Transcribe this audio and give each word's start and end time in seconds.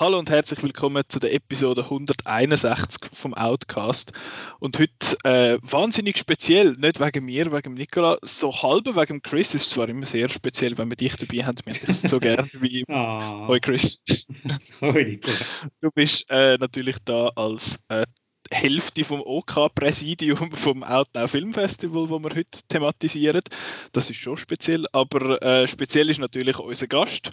Hallo 0.00 0.18
und 0.18 0.30
herzlich 0.30 0.62
willkommen 0.62 1.02
zu 1.08 1.18
der 1.18 1.34
Episode 1.34 1.82
161 1.82 3.07
vom 3.18 3.34
Outcast. 3.34 4.12
Und 4.58 4.78
heute 4.78 5.16
äh, 5.24 5.58
wahnsinnig 5.62 6.18
speziell, 6.18 6.72
nicht 6.78 7.00
wegen 7.00 7.24
mir, 7.24 7.52
wegen 7.52 7.74
Nicola, 7.74 8.18
so 8.22 8.52
halb 8.52 8.86
wegen 8.96 9.22
Chris. 9.22 9.54
Es 9.54 9.62
ist 9.62 9.70
zwar 9.70 9.88
immer 9.88 10.06
sehr 10.06 10.28
speziell, 10.28 10.78
wenn 10.78 10.88
wir 10.88 10.96
dich 10.96 11.16
dabei 11.16 11.44
haben. 11.44 11.58
Wir 11.64 11.74
haben 11.74 11.86
dich 11.86 12.10
so 12.10 12.18
gern 12.18 12.50
wie. 12.60 12.84
Ah. 12.88 13.46
Hoi 13.48 13.60
Chris. 13.60 14.02
Hoi 14.80 15.04
Nicola. 15.04 15.36
Du 15.80 15.90
bist 15.90 16.30
äh, 16.30 16.56
natürlich 16.58 16.96
da 17.04 17.28
als 17.34 17.80
äh, 17.88 18.04
Hälfte 18.50 19.04
vom 19.04 19.20
OK-Präsidium 19.20 20.52
vom 20.52 20.82
Outnow 20.82 21.30
Film 21.30 21.52
Festival, 21.52 22.08
wo 22.08 22.18
wir 22.18 22.30
heute 22.30 22.60
thematisieren. 22.68 23.42
Das 23.92 24.08
ist 24.10 24.20
schon 24.20 24.36
speziell, 24.36 24.86
aber 24.92 25.42
äh, 25.42 25.68
speziell 25.68 26.08
ist 26.08 26.18
natürlich 26.18 26.58
unser 26.58 26.86
Gast. 26.86 27.32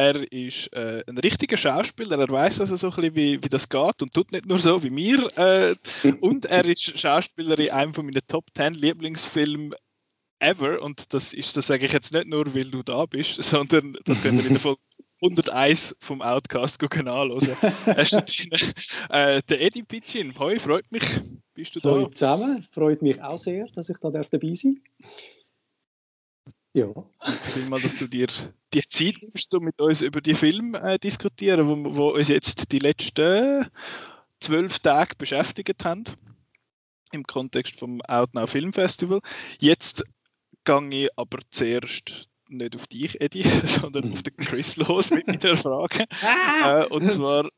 Er 0.00 0.32
ist 0.32 0.72
äh, 0.72 1.04
ein 1.06 1.18
richtiger 1.18 1.58
Schauspieler, 1.58 2.18
er 2.18 2.30
weiß 2.30 2.62
also 2.62 2.74
so 2.76 2.86
ein 2.86 2.94
bisschen, 2.94 3.16
wie, 3.16 3.44
wie 3.44 3.48
das 3.50 3.68
geht 3.68 4.00
und 4.00 4.14
tut 4.14 4.32
nicht 4.32 4.46
nur 4.46 4.58
so 4.58 4.82
wie 4.82 4.88
mir. 4.88 5.28
Äh, 5.36 5.74
und 6.22 6.46
er 6.46 6.64
ist 6.64 6.98
Schauspieler 6.98 7.58
in 7.58 7.68
einem 7.68 7.92
von 7.92 8.06
meinen 8.06 8.22
Top 8.26 8.46
10 8.56 8.72
Lieblingsfilmen 8.72 9.74
ever. 10.38 10.80
Und 10.80 11.12
das 11.12 11.34
ist, 11.34 11.54
das 11.58 11.66
sage 11.66 11.84
ich 11.84 11.92
jetzt 11.92 12.14
nicht 12.14 12.28
nur, 12.28 12.54
weil 12.54 12.70
du 12.70 12.82
da 12.82 13.04
bist, 13.04 13.42
sondern 13.42 13.98
das 14.06 14.22
könnt 14.22 14.40
ihr 14.40 14.46
in 14.46 14.54
der 14.54 14.60
Folge 14.60 14.80
101 15.20 15.94
vom 16.00 16.22
Outcast 16.22 16.78
gucken 16.78 17.06
anschauen. 17.06 17.46
äh, 19.10 19.42
der 19.42 19.60
Eddie 19.60 19.82
Pitchin, 19.82 20.38
hoi, 20.38 20.58
freut 20.58 20.90
mich. 20.90 21.04
Bist 21.52 21.76
du 21.76 21.80
da? 21.80 21.90
Hallo 21.90 22.06
zusammen, 22.06 22.66
freut 22.72 23.02
mich 23.02 23.20
auch 23.20 23.36
sehr, 23.36 23.66
dass 23.74 23.90
ich 23.90 23.98
da 23.98 24.08
dabei 24.08 24.54
sein 24.54 24.80
darf. 24.98 25.39
Ja. 26.72 26.86
Vielen 27.52 27.68
mal, 27.68 27.80
dass 27.80 27.96
du 27.96 28.06
dir 28.06 28.28
die 28.72 28.82
Zeit 28.86 29.16
nimmst, 29.22 29.52
um 29.54 29.64
mit 29.64 29.80
uns 29.80 30.02
über 30.02 30.20
die 30.20 30.34
Filme 30.34 30.80
äh, 30.80 30.98
diskutieren, 30.98 31.66
wo, 31.66 31.96
wo 31.96 32.08
uns 32.10 32.28
jetzt 32.28 32.70
die 32.70 32.78
letzten 32.78 33.66
zwölf 34.38 34.78
Tage 34.78 35.16
beschäftigt 35.16 35.84
haben 35.84 36.04
im 37.12 37.24
Kontext 37.24 37.78
vom 37.78 38.00
Outnow 38.02 38.48
Film 38.48 38.72
Festival. 38.72 39.20
Jetzt 39.58 40.04
gehe 40.64 40.88
ich 40.90 41.08
aber 41.16 41.38
zuerst 41.50 42.28
nicht 42.48 42.76
auf 42.76 42.86
dich, 42.86 43.20
Eddie, 43.20 43.42
sondern 43.64 44.12
auf 44.12 44.22
den 44.22 44.36
Chris 44.36 44.76
los 44.76 45.10
mit 45.10 45.26
meiner 45.26 45.56
Frage. 45.56 46.06
äh, 46.64 46.86
und 46.86 47.10
zwar, 47.10 47.44
du 47.44 47.50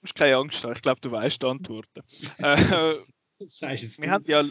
musst 0.00 0.14
keine 0.14 0.36
Angst 0.36 0.64
haben, 0.64 0.72
ich 0.72 0.82
glaube, 0.82 1.00
du 1.00 1.12
weißt 1.12 1.42
die 1.42 1.46
Antworten. 1.46 2.02
Äh, 2.38 2.96
wir 3.38 4.10
haben 4.10 4.24
ja 4.26 4.44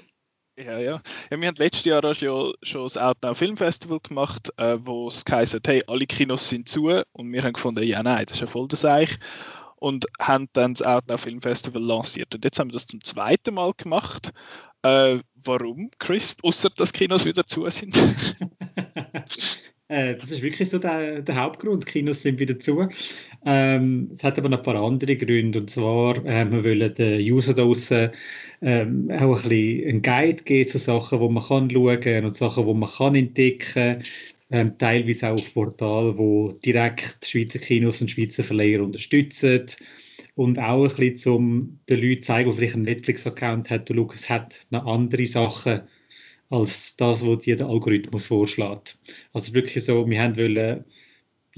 ja, 0.63 0.79
ja. 0.79 1.01
ja 1.29 1.39
wir 1.39 1.47
haben 1.47 1.55
letztes 1.55 1.85
Jahr 1.85 2.13
schon, 2.13 2.53
schon 2.61 2.83
das 2.83 2.97
Outnow 2.97 3.37
Film 3.37 3.57
Festival 3.57 3.99
gemacht, 3.99 4.51
äh, 4.57 4.77
wo 4.79 5.07
es 5.07 5.25
geheißen 5.25 5.61
hey, 5.65 5.83
alle 5.87 6.05
Kinos 6.05 6.49
sind 6.49 6.69
zu. 6.69 6.89
Und 7.11 7.31
wir 7.31 7.43
haben 7.43 7.53
gefunden, 7.53 7.83
ja, 7.83 8.03
nein, 8.03 8.25
das 8.25 8.37
ist 8.37 8.41
ja 8.41 8.47
voll 8.47 8.67
das 8.67 8.85
Eich. 8.85 9.17
Und 9.77 10.05
haben 10.19 10.49
dann 10.53 10.73
das 10.73 10.85
Outnow 10.85 11.19
Film 11.19 11.41
Festival 11.41 11.81
lanciert. 11.81 12.35
Und 12.35 12.43
jetzt 12.43 12.59
haben 12.59 12.69
wir 12.69 12.73
das 12.73 12.87
zum 12.87 13.03
zweiten 13.03 13.53
Mal 13.53 13.73
gemacht. 13.77 14.31
Äh, 14.81 15.19
warum, 15.35 15.91
Chris? 15.99 16.35
Außer 16.43 16.69
dass 16.69 16.93
Kinos 16.93 17.25
wieder 17.25 17.45
zu 17.45 17.69
sind. 17.69 17.97
Äh, 19.91 20.17
das 20.17 20.29
ist 20.29 20.43
wirklich 20.43 20.69
so 20.69 20.77
der, 20.77 21.23
der, 21.23 21.35
Hauptgrund. 21.35 21.87
Kinos 21.87 22.21
sind 22.21 22.37
wieder 22.37 22.59
zu. 22.59 22.87
Ähm, 23.45 24.09
es 24.13 24.23
hat 24.23 24.37
aber 24.37 24.49
noch 24.49 24.59
ein 24.59 24.63
paar 24.63 24.75
andere 24.75 25.15
Gründe. 25.15 25.59
Und 25.59 25.69
zwar, 25.69 26.17
äh, 26.25 26.49
wir 26.49 26.63
wollen 26.63 26.93
den 26.93 27.21
User 27.21 27.53
draußen 27.53 28.09
ähm, 28.61 29.09
auch 29.11 29.43
ein 29.43 29.49
bisschen 29.49 29.89
einen 29.89 30.01
Guide 30.01 30.43
geben 30.43 30.67
zu 30.67 30.77
Sachen, 30.77 31.19
wo 31.19 31.29
man 31.29 31.43
kann 31.43 31.69
schauen 31.69 32.25
und 32.25 32.35
Sachen, 32.35 32.65
wo 32.65 32.73
man 32.73 32.89
kann 32.89 33.15
entdecken 33.15 34.03
ähm, 34.51 34.77
teilweise 34.77 35.29
auch 35.29 35.35
auf 35.35 35.53
Portalen, 35.53 36.17
wo 36.17 36.51
direkt 36.65 37.25
Schweizer 37.25 37.59
Kinos 37.59 38.01
und 38.01 38.11
Schweizer 38.11 38.43
Verleiher 38.43 38.83
unterstützen 38.83 39.67
und 40.35 40.57
auch 40.59 40.89
ein 40.89 40.95
bisschen 40.95 41.33
um 41.33 41.79
den 41.89 42.01
Leuten 42.01 42.23
zeigen, 42.23 42.49
die 42.49 42.57
vielleicht 42.57 42.75
einen 42.75 42.83
Netflix-Account 42.83 43.69
hat, 43.69 43.89
schau, 43.93 44.09
es 44.11 44.29
hat 44.29 44.59
noch 44.69 44.85
andere 44.85 45.25
Sachen 45.27 45.81
als 46.49 46.95
das, 46.97 47.25
was 47.25 47.39
dir 47.39 47.57
der 47.57 47.67
Algorithmus 47.67 48.25
vorschlägt. 48.25 48.97
Also 49.33 49.53
wirklich 49.53 49.83
so, 49.83 50.09
wir 50.09 50.21
haben 50.21 50.37
wollen, 50.37 50.83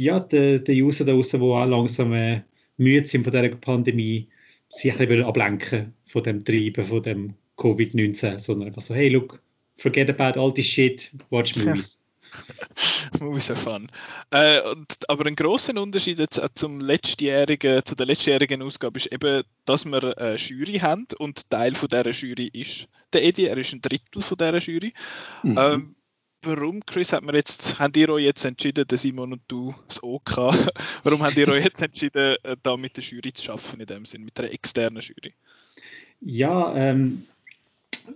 ja, 0.01 0.19
den, 0.19 0.63
den 0.63 0.83
User 0.83 1.05
da 1.05 1.13
draußen, 1.13 1.39
die 1.39 1.45
auch 1.45 1.65
langsam 1.65 2.13
äh, 2.13 2.41
müde 2.77 3.05
sind 3.05 3.23
von 3.23 3.31
dieser 3.31 3.49
Pandemie, 3.55 4.29
sich 4.69 4.99
ein 4.99 5.07
bisschen 5.07 5.25
ablenken 5.25 5.93
von 6.05 6.23
dem 6.23 6.43
Treiben, 6.43 6.85
von 6.85 7.03
dem 7.03 7.35
Covid-19, 7.57 8.39
sondern 8.39 8.69
einfach 8.69 8.81
so, 8.81 8.95
hey, 8.95 9.09
look, 9.09 9.41
forget 9.77 10.09
about 10.09 10.39
all 10.39 10.51
this 10.51 10.65
shit, 10.65 11.11
watch 11.29 11.55
movies. 11.55 11.99
Movies 13.19 13.51
are 13.51 13.59
fun. 13.59 13.91
Äh, 14.31 14.61
und, 14.61 15.09
aber 15.09 15.25
ein 15.25 15.35
großer 15.35 15.79
Unterschied 15.79 16.17
jetzt 16.17 16.41
zum 16.55 16.79
letztjährigen, 16.79 17.83
zu 17.83 17.93
der 17.93 18.05
letztjährigen 18.05 18.61
Ausgabe 18.61 18.97
ist 18.97 19.11
eben, 19.11 19.43
dass 19.65 19.83
wir 19.85 20.17
eine 20.17 20.37
Jury 20.37 20.79
haben 20.79 21.07
und 21.19 21.49
Teil 21.49 21.75
von 21.75 21.89
dieser 21.89 22.11
Jury 22.11 22.49
ist 22.53 22.87
der 23.11 23.25
Eddie, 23.25 23.47
er 23.47 23.57
ist 23.57 23.73
ein 23.73 23.81
Drittel 23.81 24.21
von 24.21 24.37
dieser 24.37 24.59
Jury. 24.59 24.93
Mhm. 25.43 25.57
Ähm, 25.59 25.95
warum, 26.43 26.85
Chris, 26.85 27.13
hat 27.13 27.23
man 27.23 27.35
jetzt, 27.35 27.79
habt 27.79 27.97
ihr 27.97 28.09
euch 28.09 28.25
jetzt 28.25 28.45
entschieden, 28.45 28.85
der 28.87 28.97
Simon 28.97 29.33
und 29.33 29.41
du, 29.47 29.73
das 29.87 30.01
OK, 30.03 30.37
warum 31.03 31.23
habt 31.23 31.37
ihr 31.37 31.47
euch 31.49 31.65
jetzt 31.65 31.81
entschieden, 31.81 32.35
äh, 32.43 32.55
da 32.63 32.77
mit 32.77 32.97
der 32.97 33.03
Jury 33.03 33.33
zu 33.33 33.45
schaffen, 33.45 33.79
in 33.79 33.87
dem 33.87 34.05
Sinn, 34.05 34.23
mit 34.23 34.39
einer 34.39 34.51
externen 34.51 35.01
Jury? 35.01 35.33
Ja, 36.21 36.75
ähm, 36.75 37.23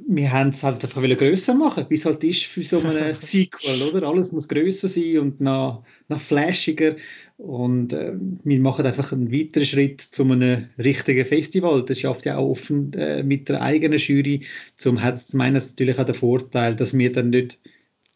wir 0.07 0.31
haben 0.31 0.49
es 0.49 0.63
halt 0.63 0.83
einfach 0.83 1.01
grösser 1.01 1.53
machen, 1.53 1.85
wie 1.89 1.95
es 1.95 2.05
halt 2.05 2.23
ist 2.23 2.43
für 2.43 2.63
so 2.63 2.79
einen 2.79 3.15
Sequel, 3.19 3.81
oder? 3.83 4.07
Alles 4.07 4.31
muss 4.31 4.47
grösser 4.47 4.87
sein 4.87 5.19
und 5.19 5.41
noch, 5.41 5.83
noch 6.07 6.19
flashiger. 6.19 6.95
Und 7.37 7.93
äh, 7.93 8.13
wir 8.43 8.59
machen 8.59 8.85
einfach 8.85 9.11
einen 9.11 9.31
weiteren 9.31 9.65
Schritt 9.65 10.01
zu 10.01 10.23
einem 10.23 10.69
richtigen 10.77 11.25
Festival. 11.25 11.83
Das 11.83 11.99
schafft 11.99 12.25
ja 12.25 12.37
auch 12.37 12.49
offen 12.51 12.93
äh, 12.93 13.23
mit 13.23 13.49
der 13.49 13.61
eigenen 13.61 13.99
Jury. 13.99 14.45
Zum 14.75 15.01
hat 15.01 15.15
es 15.15 15.33
meines 15.33 15.71
natürlich 15.71 15.99
auch 15.99 16.05
den 16.05 16.15
Vorteil, 16.15 16.75
dass 16.75 16.97
wir 16.97 17.11
dann 17.11 17.31
nicht 17.31 17.59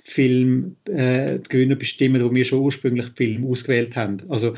Film 0.09 0.75
äh, 0.85 1.39
Gewinner 1.47 1.75
bestimmen, 1.75 2.23
wo 2.23 2.33
wir 2.33 2.45
schon 2.45 2.59
ursprünglich 2.59 3.07
Film 3.15 3.45
ausgewählt 3.45 3.95
haben. 3.95 4.17
Also 4.29 4.55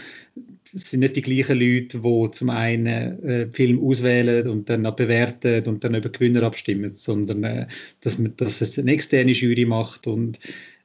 es 0.74 0.90
sind 0.90 1.02
nicht 1.02 1.18
die 1.18 1.22
gleichen 1.22 1.60
Leute, 1.60 2.00
die 2.00 2.32
zum 2.32 2.50
einen 2.50 3.24
äh, 3.24 3.48
Film 3.52 3.84
auswählen 3.84 4.48
und 4.48 4.70
dann 4.70 4.84
bewerten 4.96 5.66
und 5.66 5.84
dann 5.84 5.96
über 5.96 6.10
Gewinner 6.10 6.44
abstimmen, 6.44 6.94
sondern 6.94 7.44
äh, 7.44 7.68
dass, 8.00 8.18
man, 8.18 8.34
dass 8.38 8.62
es 8.62 8.80
eine 8.80 8.92
externe 8.92 9.32
Jury 9.32 9.66
macht. 9.66 10.08
Und 10.08 10.40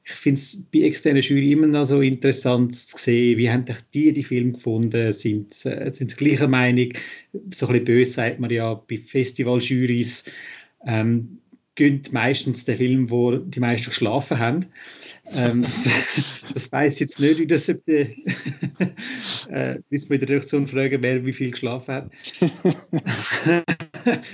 ich 0.04 0.12
finde 0.12 0.40
es 0.40 0.64
bei 0.72 0.80
externen 0.80 1.22
Jury 1.22 1.52
immer 1.52 1.66
noch 1.66 1.86
so 1.86 2.00
interessant 2.00 2.74
zu 2.74 2.96
sehen, 2.96 3.38
wie 3.38 3.50
haben 3.50 3.64
die 3.92 4.12
die 4.12 4.22
Film 4.22 4.52
gefunden, 4.54 5.12
sind, 5.12 5.64
äh, 5.66 5.92
sind 5.92 6.10
sie 6.10 6.16
gleicher 6.16 6.48
Meinung, 6.48 6.92
so 7.50 7.66
ein 7.66 7.72
bisschen 7.72 7.84
böse 7.84 8.12
sagt 8.12 8.40
man 8.40 8.50
ja 8.50 8.74
bei 8.74 8.98
Festivaljurys, 8.98 10.24
ähm, 10.86 11.38
gönnt 11.76 12.12
meistens 12.12 12.64
den 12.64 12.76
Film, 12.76 13.10
wo 13.10 13.36
die 13.36 13.60
meisten 13.60 13.90
geschlafen 13.90 14.38
haben. 14.38 14.66
Ähm, 15.34 15.64
das 16.54 16.70
weiß 16.70 16.98
jetzt 17.00 17.18
nicht, 17.20 17.38
wie 17.38 17.46
das 17.46 17.66
die, 17.66 18.24
äh, 19.50 19.78
müssen 19.90 20.10
wir 20.10 20.14
in 20.14 20.20
der 20.20 20.28
Redaktion 20.28 20.66
fragen, 20.66 21.02
wer 21.02 21.24
wie 21.24 21.32
viel 21.32 21.50
geschlafen 21.50 21.94
hat. 21.94 22.10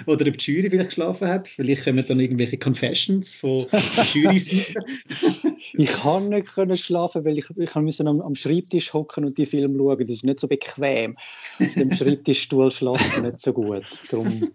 Oder 0.06 0.26
ob 0.26 0.36
die 0.36 0.52
Jury 0.52 0.68
vielleicht 0.68 0.90
geschlafen 0.90 1.28
hat. 1.28 1.48
Vielleicht 1.48 1.84
kommen 1.84 2.04
dann 2.06 2.20
irgendwelche 2.20 2.58
Confessions 2.58 3.34
von 3.34 3.66
der 3.70 4.04
Jury 4.12 4.38
Ich 5.74 5.92
kann 5.92 6.28
nicht 6.28 6.54
können 6.54 6.76
schlafen, 6.76 7.24
weil 7.24 7.38
ich, 7.38 7.50
ich 7.56 7.74
musste 7.74 8.06
am, 8.06 8.20
am 8.20 8.34
Schreibtisch 8.34 8.92
hocken 8.92 9.24
und 9.24 9.38
die 9.38 9.46
Film 9.46 9.76
schauen. 9.76 9.98
Das 9.98 10.08
ist 10.08 10.24
nicht 10.24 10.40
so 10.40 10.48
bequem. 10.48 11.16
Auf 11.16 11.74
dem 11.74 11.92
Schreibtischstuhl 11.94 12.70
schlafen 12.70 13.22
nicht 13.22 13.40
so 13.40 13.52
gut. 13.52 13.84
Darum 14.10 14.50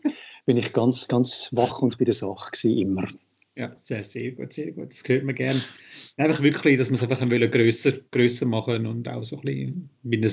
bin 0.45 0.57
ich 0.57 0.73
ganz, 0.73 1.07
ganz 1.07 1.49
wach 1.51 1.81
und 1.81 1.97
bei 1.97 2.05
der 2.05 2.13
Sache 2.13 2.51
gewesen, 2.51 2.77
immer. 2.77 3.07
Ja, 3.55 3.73
sehr, 3.75 4.03
sehr 4.03 4.31
gut, 4.31 4.53
sehr 4.53 4.71
gut. 4.71 4.91
Das 4.91 5.03
hört 5.07 5.23
man 5.23 5.33
gerne. 5.33 5.61
Einfach 6.15 6.43
wirklich, 6.43 6.77
dass 6.77 6.89
wir 6.89 6.95
es 6.95 7.01
einfach 7.01 7.27
grösser, 7.51 7.93
grösser 8.11 8.45
machen 8.45 8.85
und 8.85 9.09
auch 9.09 9.23
so 9.23 9.37
ein 9.37 9.41
bisschen 9.41 9.89
wie 10.03 10.17
ein 10.17 10.31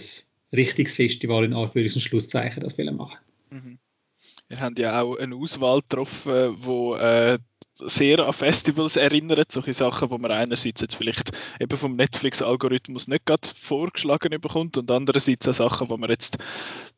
richtiges 0.53 0.95
Festival 0.95 1.45
in 1.45 1.55
Anführungs- 1.55 1.95
und 1.95 2.03
Schlusszeichen 2.03 2.63
das 2.63 2.77
wollen 2.77 2.97
machen. 2.97 3.19
Mhm. 3.51 3.79
Wir 4.49 4.61
haben 4.61 4.75
ja 4.77 5.01
auch 5.01 5.17
eine 5.17 5.37
Auswahl 5.37 5.81
getroffen, 5.81 6.57
wo 6.59 6.97
äh, 6.97 7.39
sehr 7.75 8.21
an 8.21 8.33
Festivals 8.33 8.97
erinnert, 8.97 9.53
solche 9.53 9.75
Sachen, 9.75 10.11
wo 10.11 10.19
man 10.19 10.31
einerseits 10.31 10.81
jetzt 10.81 10.95
vielleicht 10.95 11.33
eben 11.61 11.77
vom 11.77 11.97
Netflix-Algorithmus 11.97 13.09
nicht 13.09 13.27
gerade 13.27 13.49
vorgeschlagen 13.57 14.41
bekommt 14.41 14.79
und 14.79 14.91
andererseits 14.91 15.49
auch 15.49 15.55
Sachen, 15.55 15.89
wo 15.89 15.97
man 15.97 16.11
jetzt 16.11 16.39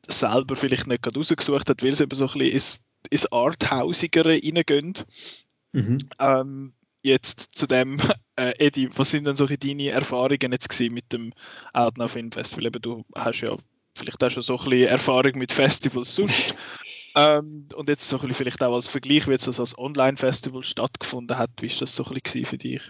selber 0.07 0.57
vielleicht 0.57 0.87
nicht 0.87 1.03
gerade 1.03 1.19
rausgesucht 1.19 1.69
hat, 1.69 1.83
weil 1.83 1.93
es 1.93 2.01
eben 2.01 2.15
so 2.15 2.27
ein 2.27 2.39
bisschen 2.39 2.53
ins, 2.53 2.85
ins 3.11 3.33
Arthausigere 3.33 4.31
reingehen. 4.31 4.95
Mhm. 5.73 5.99
Ähm, 6.19 6.73
jetzt 7.03 7.57
zu 7.57 7.67
dem, 7.67 7.99
äh, 8.37 8.53
Eddie, 8.59 8.91
was 8.95 9.11
sind 9.11 9.25
denn 9.25 9.37
solche 9.37 9.59
deine 9.59 9.91
Erfahrungen 9.91 10.53
jetzt 10.53 10.69
gewesen 10.69 10.95
mit 10.95 11.13
dem 11.13 11.33
Outnow 11.73 12.11
Film 12.11 12.33
Festival? 12.33 12.67
Eben, 12.67 12.83
du 12.83 13.05
hast 13.15 13.41
ja 13.41 13.57
vielleicht 13.95 14.23
auch 14.23 14.31
schon 14.31 14.43
so 14.43 14.59
ein 14.59 14.65
bisschen 14.71 14.89
Erfahrung 14.89 15.39
mit 15.39 15.53
Festivals 15.53 16.15
sonst. 16.15 16.55
ähm, 17.17 17.67
und 17.75 17.89
jetzt 17.89 18.09
so 18.09 18.21
ein 18.21 18.33
vielleicht 18.33 18.63
auch 18.63 18.75
als 18.75 18.89
Vergleich, 18.89 19.27
wie 19.27 19.33
jetzt 19.33 19.49
das 19.49 19.59
als 19.59 19.79
Online-Festival 19.79 20.63
stattgefunden 20.63 21.39
hat. 21.39 21.51
Wie 21.61 21.67
ist 21.67 21.81
das 21.81 21.97
so 21.97 22.05
ein 22.05 22.15
bisschen 22.15 22.45
für 22.45 22.59
dich? 22.59 22.83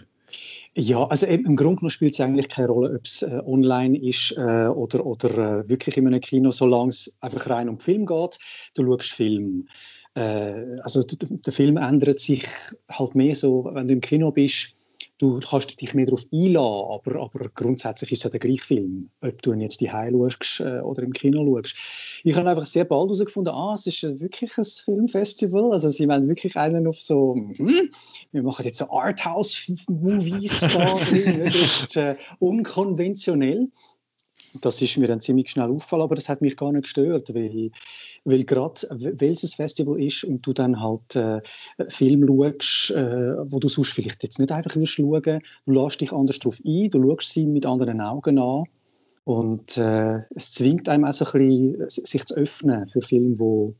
Ja, 0.74 1.04
also 1.06 1.26
im 1.26 1.56
Grunde 1.56 1.76
genommen 1.76 1.90
spielt 1.90 2.14
es 2.14 2.20
eigentlich 2.20 2.48
keine 2.48 2.68
Rolle, 2.68 2.96
ob 2.96 3.04
es 3.04 3.22
äh, 3.22 3.40
online 3.46 3.96
ist 3.98 4.36
äh, 4.36 4.66
oder, 4.66 5.06
oder 5.06 5.30
äh, 5.60 5.68
wirklich 5.68 5.96
in 5.96 6.06
einem 6.06 6.20
Kino, 6.20 6.50
solange 6.50 6.90
es 6.90 7.16
einfach 7.20 7.48
rein 7.48 7.68
um 7.68 7.78
Film 7.78 8.04
geht. 8.04 8.38
Du 8.74 8.84
schaust 8.84 9.12
Film. 9.12 9.68
Äh, 10.14 10.80
also 10.82 11.02
der 11.02 11.52
Film 11.52 11.76
ändert 11.76 12.20
sich 12.20 12.44
halt 12.90 13.14
mehr 13.14 13.34
so, 13.34 13.70
wenn 13.72 13.86
du 13.86 13.94
im 13.94 14.00
Kino 14.00 14.32
bist, 14.32 14.76
du 15.18 15.40
kannst 15.40 15.80
dich 15.80 15.94
mehr 15.94 16.06
darauf 16.06 16.24
einladen, 16.32 16.90
aber, 16.90 17.20
aber 17.20 17.48
grundsätzlich 17.54 18.12
ist 18.12 18.18
es 18.18 18.24
ja 18.24 18.30
der 18.30 18.40
gleiche 18.40 18.64
Film, 18.64 19.10
ob 19.20 19.40
du 19.42 19.52
ihn 19.52 19.60
jetzt 19.60 19.80
die 19.80 19.88
schaust 19.88 20.60
äh, 20.60 20.80
oder 20.80 21.02
im 21.02 21.12
Kino 21.12 21.44
schaust. 21.44 22.15
Ich 22.26 22.34
habe 22.34 22.50
einfach 22.50 22.66
sehr 22.66 22.84
bald 22.84 23.04
herausgefunden, 23.04 23.54
ah, 23.54 23.74
es 23.74 23.86
ist 23.86 24.02
wirklich 24.02 24.58
ein 24.58 24.64
Filmfestival, 24.64 25.72
also 25.72 25.90
sie 25.90 26.08
wollen 26.08 26.26
wirklich 26.26 26.56
einen 26.56 26.88
auf 26.88 26.98
so, 26.98 27.36
hm, 27.36 27.88
wir 28.32 28.42
machen 28.42 28.64
jetzt 28.64 28.78
so 28.78 28.90
Arthouse-Movies 28.90 30.58
da 30.58 30.98
ist 31.44 31.96
äh, 31.96 32.16
unkonventionell. 32.40 33.68
Das 34.60 34.82
ist 34.82 34.96
mir 34.96 35.06
dann 35.06 35.20
ziemlich 35.20 35.50
schnell 35.50 35.70
aufgefallen, 35.70 36.02
aber 36.02 36.16
das 36.16 36.28
hat 36.28 36.40
mich 36.40 36.56
gar 36.56 36.72
nicht 36.72 36.82
gestört, 36.82 37.32
weil, 37.32 37.70
weil 38.24 38.42
gerade, 38.42 38.80
weil 38.90 39.30
es 39.30 39.44
ein 39.44 39.48
Festival 39.48 40.02
ist 40.02 40.24
und 40.24 40.44
du 40.44 40.52
dann 40.52 40.80
halt 40.80 41.14
äh, 41.14 41.42
Film 41.88 42.26
schaust, 42.26 42.90
äh, 42.90 43.36
wo 43.52 43.60
du 43.60 43.68
sonst 43.68 43.92
vielleicht 43.92 44.24
jetzt 44.24 44.40
nicht 44.40 44.50
einfach 44.50 44.74
würdest 44.74 44.94
schauen, 44.94 45.42
du 45.64 45.72
lässt 45.72 46.00
dich 46.00 46.12
anders 46.12 46.40
darauf 46.40 46.60
ein, 46.64 46.90
du 46.90 47.00
schaust 47.00 47.30
sie 47.30 47.46
mit 47.46 47.66
anderen 47.66 48.00
Augen 48.00 48.36
an 48.40 48.64
und 49.26 49.76
äh, 49.76 50.20
es 50.36 50.52
zwingt 50.52 50.88
einem 50.88 51.04
auch 51.04 51.12
so 51.12 51.24
ein 51.24 51.32
bisschen, 51.32 51.90
sich 51.90 52.24
zu 52.26 52.36
öffnen 52.36 52.86
für 52.86 53.02
Filme, 53.02 53.34
die 53.34 53.74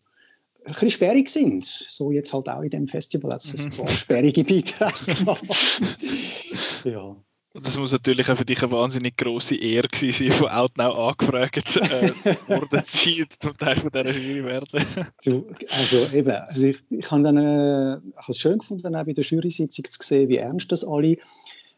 ein 0.64 0.72
bisschen 0.72 0.90
sperrig 0.90 1.28
sind. 1.31 1.64
So 1.64 2.10
jetzt 2.10 2.32
halt 2.32 2.48
auch 2.48 2.62
in 2.62 2.70
dem 2.70 2.88
Festival 2.88 3.32
hat 3.32 3.44
es 3.44 3.64
ein 3.64 3.70
paar 3.70 3.87
sperrige 3.87 4.43
Beiträge 4.43 5.14
gemacht. 5.14 5.40
ja. 6.84 7.14
Das 7.54 7.78
muss 7.78 7.93
natürlich 7.93 8.28
auch 8.28 8.37
für 8.37 8.44
dich 8.44 8.60
eine 8.60 8.72
wahnsinnig 8.72 9.16
grosse 9.16 9.54
Ehre 9.54 9.87
gewesen 9.87 10.28
sein, 10.28 10.37
von 10.37 10.48
Outnow 10.48 11.10
angefragt 11.10 11.76
äh, 11.76 12.10
worden 12.48 12.84
zu 12.84 12.98
sein, 12.98 13.26
zum 13.38 13.56
Teil 13.56 13.76
von 13.76 13.90
dieser 13.93 14.10
Jury 14.10 14.44
werden. 14.44 14.84
Du, 15.25 15.46
also 15.70 16.08
eben, 16.12 16.32
also 16.32 16.66
ich, 16.66 16.78
ich 16.90 17.08
habe 17.08 17.22
dann, 17.22 17.37
äh, 17.37 18.00
es 18.28 18.38
schön 18.38 18.58
gefunden, 18.58 18.96
auch 18.96 19.04
bei 19.04 19.12
der 19.12 19.22
Jury-Sitzung 19.22 19.84
zu 19.84 19.98
sehen, 20.02 20.28
wie 20.28 20.38
ernst 20.38 20.72
das 20.72 20.84
alle 20.84 21.19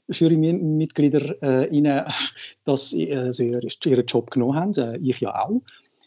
Jurymitglieder 0.09 1.43
äh, 1.43 1.69
ihnen, 1.69 2.05
dass 2.65 2.95
also 2.95 3.43
ihren, 3.43 4.07
Job 4.07 4.31
genommen 4.31 4.57
haben, 4.57 4.75
äh, 4.75 4.99
ich 4.99 5.21
ja 5.21 5.45
auch. 5.45 5.63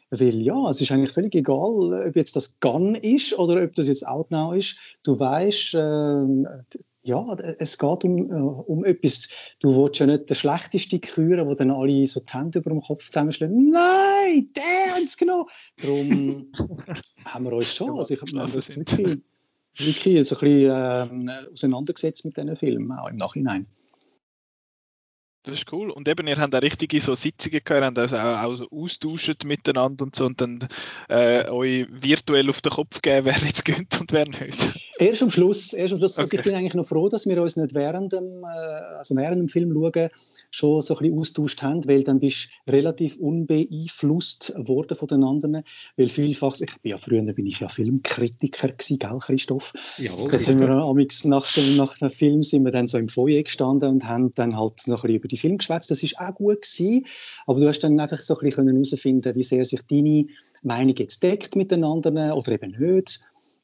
Weil 0.10 0.36
ja, 0.42 0.70
es 0.70 0.82
ist 0.82 0.92
eigentlich 0.92 1.12
völlig 1.12 1.34
egal, 1.36 2.06
ob 2.08 2.16
jetzt 2.18 2.36
das 2.36 2.60
Gun 2.60 2.96
ist 2.96 3.38
oder 3.40 3.64
ob 3.64 3.74
das 3.76 3.88
jetzt 3.88 4.06
Outnow 4.06 4.54
ist. 4.54 4.78
Du 5.04 5.18
weißt, 5.18 5.76
äh, 5.76 6.80
ja, 7.04 7.36
es 7.58 7.78
geht 7.78 8.04
um, 8.04 8.30
äh, 8.30 8.34
um 8.34 8.86
etwas. 8.86 9.30
Du 9.60 9.76
willst 9.76 10.00
ja 10.00 10.06
nicht 10.06 10.30
den 10.30 10.36
schlechtesten 10.36 11.00
küren, 11.02 11.48
wo 11.48 11.56
dann 11.56 11.72
alle 11.72 12.06
so 12.08 12.20
die 12.20 12.34
Hände 12.34 12.60
über 12.60 12.70
dem 12.70 12.82
Kopf 12.82 13.06
zusammenschlagen. 13.08 13.70
Nein, 13.70 14.50
der 14.56 14.96
hat 14.96 15.04
es 15.04 15.18
genommen. 15.18 15.46
Darum 15.82 16.52
haben 17.26 17.46
wir 17.46 17.54
uns 17.54 17.74
schon, 17.74 17.98
also 17.98 18.14
ich 18.14 18.22
habe 18.22 18.36
mir 18.36 18.48
das 18.48 18.76
wirklich, 18.78 19.20
wirklich 19.78 20.28
so 20.28 20.36
ein 20.36 20.42
bisschen 20.42 21.28
äh, 21.28 21.52
auseinandergesetzt 21.54 22.26
mit 22.26 22.38
diesen 22.38 22.56
Filmen, 22.56 22.92
auch 22.92 23.08
im 23.08 23.16
Nachhinein. 23.16 23.66
Das 25.44 25.56
ist 25.56 25.74
cool. 25.74 25.90
Und 25.90 26.08
eben, 26.08 26.28
ihr 26.28 26.38
habt 26.38 26.54
auch 26.54 26.62
richtige 26.62 27.00
so 27.00 27.16
Sitzungen 27.16 27.62
gehabt, 27.64 27.82
ihr 27.82 27.86
habt 27.86 28.00
also 28.00 28.18
auch, 28.18 28.44
auch 28.44 28.56
so 28.56 28.70
austauscht 28.70 29.44
miteinander 29.44 30.04
und 30.04 30.16
so 30.16 30.26
und 30.26 30.40
dann 30.40 30.68
äh, 31.10 31.50
euch 31.50 31.88
virtuell 31.90 32.50
auf 32.50 32.62
den 32.62 32.72
Kopf 32.72 33.02
geben, 33.02 33.26
wer 33.26 33.38
jetzt 33.38 33.66
gönnt 33.66 34.00
und 34.00 34.12
wer 34.12 34.28
nicht. 34.28 34.80
Erst 35.02 35.24
am 35.24 35.32
Schluss. 35.32 35.74
Erst 35.74 35.94
am 35.94 35.98
Schluss. 35.98 36.14
Okay. 36.14 36.22
Also 36.22 36.38
ich 36.38 36.44
bin 36.44 36.54
eigentlich 36.54 36.76
noch 36.76 36.86
froh, 36.86 37.10
dass 37.10 37.26
wir 37.26 37.42
uns 37.42 37.58
nicht 37.58 37.74
während 37.74 38.14
dem, 38.14 38.44
äh, 38.44 38.98
also 38.98 39.16
während 39.16 39.38
dem 39.38 39.50
Film 39.50 39.74
schauen, 39.74 40.10
schon 40.52 40.82
so 40.84 40.96
ein 40.96 41.00
bisschen 41.00 41.20
austauscht 41.20 41.62
haben, 41.64 41.88
weil 41.88 42.04
dann 42.04 42.20
bist 42.20 42.50
du 42.68 42.74
relativ 42.74 43.18
unbeeinflusst 43.18 44.54
worden 44.56 44.96
von 44.96 45.08
den 45.08 45.24
anderen. 45.24 45.64
Weil 45.98 46.08
vielfach, 46.08 46.56
ich 46.60 46.80
bin 46.82 46.92
ja 46.92 46.98
früher 46.98 47.24
bin 47.34 47.48
ich 47.48 47.60
ja 47.60 47.68
Filmkritiker 47.68 48.68
gewesen, 48.68 49.00
gell, 49.00 49.18
Christoph? 49.20 49.74
Ja. 49.98 50.12
Das 50.30 50.48
haben 50.48 50.60
wir 50.60 50.68
nach 50.68 51.52
dem, 51.54 51.78
nach 51.78 51.98
dem 51.98 52.12
Film 52.12 52.44
sind 52.44 52.64
wir 52.64 52.72
dann 52.72 52.86
so 52.86 53.00
im 53.00 53.10
Foyer 53.10 53.42
gestanden 53.42 53.90
und 53.90 54.06
haben 54.06 54.32
dann 54.36 54.56
halt 54.56 54.86
noch 54.86 55.04
ein 55.04 55.08
bisschen 55.08 55.16
über 55.16 55.28
die 55.28 55.38
Film 55.38 55.58
geschwätzt. 55.58 55.90
Das 55.90 56.04
ist 56.04 56.20
auch 56.20 56.36
gut 56.36 56.62
gewesen. 56.62 57.08
Aber 57.48 57.60
du 57.60 57.68
hast 57.68 57.80
dann 57.80 58.00
einfach 58.00 58.20
so 58.20 58.38
ein 58.38 58.46
bisschen 58.46 58.68
herausfinden, 58.68 59.34
wie 59.34 59.44
sehr 59.44 59.66
sich 59.66 59.82
deine 59.90 60.28
Meinung 60.62 60.96
jetzt 60.96 61.24
deckt 61.24 61.56
mit 61.56 61.72
den 61.72 61.84
anderen 61.84 62.34
oder 62.34 62.52
eben 62.52 62.72
nicht. 62.78 63.22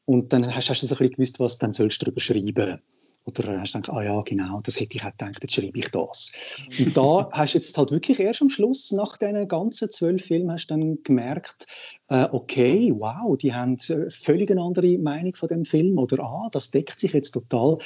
Und 0.07 0.31
dann 0.31 0.55
hast, 0.55 0.69
hast 0.69 0.81
du 0.81 0.87
so 0.87 0.95
ein 0.95 0.99
bisschen 0.99 1.15
gewusst, 1.15 1.39
was 1.41 1.57
dann 1.57 1.73
sollst 1.73 2.01
du 2.01 2.05
darüber 2.05 2.21
schreiben. 2.21 2.79
Oder 3.25 3.59
hast 3.59 3.75
du 3.75 3.81
gedacht, 3.81 3.93
ah 3.93 4.01
ja, 4.01 4.21
genau, 4.21 4.61
das 4.61 4.79
hätte 4.79 4.95
ich 4.95 5.03
auch 5.03 5.11
gedacht, 5.11 5.39
jetzt 5.41 5.53
schreibe 5.53 5.77
ich 5.77 5.91
das. 5.91 6.31
Und 6.79 6.95
da 6.95 7.29
hast 7.33 7.53
du 7.53 7.57
jetzt 7.57 7.77
halt 7.77 7.91
wirklich 7.91 8.21
erst 8.21 8.41
am 8.41 8.49
Schluss, 8.49 8.93
nach 8.93 9.17
diesen 9.17 9.49
ganzen 9.49 9.91
zwölf 9.91 10.23
Filmen, 10.23 10.49
hast 10.49 10.67
du 10.67 10.75
dann 10.75 11.03
gemerkt, 11.03 11.67
äh, 12.07 12.25
okay, 12.31 12.93
wow, 12.95 13.37
die 13.37 13.53
haben 13.53 13.75
äh, 13.89 14.09
völlig 14.09 14.49
eine 14.49 14.61
andere 14.61 14.97
Meinung 14.97 15.35
von 15.35 15.49
dem 15.49 15.65
Film. 15.65 15.97
Oder 15.97 16.23
ah, 16.23 16.47
das 16.53 16.71
deckt 16.71 17.01
sich 17.01 17.11
jetzt 17.11 17.31
total. 17.31 17.79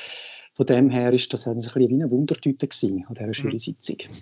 Von 0.53 0.65
dem 0.67 0.91
her 0.91 1.11
ist 1.11 1.33
das 1.33 1.47
ein 1.47 1.55
bisschen 1.55 1.89
wie 1.89 1.91
eine 1.91 2.11
Wundertüte 2.11 2.67
gewesen 2.67 3.05
an 3.07 3.15
dieser 3.15 3.43
mhm. 3.43 4.21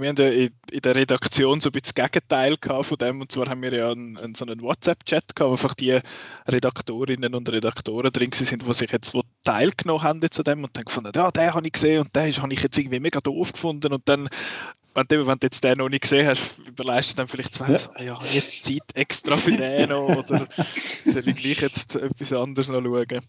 Wir 0.00 0.08
haben 0.08 0.16
ja 0.16 0.28
in, 0.28 0.80
der 0.80 0.94
Redaktion 0.94 1.60
so 1.60 1.70
ein 1.70 1.72
bisschen 1.72 1.94
das 1.94 2.10
Gegenteil 2.10 2.56
von 2.60 2.96
dem, 2.98 3.20
und 3.20 3.32
zwar 3.32 3.48
haben 3.48 3.62
wir 3.62 3.72
ja 3.72 3.90
einen, 3.90 4.16
einen 4.16 4.34
so 4.34 4.44
einen 4.44 4.62
WhatsApp-Chat 4.62 5.34
gehabt, 5.34 5.48
wo 5.48 5.52
einfach 5.52 5.74
die 5.74 5.98
Redaktorinnen 6.46 7.34
und 7.34 7.50
Redaktoren 7.50 8.12
drin 8.12 8.32
sind, 8.32 8.66
die 8.66 8.74
sich 8.74 8.90
jetzt 8.92 9.14
wo 9.14 9.22
teilgenommen 9.44 10.02
haben 10.02 10.20
jetzt 10.22 10.38
an 10.38 10.44
dem 10.44 10.64
und 10.64 10.76
dann 10.76 10.84
gefunden, 10.84 11.12
ja, 11.14 11.30
den 11.30 11.54
habe 11.54 11.66
ich 11.66 11.72
gesehen 11.72 12.00
und 12.02 12.14
den 12.14 12.32
habe 12.32 12.52
ich 12.52 12.62
jetzt 12.62 12.78
irgendwie 12.78 13.00
mega 13.00 13.20
doof 13.20 13.52
gefunden 13.52 13.92
und 13.92 14.08
dann 14.08 14.28
wenn 14.94 15.06
du, 15.06 15.26
wenn 15.26 15.38
du 15.38 15.46
jetzt 15.46 15.62
den 15.62 15.78
noch 15.78 15.88
nicht 15.88 16.02
gesehen 16.02 16.26
hast, 16.26 16.58
überlegst 16.66 17.12
du 17.12 17.16
dann 17.16 17.28
vielleicht 17.28 17.54
zwei, 17.54 17.72
ja. 17.72 18.02
ja, 18.02 18.20
jetzt 18.32 18.64
Zeit 18.64 18.82
extra 18.94 19.36
für 19.36 19.52
den 19.52 19.90
noch 19.90 20.08
oder 20.08 20.48
soll 21.04 21.28
ich 21.28 21.36
gleich 21.36 21.60
jetzt 21.60 21.96
etwas 21.96 22.32
anderes 22.32 22.68
noch 22.68 22.82
schauen? 22.82 23.20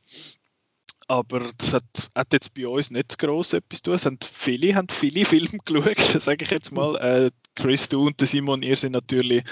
Aber 1.10 1.52
das 1.58 1.74
hat, 1.74 2.10
hat, 2.16 2.32
jetzt 2.34 2.54
bei 2.54 2.68
uns 2.68 2.92
nicht 2.92 3.18
groß 3.18 3.54
etwas 3.54 3.80
zu 3.80 3.86
tun. 3.86 3.94
Es 3.96 4.06
haben 4.06 4.20
viele, 4.22 4.76
haben 4.76 4.90
viele 4.90 5.26
Filme 5.26 5.58
geschaut, 5.66 6.22
sage 6.22 6.46
ich 6.46 6.52
jetzt 6.52 6.72
mal. 6.72 6.96
Äh, 6.98 7.32
Chris, 7.56 7.90
du 7.90 8.06
und 8.06 8.22
Simon, 8.22 8.62
ihr 8.62 8.76
sind 8.76 8.92
natürlich 8.92 9.44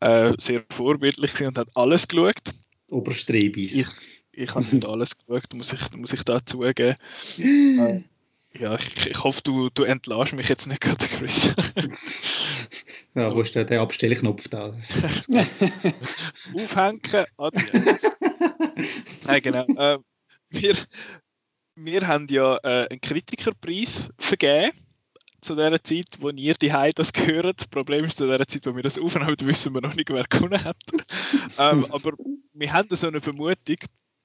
äh, 0.00 0.32
sehr 0.38 0.64
vorbildlich 0.70 1.38
und 1.42 1.58
haben 1.58 1.70
alles 1.74 2.08
geschaut. 2.08 2.54
Oberstrebis. 2.88 3.74
Ich, 3.74 3.88
ich 4.32 4.54
habe 4.54 4.64
nicht 4.74 4.86
alles 4.86 5.18
geschaut, 5.18 5.44
muss 5.54 5.74
ich, 5.74 5.92
muss 5.92 6.14
ich 6.14 6.24
da 6.24 6.44
zugeben. 6.44 6.96
äh, 7.38 8.00
ja, 8.58 8.74
ich, 8.76 9.06
ich, 9.06 9.22
hoffe, 9.22 9.42
du, 9.44 9.68
du 9.68 9.82
entlarvst 9.82 10.32
mich 10.32 10.48
jetzt 10.48 10.66
nicht 10.66 10.80
gerade, 10.80 11.06
Chris. 11.06 11.54
ja, 13.14 13.30
wo 13.30 13.42
ist 13.42 13.54
der, 13.54 13.66
der 13.66 13.82
Abstellknopf 13.82 14.48
da? 14.48 14.74
Aufhängen, 16.54 17.00
adieu. 17.36 17.62
Nein, 19.26 19.42
genau. 19.42 19.66
Äh, 19.66 19.98
wir, 20.54 20.76
wir 21.76 22.06
haben 22.06 22.26
ja 22.28 22.56
äh, 22.62 22.88
einen 22.90 23.00
Kritikerpreis 23.00 24.10
vergeben 24.18 24.72
zu 25.40 25.54
der 25.54 25.82
Zeit, 25.82 26.06
wo 26.20 26.30
ihr 26.30 26.54
die 26.54 26.72
das 26.94 27.12
gehört. 27.12 27.60
Das 27.60 27.68
Problem 27.68 28.04
ist, 28.06 28.16
zu 28.16 28.26
der 28.26 28.46
Zeit, 28.48 28.66
wo 28.66 28.74
wir 28.74 28.82
das 28.82 28.98
aufnehmen, 28.98 29.36
wissen 29.40 29.74
wir 29.74 29.82
noch 29.82 29.94
nicht, 29.94 30.10
wer 30.10 30.24
gewonnen 30.24 30.64
hat. 30.64 30.76
ähm, 31.58 31.84
aber 31.90 32.12
wir 32.54 32.72
haben 32.72 32.88
so 32.90 33.06
eine 33.06 33.20
Vermutung, 33.20 33.76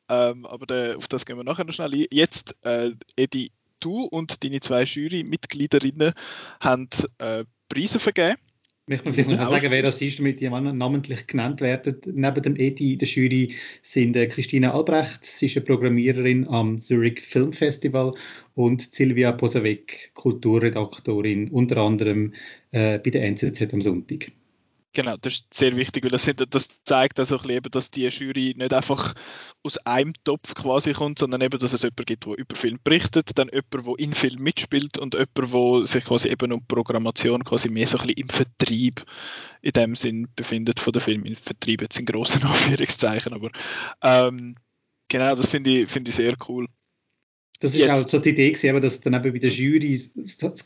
ähm, 0.09 0.45
aber 0.45 0.65
der, 0.65 0.97
auf 0.97 1.07
das 1.07 1.25
gehen 1.25 1.37
wir 1.37 1.43
nachher 1.43 1.65
noch 1.65 1.73
schnell 1.73 1.93
ein. 1.93 2.05
Jetzt, 2.11 2.55
äh, 2.63 2.91
Edi, 3.17 3.51
du 3.79 4.03
und 4.05 4.43
deine 4.43 4.59
zwei 4.61 4.83
Jurymitgliederinnen 4.83 6.13
haben 6.61 6.89
äh, 7.17 7.43
Preise 7.67 7.99
vergeben. 7.99 8.37
Ich 8.91 9.05
möchte 9.05 9.29
noch 9.29 9.49
sagen, 9.49 9.69
wer 9.69 9.83
das 9.83 10.01
ist, 10.01 10.17
damit 10.17 10.39
die 10.39 10.49
namentlich 10.49 11.27
genannt 11.27 11.61
werden. 11.61 11.97
Neben 12.07 12.41
dem 12.41 12.55
Edi 12.55 12.93
in 12.93 12.97
der 12.97 13.07
Jury 13.07 13.53
sind 13.83 14.15
äh, 14.15 14.25
Christina 14.25 14.73
Albrecht, 14.73 15.23
sie 15.23 15.45
ist 15.45 15.57
eine 15.57 15.65
Programmiererin 15.67 16.47
am 16.47 16.79
Zurich 16.79 17.21
Film 17.21 17.53
Festival 17.53 18.15
und 18.55 18.81
Silvia 18.91 19.31
Posavec, 19.31 20.09
Kulturredaktorin, 20.15 21.49
unter 21.49 21.77
anderem 21.77 22.33
äh, 22.71 22.97
bei 22.97 23.11
der 23.11 23.25
NZZ 23.25 23.71
am 23.71 23.81
Sonntag. 23.81 24.31
Genau, 24.93 25.17
das 25.17 25.33
ist 25.33 25.53
sehr 25.53 25.75
wichtig, 25.75 26.03
weil 26.03 26.09
das, 26.09 26.25
sind, 26.25 26.43
das 26.53 26.83
zeigt 26.83 27.19
also 27.19 27.39
eben, 27.47 27.69
dass 27.69 27.91
die 27.91 28.07
Jury 28.07 28.55
nicht 28.57 28.73
einfach 28.73 29.13
aus 29.61 29.77
einem 29.85 30.13
Topf 30.23 30.55
quasi 30.55 30.93
kommt, 30.93 31.19
sondern 31.19 31.41
eben, 31.41 31.59
dass 31.59 31.73
es 31.73 31.83
jemanden 31.83 32.05
gibt, 32.05 32.25
der 32.25 32.37
über 32.37 32.55
Film 32.55 32.79
berichtet, 32.83 33.37
dann 33.37 33.49
jemand, 33.49 33.85
der 33.85 33.99
in 33.99 34.13
Film 34.13 34.41
mitspielt 34.41 34.97
und 34.97 35.13
jemand, 35.13 35.53
der 35.53 35.85
sich 35.85 36.05
quasi 36.05 36.29
eben 36.29 36.51
um 36.51 36.65
Programmation 36.65 37.43
quasi 37.43 37.69
mehr 37.69 37.85
so 37.85 37.99
ein 37.99 38.07
bisschen 38.07 38.17
im 38.23 38.29
Vertrieb 38.29 39.05
in 39.61 39.71
dem 39.73 39.95
Sinn 39.95 40.27
befindet 40.35 40.79
von 40.79 40.91
der 40.91 41.03
Film. 41.03 41.23
Im 41.23 41.35
Vertrieb 41.35 41.81
jetzt 41.81 41.99
in 41.99 42.07
großen 42.07 42.41
Anführungszeichen, 42.43 43.33
aber 43.33 43.51
ähm, 44.01 44.55
genau, 45.07 45.35
das 45.35 45.51
finde 45.51 45.69
ich, 45.69 45.91
find 45.91 46.07
ich 46.07 46.15
sehr 46.15 46.33
cool. 46.47 46.67
Das 47.61 47.73
ist 47.73 47.79
Jetzt. 47.79 47.89
auch 47.89 48.07
so 48.07 48.19
die 48.19 48.29
Idee 48.29 48.51
gewesen, 48.51 48.81
dass 48.81 49.01
dann 49.01 49.15
eben 49.15 49.33
bei 49.33 49.39
der 49.39 49.49
Jury 49.49 49.99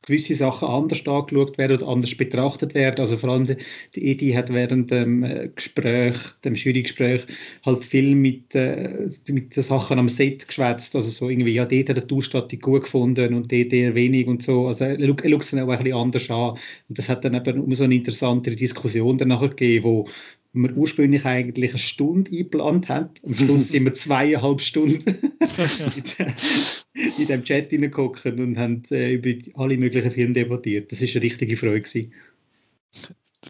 gewisse 0.06 0.36
Sachen 0.36 0.68
anders 0.68 1.08
angeschaut 1.08 1.58
werden 1.58 1.78
oder 1.78 1.88
anders 1.88 2.16
betrachtet 2.16 2.76
werden. 2.76 3.00
Also 3.00 3.18
vor 3.18 3.32
allem 3.32 3.48
die 3.96 4.12
Edi 4.12 4.32
hat 4.34 4.54
während 4.54 4.92
dem 4.92 5.24
äh, 5.24 5.50
Gespräch, 5.56 6.16
dem 6.46 6.54
Jurygespräch, 6.54 7.26
halt 7.66 7.84
viel 7.84 8.14
mit, 8.14 8.54
äh, 8.54 9.10
mit 9.28 9.56
den 9.56 9.64
Sachen 9.64 9.98
am 9.98 10.08
Set 10.08 10.48
geschwätzt. 10.48 10.96
Also 10.96 11.10
so 11.10 11.30
irgendwie, 11.30 11.56
ja, 11.56 11.66
dort 11.66 11.90
hat 11.90 11.98
er 11.98 12.06
die 12.06 12.14
Ausstattung 12.14 12.60
gut 12.60 12.84
gefunden 12.84 13.34
und 13.34 13.52
dort 13.52 13.74
eher 13.74 13.96
wenig 13.96 14.28
und 14.28 14.44
so. 14.44 14.68
Also 14.68 14.84
er, 14.84 15.00
er 15.00 15.08
schaut 15.08 15.44
es 15.44 15.50
dann 15.50 15.62
auch 15.62 15.70
ein 15.70 15.84
bisschen 15.84 15.98
anders 15.98 16.30
an. 16.30 16.60
Und 16.90 16.98
das 17.00 17.10
hat 17.10 17.26
dann 17.26 17.34
eben 17.34 17.60
um 17.60 17.74
so 17.74 17.86
eine 17.86 17.96
interessantere 17.96 18.56
Diskussion 18.56 19.18
dann 19.18 19.30
nachher 19.30 19.50
gegeben, 19.50 19.84
wo 19.84 20.08
wir 20.54 20.78
ursprünglich 20.78 21.26
eigentlich 21.26 21.72
eine 21.72 21.80
Stunde 21.80 22.32
eingeplant 22.32 22.88
haben. 22.90 23.10
Am 23.24 23.34
Schluss 23.34 23.70
sind 23.70 23.86
wir 23.86 23.94
zweieinhalb 23.94 24.62
Stunden 24.62 25.04
in 27.18 27.28
dem 27.28 27.44
Chat 27.44 27.72
hineingeguckt 27.72 28.26
und 28.26 28.58
haben 28.58 28.84
äh, 28.92 29.14
über 29.14 29.34
alle 29.56 29.78
möglichen 29.78 30.12
Filme 30.12 30.34
debattiert. 30.34 30.92
Das 30.92 31.02
war 31.02 31.10
eine 31.10 31.22
richtige 31.22 31.58
Freude. 31.58 31.82
Gewesen. 31.82 32.14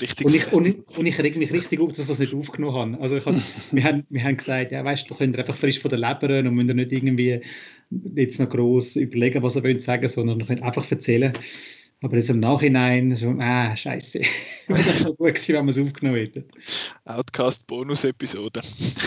Richtig 0.02 0.26
und, 0.26 0.34
ich, 0.34 0.52
und, 0.52 0.66
ich, 0.66 0.98
und 0.98 1.06
ich 1.06 1.20
reg 1.20 1.36
mich 1.38 1.54
richtig 1.54 1.80
auf, 1.80 1.90
dass 1.90 2.00
wir 2.00 2.06
das 2.08 2.20
nicht 2.20 2.34
aufgenommen 2.34 2.76
haben. 2.76 2.96
Also 2.96 3.18
ich 3.18 3.26
hab, 3.26 3.36
wir, 3.72 3.84
haben, 3.84 4.06
wir 4.10 4.24
haben 4.24 4.38
gesagt, 4.38 4.72
ja, 4.72 4.84
weißt 4.84 5.10
du, 5.10 5.14
könnt 5.14 5.38
einfach 5.38 5.56
frisch 5.56 5.80
von 5.80 5.90
der 5.90 6.00
Leber 6.00 6.40
und 6.40 6.56
müsst 6.56 6.74
nicht 6.74 6.92
irgendwie 6.92 7.42
jetzt 8.16 8.40
noch 8.40 8.50
groß 8.50 8.96
überlegen, 8.96 9.44
was 9.44 9.56
ihr 9.56 9.80
sagen 9.80 10.02
wollt, 10.04 10.12
sondern 10.12 10.40
ihr 10.40 10.46
könnt 10.48 10.64
einfach 10.64 10.90
erzählen. 10.90 11.34
Aber 12.04 12.18
jetzt 12.18 12.30
im 12.30 12.42
Nachhinein 12.42 13.16
so, 13.16 13.34
ah, 13.40 13.74
scheiße. 13.74 14.20
Wäre 14.68 15.04
doch 15.04 15.16
gut 15.16 15.36
gewesen, 15.36 15.56
wenn 15.56 15.66
wir 15.66 15.72
es 15.72 15.80
aufgenommen 15.80 16.18
hätten. 16.18 16.44
Outcast-Bonus-Episode. 17.06 18.60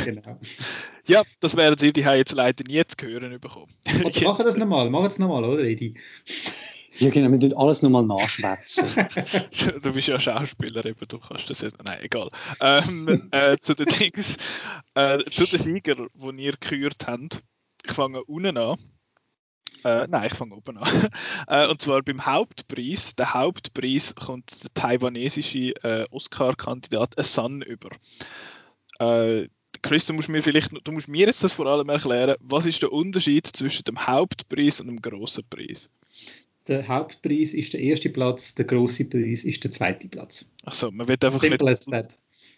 Genau. 0.06 0.40
ja, 1.06 1.22
das 1.40 1.56
werden 1.56 1.76
Sie 1.78 1.92
die 1.92 2.00
jetzt 2.00 2.32
leider 2.32 2.64
nie 2.64 2.82
zu 2.86 3.06
hören 3.06 3.38
bekommen. 3.38 3.70
Oder 4.02 4.22
machen 4.22 4.46
das 4.46 4.56
nochmal, 4.56 4.88
machen 4.88 5.06
es 5.08 5.18
nochmal, 5.18 5.44
oder 5.44 5.62
Edi? 5.62 5.94
Ja, 6.98 7.10
genau, 7.10 7.30
wir 7.30 7.38
tun 7.38 7.52
alles 7.58 7.82
nochmal 7.82 8.06
nachschwätzen. 8.06 8.86
du 9.82 9.92
bist 9.92 10.08
ja 10.08 10.18
Schauspieler, 10.18 10.82
eben, 10.86 11.06
du 11.06 11.18
kannst 11.18 11.50
das 11.50 11.60
jetzt. 11.60 11.76
Nein, 11.84 11.98
egal. 12.00 12.30
Ähm, 12.58 13.28
äh, 13.32 13.58
zu 13.58 13.74
den 13.74 13.84
Dings, 13.84 14.38
äh, 14.94 15.18
zu 15.30 15.44
den 15.44 15.58
Siegern, 15.58 16.08
die 16.14 16.42
ihr 16.42 16.52
gekürt 16.52 17.06
habt. 17.06 17.42
Ich 17.84 17.92
fange 17.92 18.24
unten 18.24 18.56
an. 18.56 18.78
Äh, 19.84 20.06
nein, 20.08 20.28
ich 20.30 20.34
fange 20.34 20.54
oben 20.54 20.78
an. 20.78 21.08
äh, 21.48 21.68
und 21.68 21.80
zwar 21.80 22.02
beim 22.02 22.26
Hauptpreis. 22.26 23.14
Der 23.16 23.34
Hauptpreis 23.34 24.14
kommt 24.14 24.64
der 24.64 24.74
taiwanesische 24.74 25.74
äh, 25.82 26.06
Oscar-Kandidat 26.10 27.14
Sun 27.18 27.62
über. 27.62 27.90
Äh, 28.98 29.48
Chris, 29.82 30.06
du 30.06 30.14
musst 30.14 30.28
mir 30.28 30.42
vielleicht, 30.42 30.72
du 30.84 30.92
musst 30.92 31.08
mir 31.08 31.26
jetzt 31.26 31.44
das 31.44 31.52
vor 31.52 31.66
allem 31.66 31.88
erklären. 31.88 32.36
Was 32.40 32.66
ist 32.66 32.82
der 32.82 32.92
Unterschied 32.92 33.46
zwischen 33.46 33.84
dem 33.84 34.06
Hauptpreis 34.06 34.80
und 34.80 34.88
dem 34.88 35.00
grossen 35.00 35.44
Preis? 35.48 35.90
Der 36.66 36.88
Hauptpreis 36.88 37.54
ist 37.54 37.74
der 37.74 37.80
erste 37.80 38.08
Platz, 38.08 38.54
der 38.54 38.64
große 38.64 39.04
Preis 39.04 39.44
ist 39.44 39.62
der 39.62 39.70
zweite 39.70 40.08
Platz. 40.08 40.50
Achso, 40.64 40.90
man 40.90 41.06
wird 41.06 41.24
einfach 41.24 41.40
Simple 41.40 41.70
nicht, 41.70 41.88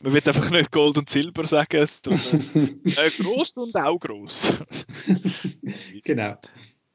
man 0.00 0.12
wird 0.14 0.28
einfach 0.28 0.50
nicht 0.50 0.70
Gold 0.70 0.96
und 0.96 1.10
Silber 1.10 1.46
sagen, 1.46 1.86
sondern 1.86 2.80
äh, 2.84 3.10
groß 3.10 3.56
und 3.56 3.76
auch 3.76 3.98
groß. 3.98 4.52
genau. 6.04 6.38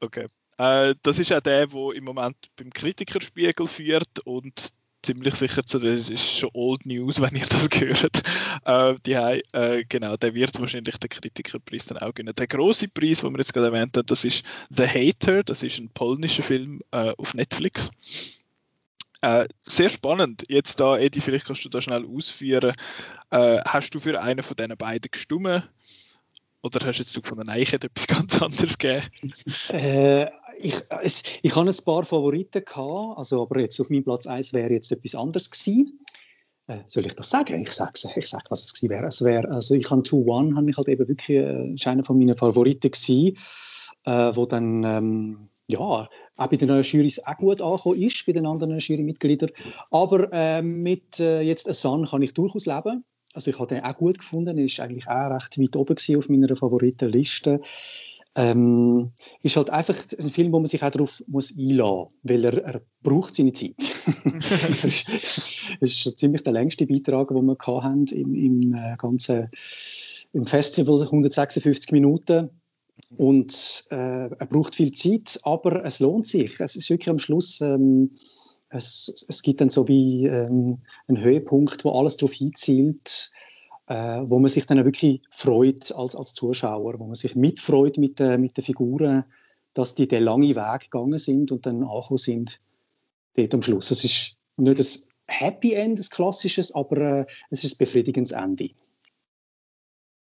Okay. 0.04 0.26
Äh, 0.58 0.94
das 1.02 1.18
ist 1.18 1.32
auch 1.32 1.40
der, 1.40 1.66
der 1.66 1.92
im 1.94 2.04
Moment 2.04 2.36
beim 2.56 2.70
Kritikerspiegel 2.70 3.66
führt 3.66 4.20
und 4.24 4.72
ziemlich 5.02 5.34
sicher 5.34 5.64
zu 5.64 5.78
das 5.78 6.08
ist 6.08 6.38
schon 6.38 6.50
Old 6.52 6.86
News, 6.86 7.20
wenn 7.20 7.34
ihr 7.36 7.46
das 7.46 7.70
gehört. 7.70 8.22
Äh, 8.64 8.94
die, 9.06 9.12
äh, 9.12 9.84
genau, 9.88 10.16
der 10.16 10.34
wird 10.34 10.58
wahrscheinlich 10.60 10.98
den 10.98 11.10
Kritikerpreis 11.10 11.86
dann 11.86 11.98
auch 11.98 12.14
gewinnen. 12.14 12.34
Der 12.34 12.46
große 12.46 12.88
Preis, 12.88 13.20
den 13.20 13.32
wir 13.32 13.38
jetzt 13.38 13.52
gerade 13.52 13.74
erwähnt 13.74 13.96
haben, 13.96 14.06
das 14.06 14.24
ist 14.24 14.44
The 14.70 14.86
Hater, 14.86 15.42
das 15.42 15.62
ist 15.62 15.78
ein 15.78 15.88
polnischer 15.88 16.42
Film 16.42 16.80
äh, 16.90 17.12
auf 17.16 17.34
Netflix. 17.34 17.90
Äh, 19.22 19.46
sehr 19.62 19.88
spannend. 19.88 20.44
Jetzt 20.48 20.80
da, 20.80 20.98
Edi, 20.98 21.20
vielleicht 21.20 21.46
kannst 21.46 21.64
du 21.64 21.70
da 21.70 21.80
schnell 21.80 22.04
ausführen. 22.04 22.74
Äh, 23.30 23.58
hast 23.64 23.94
du 23.94 24.00
für 24.00 24.20
einen 24.20 24.42
von 24.42 24.56
diesen 24.56 24.76
beiden 24.76 25.10
gestimmt? 25.10 25.66
Oder 26.64 26.86
hast 26.86 26.98
du 26.98 27.02
jetzt 27.02 27.14
gefunden, 27.14 27.46
nein, 27.46 27.60
ich 27.60 27.72
hätte 27.72 27.88
etwas 27.88 28.06
ganz 28.08 28.40
anderes 28.40 28.78
gegeben? 28.78 29.04
Äh, 29.68 30.30
ich, 30.58 30.74
es, 31.02 31.22
ich 31.42 31.54
habe 31.54 31.68
ein 31.68 31.84
paar 31.84 32.04
Favoriten 32.06 32.64
gehabt, 32.64 33.18
also, 33.18 33.42
aber 33.42 33.60
jetzt 33.60 33.78
auf 33.80 33.90
meinem 33.90 34.04
Platz 34.04 34.26
1 34.26 34.54
wäre 34.54 34.72
jetzt 34.72 34.90
etwas 34.90 35.14
anderes 35.14 35.50
gewesen. 35.50 36.00
Äh, 36.66 36.78
soll 36.86 37.04
ich 37.04 37.14
das 37.14 37.28
sagen? 37.28 37.60
Ich 37.60 37.70
sage 37.70 37.92
ich 38.16 38.28
sag, 38.28 38.50
was 38.50 38.64
es 38.64 38.72
gewesen 38.72 38.90
wäre. 38.90 39.06
Es 39.06 39.22
wäre 39.22 39.50
also 39.50 39.74
ich 39.74 39.90
habe 39.90 40.00
2-1, 40.00 40.56
habe 40.56 40.70
ich 40.70 40.76
halt 40.78 40.88
eben 40.88 41.06
wirklich, 41.06 41.36
äh, 41.36 41.90
einer 41.90 42.02
von 42.02 42.18
meinen 42.18 42.36
Favoriten 42.36 42.90
gewesen, 42.90 43.36
äh, 44.06 44.34
wo 44.34 44.46
dann, 44.46 44.84
ähm, 44.84 45.46
ja, 45.66 45.78
auch 45.78 46.08
bei 46.36 46.56
den 46.56 46.68
neuen 46.68 46.82
Jurys 46.82 47.18
auch 47.26 47.36
gut 47.36 47.60
angekommen 47.60 48.00
ist, 48.00 48.24
bei 48.24 48.32
den 48.32 48.46
anderen 48.46 48.78
Jurymitgliedern. 48.78 49.50
Aber 49.90 50.32
äh, 50.32 50.62
mit 50.62 51.20
äh, 51.20 51.42
jetzt 51.42 51.68
A 51.68 51.74
Sun 51.74 52.06
kann 52.06 52.22
ich 52.22 52.32
durchaus 52.32 52.64
leben. 52.64 53.04
Also 53.34 53.50
ich 53.50 53.58
habe 53.58 53.74
den 53.74 53.84
auch 53.84 53.96
gut 53.96 54.18
gefunden, 54.18 54.56
er 54.56 54.64
ist 54.64 54.80
eigentlich 54.80 55.08
auch 55.08 55.30
recht 55.30 55.58
weit 55.58 55.76
oben 55.76 55.96
auf 56.16 56.28
meiner 56.28 56.56
Favoritenliste. 56.56 57.60
Ähm, 58.36 59.12
ist 59.42 59.56
halt 59.56 59.70
einfach 59.70 59.96
ein 60.18 60.30
Film, 60.30 60.52
wo 60.52 60.58
man 60.58 60.66
sich 60.66 60.82
auch 60.82 60.90
darauf 60.90 61.22
muss 61.28 61.56
einlassen 61.56 62.04
muss, 62.04 62.14
weil 62.24 62.44
er, 62.44 62.64
er 62.64 62.82
braucht 63.02 63.36
seine 63.36 63.52
Zeit. 63.52 63.76
es 64.84 65.78
ist 65.80 66.00
schon 66.00 66.16
ziemlich 66.16 66.42
der 66.42 66.52
längste 66.52 66.86
Beitrag, 66.86 67.28
den 67.28 67.44
wir 67.44 67.56
hatten 67.58 68.06
im, 68.06 68.34
im 68.34 68.74
äh, 68.74 68.96
ganzen 68.96 69.50
im 70.32 70.46
Festival, 70.46 71.00
156 71.00 71.92
Minuten. 71.92 72.50
Und 73.16 73.84
äh, 73.90 74.30
er 74.30 74.46
braucht 74.46 74.74
viel 74.74 74.92
Zeit, 74.92 75.40
aber 75.44 75.84
es 75.84 76.00
lohnt 76.00 76.26
sich. 76.26 76.58
Es 76.60 76.74
ist 76.74 76.90
wirklich 76.90 77.10
am 77.10 77.18
Schluss 77.18 77.60
ähm, 77.60 78.10
es, 78.74 79.26
es 79.28 79.42
gibt 79.42 79.60
dann 79.60 79.70
so 79.70 79.88
wie 79.88 80.26
ähm, 80.26 80.82
einen 81.08 81.22
Höhepunkt, 81.22 81.84
wo 81.84 81.92
alles 81.92 82.16
darauf 82.16 82.32
hinzielt, 82.32 83.32
äh, 83.86 83.94
wo 84.24 84.38
man 84.38 84.48
sich 84.48 84.66
dann 84.66 84.84
wirklich 84.84 85.22
freut 85.30 85.92
als, 85.92 86.16
als 86.16 86.34
Zuschauer, 86.34 86.98
wo 86.98 87.04
man 87.06 87.14
sich 87.14 87.36
mitfreut 87.36 87.98
mit, 87.98 88.20
äh, 88.20 88.38
mit 88.38 88.56
den 88.56 88.64
Figuren, 88.64 89.24
dass 89.74 89.94
die 89.94 90.08
den 90.08 90.22
langen 90.22 90.54
Weg 90.54 90.80
gegangen 90.82 91.18
sind 91.18 91.52
und 91.52 91.66
dann 91.66 91.82
angekommen 91.82 92.18
sind 92.18 92.60
dort 93.36 93.54
am 93.54 93.62
Schluss. 93.62 93.90
Es 93.90 94.04
ist 94.04 94.38
nicht 94.56 94.78
ein 94.78 95.10
Happy 95.26 95.72
End, 95.72 95.98
ein 95.98 96.04
klassisches, 96.10 96.74
aber 96.74 96.96
äh, 97.20 97.26
es 97.50 97.64
ist 97.64 97.74
ein 97.74 97.78
befriedigendes 97.78 98.32
Ende. 98.32 98.70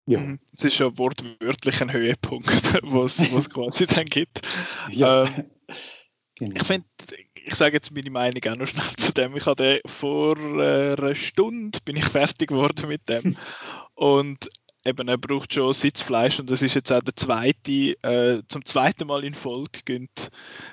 Ja. 0.08 0.20
Mhm. 0.20 0.40
Es 0.56 0.66
ist 0.66 0.80
ja 0.80 0.98
wortwörtlich 0.98 1.82
ein 1.82 1.94
Höhepunkt, 1.94 2.48
was 2.84 3.20
es 3.20 3.50
quasi 3.50 3.86
dann 3.86 4.06
gibt. 4.06 4.42
Ja. 4.90 5.26
Ähm, 5.26 5.46
genau. 6.36 6.56
Ich 6.56 6.64
finde, 6.64 6.88
ich 7.46 7.56
sage 7.56 7.76
jetzt 7.76 7.92
meine 7.92 8.10
Meinung 8.10 8.42
auch 8.48 8.56
noch 8.56 8.68
schnell 8.68 8.96
zu 8.98 9.14
dem. 9.14 9.36
Ich 9.36 9.46
hatte 9.46 9.82
vor 9.86 10.38
äh, 10.38 10.94
einer 10.94 11.16
Stunde 11.16 11.80
bin 11.84 11.98
ich 11.98 12.06
fertig 12.10 12.50
geworden 12.50 12.88
mit 12.88 13.08
dem 13.10 13.38
und 13.96 14.50
eben 14.84 15.08
er 15.08 15.18
braucht 15.18 15.54
schon 15.54 15.74
Sitzfleisch 15.74 16.40
und 16.40 16.50
das 16.50 16.62
ist 16.62 16.74
jetzt 16.74 16.92
auch 16.92 17.02
der 17.02 17.16
zweite, 17.16 17.96
äh, 18.02 18.42
zum 18.48 18.66
zweiten 18.66 19.08
Mal 19.08 19.24
in 19.24 19.34
Folge 19.34 19.82
gönnt. 19.86 20.32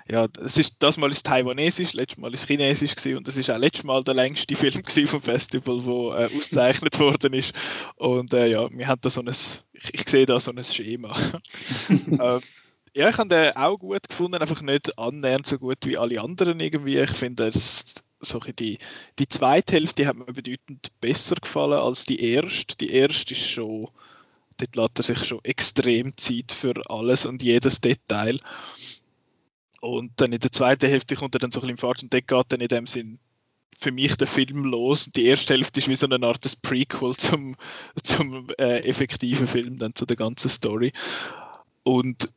Ja, 0.08 0.26
es 0.42 0.56
ist 0.56 0.76
das 0.78 0.96
Mal 0.96 1.10
ist 1.10 1.26
Taiwanesisch, 1.26 1.92
letztes 1.92 2.18
Mal 2.18 2.32
ist 2.32 2.46
Chinesisch 2.46 2.94
gewesen 2.94 3.18
und 3.18 3.28
das 3.28 3.37
ist 3.37 3.50
auch 3.50 3.58
letztes 3.58 3.84
Mal 3.84 4.02
der 4.04 4.14
längste 4.14 4.56
Film 4.56 4.82
vom 5.08 5.22
Festival, 5.22 5.84
wo 5.84 6.12
äh, 6.12 6.25
ausgezeichnet 6.25 6.98
worden 7.00 7.34
ist 7.34 7.52
und 7.96 8.32
äh, 8.32 8.48
ja, 8.48 8.68
wir 8.70 8.88
haben 8.88 9.00
da 9.00 9.10
so 9.10 9.20
ein, 9.20 9.28
ich, 9.28 9.62
ich 9.92 10.08
sehe 10.08 10.26
da 10.26 10.40
so 10.40 10.52
ein 10.52 10.64
Schema. 10.64 11.14
ähm, 11.90 12.40
ja, 12.99 13.09
ich 13.09 13.19
habe 13.19 13.28
den 13.28 13.57
auch 13.57 13.78
gut 13.78 14.09
gefunden, 14.09 14.43
einfach 14.43 14.61
nicht 14.61 14.99
annähernd 14.99 15.47
so 15.47 15.57
gut 15.57 15.78
wie 15.87 15.97
alle 15.97 16.21
anderen 16.21 16.59
irgendwie. 16.59 16.99
Ich 16.99 17.12
finde, 17.12 17.52
so 17.52 18.40
die, 18.40 18.78
die 19.21 19.28
zweite 19.28 19.75
Hälfte 19.75 20.05
hat 20.05 20.17
mir 20.17 20.25
bedeutend 20.25 20.90
besser 21.00 21.37
gefallen 21.37 21.78
als 21.78 22.07
die 22.07 22.21
erste. 22.21 22.76
Die 22.76 22.90
erste 22.90 23.35
ist 23.35 23.49
schon, 23.49 23.87
dort 24.57 24.75
lässt 24.75 24.99
er 24.99 25.14
sich 25.14 25.28
schon 25.28 25.45
extrem 25.45 26.17
Zeit 26.17 26.50
für 26.50 26.75
alles 26.90 27.25
und 27.25 27.40
jedes 27.40 27.81
Detail. 27.81 28.40
Und 29.81 30.21
dann 30.21 30.33
in 30.33 30.40
der 30.40 30.50
zweiten 30.50 30.88
Hälfte 30.88 31.14
kommt 31.14 31.37
er 31.37 31.38
dann 31.38 31.52
so 31.52 31.61
ein 31.61 31.69
bisschen 31.69 31.71
im 31.71 31.78
Fahrt 31.78 32.02
und 32.02 32.12
dort 32.12 32.26
geht 32.26 32.47
dann 32.49 32.61
in 32.61 32.67
dem 32.67 32.88
Sinn 32.88 33.21
für 33.78 33.93
mich 33.93 34.17
der 34.17 34.26
Film 34.26 34.64
los. 34.64 35.12
Die 35.14 35.26
erste 35.26 35.55
Hälfte 35.55 35.78
ist 35.78 35.87
wie 35.87 35.95
so 35.95 36.09
eine 36.09 36.26
Art 36.26 36.45
des 36.45 36.57
Prequel 36.57 37.14
zum, 37.17 37.55
zum 38.02 38.49
äh, 38.59 38.81
effektiven 38.81 39.47
Film, 39.47 39.78
dann 39.78 39.95
zu 39.95 40.05
der 40.05 40.17
ganzen 40.17 40.49
Story. 40.49 40.93
Und 41.85 42.28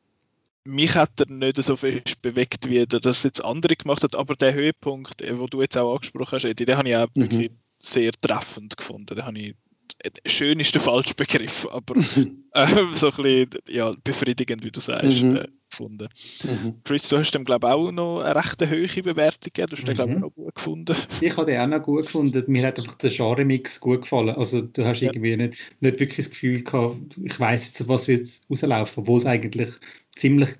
mich 0.63 0.95
hat 0.95 1.19
er 1.19 1.31
nicht 1.31 1.61
so 1.61 1.75
fest 1.75 2.21
bewegt, 2.21 2.69
wie 2.69 2.79
er 2.79 2.85
das 2.85 3.23
jetzt 3.23 3.43
andere 3.43 3.75
gemacht 3.75 4.03
hat, 4.03 4.15
aber 4.15 4.35
der 4.35 4.53
Höhepunkt, 4.53 5.21
äh, 5.21 5.39
wo 5.39 5.47
du 5.47 5.61
jetzt 5.61 5.77
auch 5.77 5.93
angesprochen 5.93 6.35
hast, 6.35 6.45
Eddie, 6.45 6.65
den 6.65 6.77
habe 6.77 6.89
ich 6.89 6.95
auch 6.95 7.07
mhm. 7.15 7.21
wirklich 7.21 7.51
sehr 7.79 8.11
treffend 8.11 8.77
gefunden. 8.77 9.15
Den 9.15 9.25
habe 9.25 9.39
ich 9.39 9.55
äh, 9.99 10.11
schön 10.25 10.59
ist 10.59 10.73
der 10.73 10.81
falsche 10.81 11.15
Begriff, 11.15 11.67
aber 11.71 11.95
äh, 12.53 12.67
so 12.93 13.11
ein 13.11 13.23
bisschen 13.23 13.49
ja, 13.69 13.91
befriedigend, 14.03 14.63
wie 14.63 14.71
du 14.71 14.79
sagst, 14.79 15.21
mhm. 15.21 15.37
äh, 15.37 15.47
gefunden. 15.69 16.09
Mhm. 16.43 16.75
Chris, 16.83 17.07
du 17.07 17.17
hast 17.17 17.31
dem, 17.31 17.45
glaube 17.45 17.67
ich, 17.67 17.73
auch 17.73 17.91
noch 17.91 18.19
eine 18.21 18.35
recht 18.35 18.61
hohe 18.61 19.03
Bewertung 19.03 19.51
gegeben. 19.53 19.69
Du 19.69 19.77
hast 19.77 19.87
den, 19.87 19.95
glaube 19.95 20.11
ich, 20.11 20.17
mhm. 20.17 20.21
noch 20.21 20.33
gut 20.33 20.55
gefunden. 20.55 20.95
Ich 21.21 21.37
habe 21.37 21.49
den 21.49 21.61
auch 21.61 21.67
noch 21.67 21.83
gut 21.83 22.05
gefunden. 22.05 22.43
Mir 22.47 22.67
hat 22.67 22.77
einfach 22.77 22.95
der 22.95 23.09
Genre-Mix 23.09 23.79
gut 23.79 24.01
gefallen. 24.01 24.35
Also, 24.35 24.61
du 24.61 24.85
hast 24.85 24.99
ja. 24.99 25.09
irgendwie 25.09 25.37
nicht, 25.37 25.57
nicht 25.79 25.99
wirklich 25.99 26.17
das 26.17 26.29
Gefühl 26.29 26.63
gehabt, 26.63 26.97
ich 27.23 27.39
weiß 27.39 27.65
jetzt, 27.65 27.87
was 27.87 28.07
wird 28.07 28.27
rauslaufen, 28.49 29.01
obwohl 29.03 29.19
es 29.19 29.25
eigentlich 29.25 29.69
ziemlich 30.15 30.55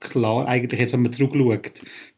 klar, 0.00 0.46
eigentlich 0.46 0.80
jetzt, 0.80 0.92
wenn 0.92 1.02
man 1.02 1.12
zurückschaut, 1.12 1.72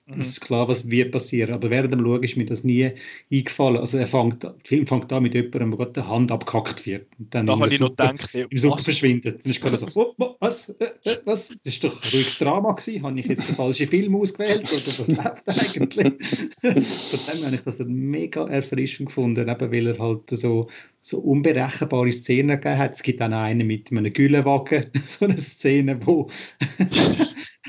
Mhm. 0.08 0.20
Es 0.20 0.28
ist 0.28 0.40
klar, 0.40 0.68
was 0.68 0.88
wird 0.88 1.10
passieren. 1.10 1.52
Aber 1.52 1.68
während 1.68 1.92
dem 1.92 2.00
Schauen 2.04 2.22
ist 2.22 2.36
mir 2.36 2.46
das 2.46 2.62
nie 2.62 2.92
eingefallen. 3.32 3.78
Also 3.78 3.98
er 3.98 4.06
fängt, 4.06 4.44
der 4.44 4.54
Film 4.62 4.86
fängt 4.86 5.12
an 5.12 5.22
mit 5.25 5.34
jemandem, 5.34 5.72
wo 5.72 5.76
gerade 5.76 5.92
die 5.94 6.02
Hand 6.02 6.30
abgekackt 6.30 6.86
wird. 6.86 7.08
Und 7.18 7.34
dann 7.34 7.46
da 7.46 7.58
habe 7.58 7.72
ich 7.72 7.80
noch 7.80 7.90
gedacht, 7.90 8.28
hey, 8.32 8.46
im 8.48 8.58
Suppe 8.58 8.84
verschwindet. 8.84 9.44
Dann 9.44 9.50
ist 9.50 9.60
gerade 9.60 9.76
so, 9.76 9.88
oh, 9.96 10.14
oh, 10.16 10.36
was, 10.38 10.68
äh, 10.68 10.84
äh, 11.04 11.16
was? 11.25 11.48
Das 11.48 11.75
ist 11.75 11.82
doch 11.82 11.92
ein 11.92 12.08
ruhiges 12.08 12.38
Drama 12.38 12.72
gewesen. 12.72 13.02
Habe 13.02 13.18
ich 13.18 13.26
jetzt 13.26 13.48
den 13.48 13.56
falschen 13.56 13.88
Film 13.88 14.14
ausgewählt? 14.14 14.72
Oder 14.72 14.86
was 14.86 15.08
läuft 15.08 15.48
eigentlich? 15.48 16.12
Von 16.60 17.34
dem 17.34 17.44
habe 17.44 17.54
ich 17.56 17.62
das 17.62 17.78
mega 17.80 18.46
erfrischend 18.46 19.08
gefunden, 19.08 19.48
eben 19.48 19.72
weil 19.72 19.86
er 19.88 19.98
halt 19.98 20.30
so, 20.30 20.68
so 21.00 21.18
unberechenbare 21.18 22.12
Szenen 22.12 22.60
gegeben 22.60 22.78
hat. 22.78 22.94
Es 22.94 23.02
gibt 23.02 23.20
dann 23.20 23.32
eine 23.32 23.64
mit 23.64 23.90
einem 23.90 24.12
Güllenwagen, 24.12 24.86
so 25.04 25.25
eine 25.25 25.36
Szene, 25.36 25.98
wo 26.06 26.30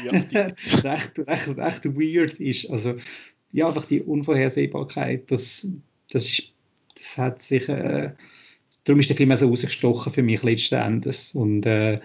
ja, 0.03 0.11
recht, 0.33 0.83
recht, 0.83 1.57
recht 1.57 1.85
weird 1.85 2.39
ist. 2.39 2.69
Also 2.69 2.95
ja, 3.51 3.67
einfach 3.67 3.85
die 3.85 4.01
Unvorhersehbarkeit, 4.01 5.31
das, 5.31 5.67
das, 6.11 6.25
ist, 6.25 6.53
das 6.95 7.17
hat 7.17 7.41
sich, 7.41 7.67
äh, 7.69 8.13
darum 8.83 8.99
ist 8.99 9.09
der 9.09 9.15
Film 9.15 9.31
auch 9.31 9.37
so 9.37 9.47
rausgestochen 9.49 10.11
für 10.11 10.23
mich 10.23 10.43
letzten 10.43 10.75
Endes. 10.75 11.33
Und 11.33 11.65
äh, 11.65 11.99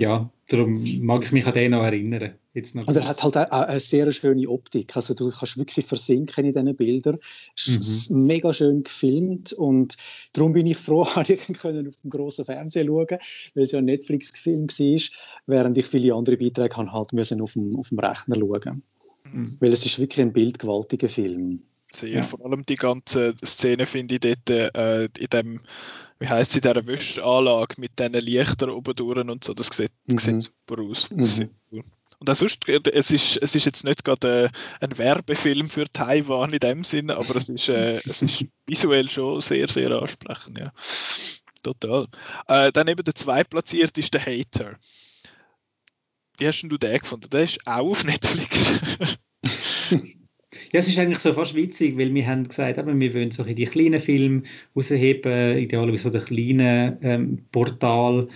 ja, 0.00 0.30
darum 0.48 0.84
mag 1.00 1.24
ich 1.24 1.32
mich 1.32 1.46
an 1.46 1.54
den 1.54 1.70
noch 1.70 1.84
erinnern. 1.84 2.34
Jetzt 2.52 2.74
noch 2.74 2.86
und 2.86 2.96
er 2.96 3.06
hat 3.06 3.22
halt 3.22 3.36
auch 3.36 3.50
eine 3.50 3.80
sehr 3.80 4.10
schöne 4.12 4.48
Optik. 4.48 4.94
Also 4.96 5.14
du 5.14 5.30
kannst 5.30 5.58
wirklich 5.58 5.86
versinken 5.86 6.44
in 6.44 6.52
diesen 6.52 6.76
Bildern. 6.76 7.18
Es 7.56 7.68
ist 7.68 8.10
mhm. 8.10 8.26
mega 8.26 8.52
schön 8.52 8.84
gefilmt 8.84 9.52
und 9.52 9.96
darum 10.32 10.52
bin 10.52 10.66
ich 10.66 10.76
froh, 10.76 11.06
dass 11.14 11.28
ich 11.28 11.46
können 11.46 11.88
auf 11.88 11.96
dem 12.02 12.10
grossen 12.10 12.44
Fernseher 12.44 12.84
schauen 12.84 13.18
weil 13.54 13.64
es 13.64 13.72
ja 13.72 13.78
ein 13.78 13.84
Netflix-Film 13.86 14.68
war, 14.68 15.00
während 15.46 15.78
ich 15.78 15.86
viele 15.86 16.14
andere 16.14 16.36
Beiträge 16.36 16.76
halt 16.76 17.12
müssen 17.12 17.40
auf 17.40 17.54
dem, 17.54 17.76
auf 17.76 17.88
dem 17.88 17.98
Rechner 17.98 18.36
schauen. 18.36 18.82
Mhm. 19.32 19.56
Weil 19.60 19.72
es 19.72 19.86
ist 19.86 19.98
wirklich 19.98 20.24
ein 20.24 20.32
bildgewaltiger 20.32 21.08
Film. 21.08 21.62
Sehr. 21.94 22.10
Ja. 22.10 22.22
Vor 22.22 22.44
allem 22.44 22.66
die 22.66 22.74
ganze 22.74 23.34
Szene 23.44 23.86
finde 23.86 24.16
ich 24.16 24.20
dort 24.20 24.50
äh, 24.50 25.04
in 25.04 25.26
dem, 25.32 25.60
wie 26.18 26.28
heißt 26.28 26.52
sie, 26.52 26.60
dieser 26.60 26.86
Wäschanlage 26.86 27.76
mit 27.78 27.98
diesen 27.98 28.14
Lichtern 28.14 28.70
oben 28.70 28.96
durch 28.96 29.18
und 29.18 29.44
so, 29.44 29.54
das 29.54 29.68
sieht, 29.68 29.92
mhm. 30.06 30.18
sieht 30.18 30.42
super 30.42 30.82
aus. 30.82 31.08
Mhm. 31.10 31.50
Und 32.18 32.30
auch 32.30 32.34
sonst, 32.34 32.68
äh, 32.68 32.80
es 32.92 33.10
ist, 33.12 33.36
es 33.36 33.54
ist 33.54 33.64
jetzt 33.64 33.84
nicht 33.84 34.04
gerade 34.04 34.50
äh, 34.80 34.84
ein 34.84 34.98
Werbefilm 34.98 35.70
für 35.70 35.88
Taiwan 35.88 36.52
in 36.52 36.58
dem 36.58 36.82
Sinne, 36.82 37.16
aber 37.16 37.36
es 37.36 37.48
ist, 37.48 37.68
äh, 37.68 37.92
es 37.92 38.22
ist 38.22 38.44
visuell 38.66 39.08
schon 39.08 39.40
sehr, 39.40 39.68
sehr 39.68 39.90
ansprechend, 39.92 40.58
ja. 40.58 40.72
Total. 41.62 42.08
Äh, 42.48 42.72
dann 42.72 42.88
eben 42.88 43.04
der 43.04 43.14
zweitplatziert 43.14 43.96
ist 43.98 44.12
der 44.14 44.26
Hater. 44.26 44.78
Wie 46.36 46.48
hast 46.48 46.62
du 46.62 46.76
den 46.76 46.98
gefunden? 46.98 47.30
Der 47.30 47.44
ist 47.44 47.66
auch 47.66 47.90
auf 47.90 48.04
Netflix. 48.04 48.72
Es 50.76 50.88
ist 50.88 50.98
eigentlich 50.98 51.20
so 51.20 51.32
fast 51.32 51.54
witzig, 51.54 51.96
weil 51.96 52.12
wir 52.12 52.26
haben 52.26 52.48
gesagt, 52.48 52.78
eben, 52.78 52.98
wir 52.98 53.14
wollen 53.14 53.30
so 53.30 53.44
die 53.44 53.64
kleinen 53.64 54.00
Filme 54.00 54.42
rausheben, 54.74 55.58
idealerweise 55.58 56.02
so 56.02 56.10
den 56.10 56.24
kleinen 56.24 56.96
ähm, 57.00 57.38
Portal, 57.52 58.26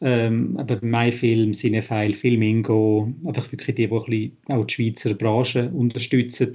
ähm, 0.00 0.56
aber 0.56 0.78
MyFilm, 0.80 1.52
Cinefile, 1.52 2.14
Filmingo, 2.14 3.12
einfach 3.26 3.52
wirklich 3.52 3.74
die, 3.74 3.86
die 3.86 4.32
auch 4.48 4.64
die 4.64 4.74
Schweizer 4.74 5.12
Branche 5.12 5.70
unterstützen. 5.74 6.52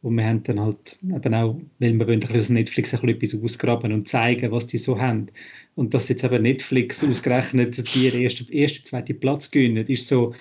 Und 0.00 0.14
wir 0.14 0.24
haben 0.24 0.44
dann 0.44 0.60
halt 0.60 0.96
eben 1.02 1.34
auch, 1.34 1.60
weil 1.80 1.94
wir 1.94 2.06
wollen 2.06 2.24
aus 2.32 2.48
Netflix 2.48 2.94
ein 2.94 3.00
bisschen 3.00 3.16
etwas 3.16 3.42
ausgraben 3.42 3.92
und 3.92 4.06
zeigen, 4.06 4.52
was 4.52 4.68
die 4.68 4.78
so 4.78 5.00
haben. 5.00 5.26
Und 5.74 5.92
dass 5.92 6.08
jetzt 6.08 6.22
eben 6.22 6.42
Netflix 6.42 7.02
ausgerechnet 7.02 7.76
die 7.96 8.22
erste, 8.22 8.52
erste 8.52 8.84
zweite 8.84 9.14
Platz 9.14 9.50
gewinnen, 9.50 9.84
ist 9.88 10.06
so, 10.06 10.34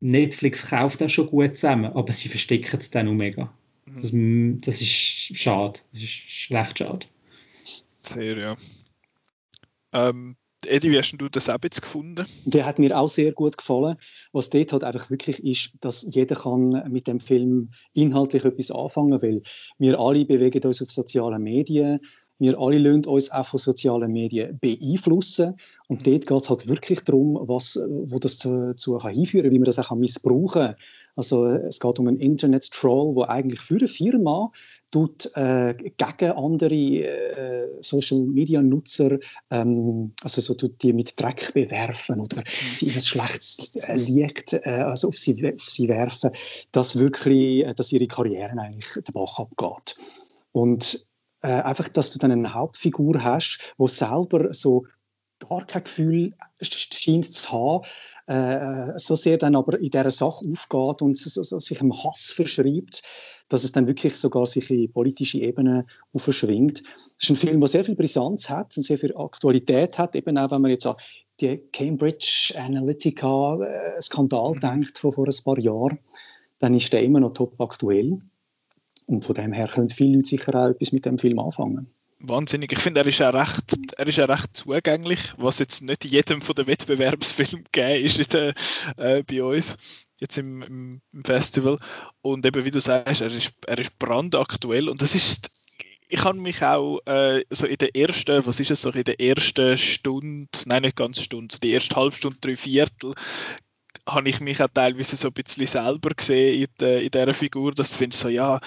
Netflix 0.00 0.68
kauft 0.68 1.00
das 1.00 1.12
schon 1.12 1.28
gut 1.28 1.56
zusammen, 1.56 1.92
aber 1.92 2.12
sie 2.12 2.28
verstecken 2.28 2.78
es 2.78 2.90
dann 2.90 3.08
auch 3.08 3.12
mega. 3.12 3.52
Mhm. 3.86 4.60
Das, 4.60 4.74
das, 4.74 4.80
ist 4.80 5.36
schade. 5.36 5.80
Das 5.92 6.02
ist 6.02 6.50
recht 6.50 6.78
schade. 6.78 7.06
Sehr, 7.98 8.38
ja. 8.38 8.56
Ähm, 9.92 10.36
Eddie, 10.66 10.90
wie 10.90 10.98
hast 10.98 11.12
du 11.12 11.28
das 11.28 11.48
auch 11.48 11.58
jetzt 11.62 11.82
gefunden? 11.82 12.26
Der 12.44 12.66
hat 12.66 12.78
mir 12.78 12.98
auch 12.98 13.08
sehr 13.08 13.32
gut 13.32 13.56
gefallen. 13.56 13.96
Was 14.32 14.50
dort 14.50 14.72
halt 14.72 14.84
einfach 14.84 15.10
wirklich 15.10 15.42
ist, 15.42 15.72
dass 15.80 16.06
jeder 16.10 16.36
kann 16.36 16.84
mit 16.90 17.06
dem 17.06 17.20
Film 17.20 17.70
inhaltlich 17.94 18.44
etwas 18.44 18.70
anfangen, 18.70 19.20
weil 19.22 19.42
wir 19.78 19.98
alle 19.98 20.24
bewegen 20.24 20.62
uns 20.64 20.82
auf 20.82 20.90
sozialen 20.90 21.42
Medien, 21.42 22.00
wir 22.40 22.58
alle 22.58 22.78
lassen 22.78 23.04
uns 23.06 23.30
auch 23.30 23.46
von 23.46 23.58
sozialen 23.58 24.10
Medien 24.10 24.58
beeinflussen. 24.58 25.56
Und 25.88 26.06
dort 26.06 26.26
geht 26.26 26.40
es 26.40 26.48
halt 26.48 26.68
wirklich 26.68 27.00
darum, 27.04 27.38
was, 27.42 27.78
wo 27.88 28.18
das 28.18 28.38
dazu 28.38 28.96
kann 28.96 29.14
hinführen 29.14 29.44
kann, 29.44 29.52
wie 29.52 29.58
man 29.58 29.66
das 29.66 29.78
auch 29.78 29.94
missbrauchen 29.94 30.62
kann. 30.62 30.74
Also 31.16 31.46
es 31.46 31.80
geht 31.80 31.98
um 31.98 32.08
einen 32.08 32.18
Internet-Troll, 32.18 33.14
der 33.14 33.28
eigentlich 33.28 33.60
für 33.60 33.76
eine 33.76 33.88
Firma 33.88 34.52
tut, 34.90 35.30
äh, 35.36 35.74
gegen 35.74 36.32
andere 36.32 36.74
äh, 36.74 37.68
Social-Media-Nutzer, 37.80 39.18
ähm, 39.50 40.12
also 40.22 40.40
so 40.40 40.54
tut 40.54 40.82
die 40.82 40.92
mit 40.92 41.20
Dreck 41.20 41.52
bewerfen 41.54 42.20
oder 42.20 42.42
sie 42.46 42.86
in 42.86 42.94
ein 42.94 43.00
schlechtes 43.00 43.74
Licht 43.94 44.54
äh, 44.54 44.82
also 44.82 45.08
auf 45.08 45.18
sie, 45.18 45.52
auf 45.54 45.62
sie 45.62 45.88
werfen, 45.88 46.30
dass 46.72 46.98
wirklich, 46.98 47.66
äh, 47.66 47.74
dass 47.74 47.92
ihre 47.92 48.06
Karriere 48.06 48.58
eigentlich 48.58 48.92
den 48.94 49.12
Bach 49.12 49.38
abgeht. 49.38 49.96
Und 50.52 51.09
äh, 51.42 51.48
einfach, 51.48 51.88
dass 51.88 52.12
du 52.12 52.18
dann 52.18 52.32
eine 52.32 52.54
Hauptfigur 52.54 53.22
hast, 53.22 53.74
wo 53.76 53.88
selber 53.88 54.52
so 54.52 54.86
gar 55.48 55.64
kein 55.66 55.84
Gefühl 55.84 56.34
scheint 56.60 57.32
zu 57.32 57.50
haben, 57.50 57.84
äh, 58.26 58.98
so 58.98 59.14
sehr 59.16 59.38
dann 59.38 59.56
aber 59.56 59.78
in 59.80 59.90
dieser 59.90 60.10
Sache 60.10 60.44
aufgeht 60.50 61.02
und 61.02 61.16
so, 61.16 61.42
so, 61.42 61.58
sich 61.60 61.80
im 61.80 61.92
Hass 61.92 62.30
verschreibt, 62.30 63.02
dass 63.48 63.64
es 63.64 63.72
dann 63.72 63.86
wirklich 63.88 64.16
sogar 64.16 64.46
sich 64.46 64.70
in 64.70 64.92
politische 64.92 65.38
Ebene 65.38 65.84
aufschwingt. 66.12 66.82
Das 67.16 67.24
ist 67.24 67.30
ein 67.30 67.36
Film, 67.36 67.60
der 67.60 67.68
sehr 67.68 67.84
viel 67.84 67.96
Brisanz 67.96 68.48
hat 68.50 68.76
und 68.76 68.82
sehr 68.82 68.98
viel 68.98 69.16
Aktualität 69.16 69.98
hat, 69.98 70.14
eben 70.14 70.38
auch 70.38 70.50
wenn 70.50 70.60
man 70.60 70.70
jetzt 70.70 70.86
an 70.86 70.96
die 71.40 71.56
Cambridge 71.72 72.54
Analytica-Skandal 72.56 74.54
mhm. 74.54 74.60
denkt 74.60 74.98
von 74.98 75.12
vor 75.12 75.26
ein 75.26 75.44
paar 75.44 75.58
Jahren, 75.58 75.98
dann 76.58 76.74
ist 76.74 76.92
der 76.92 77.02
immer 77.02 77.20
noch 77.20 77.32
top 77.32 77.58
aktuell. 77.60 78.20
Und 79.10 79.24
von 79.24 79.34
dem 79.34 79.52
her 79.52 79.66
können 79.66 79.90
viele 79.90 80.14
Leute 80.14 80.28
sicher 80.28 80.54
auch 80.54 80.68
etwas 80.68 80.92
mit 80.92 81.04
dem 81.04 81.18
Film 81.18 81.40
anfangen. 81.40 81.90
Wahnsinnig. 82.20 82.70
Ich 82.70 82.78
finde, 82.78 83.00
er 83.00 83.06
ist 83.08 83.20
auch 83.20 83.34
recht, 83.34 83.76
er 83.96 84.06
ist 84.06 84.20
auch 84.20 84.28
recht 84.28 84.56
zugänglich, 84.56 85.34
was 85.36 85.58
jetzt 85.58 85.82
nicht 85.82 86.04
in 86.04 86.12
jedem 86.12 86.42
von 86.42 86.54
den 86.54 86.68
Wettbewerbsfilmen 86.68 87.64
gegeben 87.72 88.04
ist 88.04 88.32
der, 88.32 88.54
äh, 88.98 89.24
bei 89.24 89.42
uns 89.42 89.76
jetzt 90.20 90.38
im, 90.38 91.00
im, 91.12 91.24
Festival. 91.24 91.80
Und 92.22 92.46
eben 92.46 92.64
wie 92.64 92.70
du 92.70 92.78
sagst, 92.78 93.20
er 93.20 93.34
ist, 93.34 93.54
er 93.66 93.78
ist 93.78 93.98
brandaktuell 93.98 94.88
und 94.88 95.02
das 95.02 95.16
ist 95.16 95.50
ich 96.12 96.24
habe 96.24 96.38
mich 96.38 96.62
auch 96.62 97.00
äh, 97.06 97.44
so 97.50 97.66
in 97.66 97.78
der 97.78 97.94
ersten, 97.94 98.44
was 98.44 98.58
ist 98.58 98.72
es 98.72 98.82
so, 98.82 98.90
in 98.90 99.04
der 99.04 99.20
ersten 99.20 99.78
Stunde, 99.78 100.48
nein, 100.66 100.82
nicht 100.82 100.96
ganz 100.96 101.20
Stunde, 101.20 101.56
die 101.62 101.70
erste 101.70 101.94
halbe 101.94 102.16
Stunde, 102.16 102.38
drei 102.40 102.56
Viertel, 102.56 103.14
habe 104.12 104.28
ich 104.28 104.40
mich 104.40 104.62
auch 104.62 104.68
teilweise 104.72 105.16
so 105.16 105.28
ein 105.28 105.34
bisschen 105.34 105.66
selber 105.66 106.10
gesehen 106.10 106.62
in, 106.62 106.66
de, 106.80 107.04
in 107.04 107.10
dieser 107.10 107.34
Figur, 107.34 107.72
dass 107.72 107.90
du 107.90 107.96
findest 107.96 108.22
so, 108.22 108.28
ja, 108.28 108.60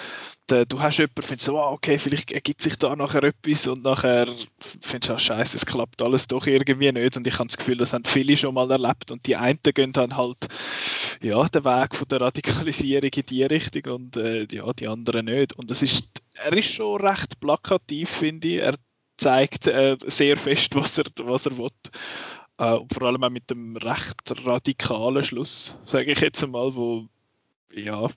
de, 0.49 0.65
du 0.65 0.81
hast 0.81 0.97
jemanden, 0.97 1.21
findest 1.21 1.45
so, 1.45 1.59
ah, 1.59 1.71
okay, 1.71 1.97
vielleicht 1.97 2.31
ergibt 2.31 2.61
sich 2.61 2.77
da 2.77 2.95
nachher 2.95 3.23
etwas 3.23 3.67
und 3.67 3.83
nachher 3.83 4.27
findest 4.81 5.09
du, 5.09 5.13
ah, 5.13 5.19
scheiße, 5.19 5.57
es 5.57 5.65
klappt 5.65 6.01
alles 6.01 6.27
doch 6.27 6.47
irgendwie 6.47 6.91
nicht 6.91 7.17
und 7.17 7.27
ich 7.27 7.39
habe 7.39 7.47
das 7.47 7.57
Gefühl, 7.57 7.77
das 7.77 7.93
haben 7.93 8.05
viele 8.05 8.37
schon 8.37 8.53
mal 8.53 8.69
erlebt 8.69 9.11
und 9.11 9.25
die 9.27 9.35
einen 9.35 9.59
gehen 9.63 9.93
dann 9.93 10.17
halt, 10.17 10.47
ja, 11.21 11.47
den 11.47 11.65
Weg 11.65 11.95
von 11.95 12.07
der 12.07 12.21
Radikalisierung 12.21 13.11
in 13.15 13.25
die 13.25 13.43
Richtung 13.43 13.93
und 13.93 14.17
äh, 14.17 14.47
ja, 14.51 14.71
die 14.73 14.87
anderen 14.87 15.25
nicht 15.25 15.53
und 15.53 15.71
das 15.71 15.81
ist, 15.81 16.09
er 16.33 16.53
ist 16.53 16.73
schon 16.73 17.01
recht 17.01 17.39
plakativ, 17.39 18.09
finde 18.09 18.47
ich, 18.47 18.61
er 18.61 18.75
zeigt 19.17 19.67
äh, 19.67 19.97
sehr 20.05 20.37
fest, 20.37 20.75
was 20.75 20.97
er, 20.97 21.05
was 21.23 21.45
er 21.45 21.57
will. 21.57 21.69
Äh, 22.57 22.79
vor 22.91 23.03
allem 23.03 23.23
auch 23.23 23.29
mit 23.29 23.49
dem 23.49 23.77
recht 23.77 24.45
radikalen 24.45 25.23
Schluss, 25.23 25.77
sage 25.83 26.11
ich 26.11 26.19
jetzt 26.19 26.43
einmal, 26.43 26.75
wo 26.75 27.07
ja, 27.73 28.05
ein 28.05 28.13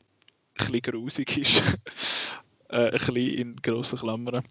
bisschen 0.54 0.82
grusig 0.82 1.38
ist. 1.38 1.62
äh, 2.68 2.86
ein 2.86 2.90
bisschen 2.92 3.16
in 3.16 3.56
grossen 3.56 3.98
Klammern. 3.98 4.44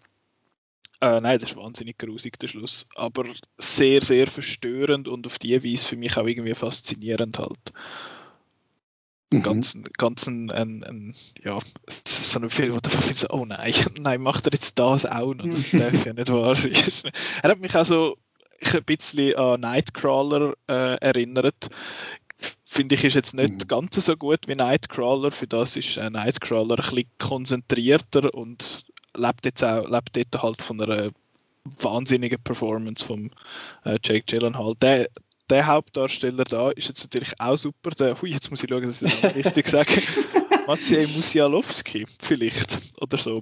Äh, 1.02 1.21
nein, 1.21 1.39
das 1.39 1.52
ist 1.52 1.58
wahnsinnig 1.58 1.98
grusig, 1.98 2.39
der 2.39 2.48
Schluss. 2.48 2.88
Aber 2.95 3.26
sehr, 3.58 4.02
sehr 4.02 4.28
verstörend 4.28 5.08
und 5.08 5.28
auf 5.28 5.39
die 5.39 5.63
Weise 5.63 5.86
für 5.86 5.98
mich 5.98 6.17
auch 6.17 6.26
irgendwie 6.26 6.56
faszinierend 6.56 7.38
halt. 7.38 7.74
Mhm. 9.32 9.43
Ganz, 9.43 9.78
ganz 9.98 10.28
ein, 10.28 10.52
ein, 10.52 10.84
ein, 10.84 11.15
ja, 11.43 11.60
so 12.08 12.39
ein 12.39 12.50
Film, 12.50 12.74
wo 12.74 12.80
du 12.80 12.89
findest, 12.89 13.30
oh 13.32 13.45
nein, 13.45 13.74
nein, 14.00 14.21
macht 14.21 14.48
er 14.48 14.54
jetzt 14.54 14.80
das 14.80 15.06
auch 15.06 15.34
noch? 15.34 15.45
Das 15.48 15.71
darf 15.71 16.06
ja 16.06 16.13
nicht 16.13 16.30
wahr 16.30 16.56
sein. 16.56 16.74
er 17.43 17.50
hat 17.52 17.60
mich 17.60 17.76
auch 17.76 17.86
so 17.86 18.17
ein 18.61 18.83
bisschen 18.83 19.35
an 19.35 19.61
Nightcrawler 19.61 20.53
äh, 20.67 20.95
erinnert. 20.99 21.69
Finde 22.65 22.95
ich, 22.95 23.05
ist 23.05 23.13
jetzt 23.13 23.33
nicht 23.33 23.53
mhm. 23.53 23.67
ganz 23.67 23.95
so 23.95 24.17
gut 24.17 24.47
wie 24.47 24.55
Nightcrawler. 24.55 25.31
Für 25.31 25.47
das 25.47 25.75
ist 25.77 25.97
äh, 25.97 26.09
Nightcrawler 26.09 26.77
ein 26.79 26.89
bisschen 26.89 27.09
konzentrierter 27.19 28.33
und 28.33 28.85
lebt 29.15 29.45
jetzt 29.45 29.63
auch 29.63 29.87
lebt 29.89 30.15
dort 30.15 30.43
halt 30.43 30.61
von 30.61 30.81
einer 30.81 31.11
wahnsinnigen 31.63 32.41
Performance 32.43 33.05
von 33.05 33.31
äh, 33.83 33.97
Jake 34.03 34.25
Gyllenhaal. 34.27 34.75
Der, 34.81 35.09
der 35.49 35.67
Hauptdarsteller 35.67 36.43
da 36.43 36.71
ist 36.71 36.87
jetzt 36.87 37.03
natürlich 37.03 37.39
auch 37.39 37.57
super. 37.57 37.91
Der, 37.91 38.21
hui, 38.21 38.31
jetzt 38.31 38.51
muss 38.51 38.63
ich 38.63 38.69
schauen, 38.69 38.83
dass 38.83 39.01
ich 39.01 39.21
das 39.21 39.35
richtig 39.45 39.67
sage. 39.67 40.01
Maciej 40.67 41.07
Musialowski, 41.07 42.05
vielleicht, 42.19 42.79
oder 42.99 43.17
so. 43.17 43.41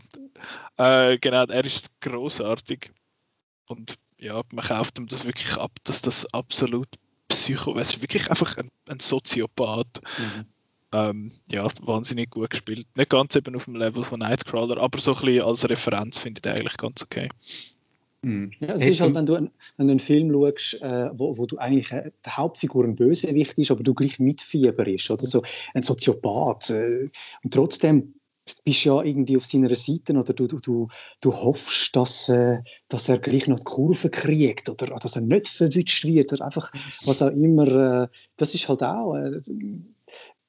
Äh, 0.78 1.18
genau, 1.20 1.46
er 1.46 1.66
ist 1.66 1.90
großartig. 2.02 2.92
Und 3.68 3.96
ja, 4.24 4.42
man 4.54 4.66
kauft 4.66 4.98
ihm 4.98 5.08
das 5.08 5.26
wirklich 5.26 5.58
ab, 5.58 5.72
dass 5.84 6.02
das 6.02 6.34
absolut 6.34 6.88
Psycho, 7.28 7.78
es 7.78 7.96
ist 7.96 8.02
wirklich 8.02 8.30
einfach 8.30 8.58
ein, 8.58 8.70
ein 8.88 9.00
Soziopath. 9.00 10.02
Mhm. 10.18 10.46
Ähm, 10.94 11.32
ja, 11.52 11.68
wahnsinnig 11.82 12.30
gut 12.30 12.52
gespielt. 12.52 12.86
Nicht 12.96 13.10
ganz 13.10 13.36
eben 13.36 13.56
auf 13.56 13.66
dem 13.66 13.76
Level 13.76 14.04
von 14.04 14.20
Nightcrawler, 14.20 14.80
aber 14.80 15.00
so 15.00 15.16
ein 15.16 15.22
bisschen 15.22 15.44
als 15.44 15.68
Referenz 15.68 16.20
finde 16.20 16.42
ich 16.46 16.52
eigentlich 16.52 16.78
ganz 16.78 17.02
okay. 17.02 17.30
Mhm. 18.22 18.52
Ja, 18.60 18.76
es 18.76 18.88
ist 18.88 19.02
halt, 19.02 19.16
wenn 19.16 19.26
du, 19.26 19.34
wenn 19.34 19.88
du 19.88 19.92
einen 19.92 20.00
Film 20.00 20.32
schaust, 20.32 20.82
äh, 20.82 21.10
wo, 21.14 21.38
wo 21.38 21.46
du 21.48 21.58
eigentlich 21.58 21.92
äh, 21.92 22.12
die 22.26 22.30
Hauptfigur 22.30 22.86
ein 22.86 22.96
Bösewicht 22.96 23.58
ist, 23.58 23.72
aber 23.72 23.84
du 23.84 23.96
gleich 23.96 24.20
Mitfieber 24.20 24.88
ist, 24.88 25.10
oder 25.10 25.26
so 25.26 25.44
ein 25.74 25.84
Soziopath. 25.84 26.70
Äh, 26.70 27.10
und 27.44 27.54
trotzdem 27.54 28.14
bist 28.64 28.84
ja 28.86 29.02
irgendwie 29.02 29.38
auf 29.38 29.46
seiner 29.46 29.74
Seite 29.76 30.14
oder 30.14 30.34
du, 30.34 30.48
du, 30.48 30.60
du, 30.60 30.88
du 31.22 31.34
hoffst, 31.34 31.96
dass, 31.96 32.30
äh, 32.30 32.60
dass 32.90 33.10
er 33.10 33.20
gleich 33.20 33.48
noch 33.48 33.60
die 33.60 33.64
Kurve 33.64 34.10
kriegt 34.10 34.70
oder 34.70 34.88
dass 35.00 35.16
er 35.16 35.22
nicht 35.22 35.48
verwünscht 35.48 36.06
wird 36.06 36.34
oder 36.34 36.46
einfach 36.46 36.72
was 37.06 37.22
auch 37.22 37.32
immer. 37.32 37.68
Äh, 38.04 38.08
das 38.38 38.56
ist 38.56 38.70
halt 38.70 38.84
auch 38.84 39.16
äh, 39.16 39.40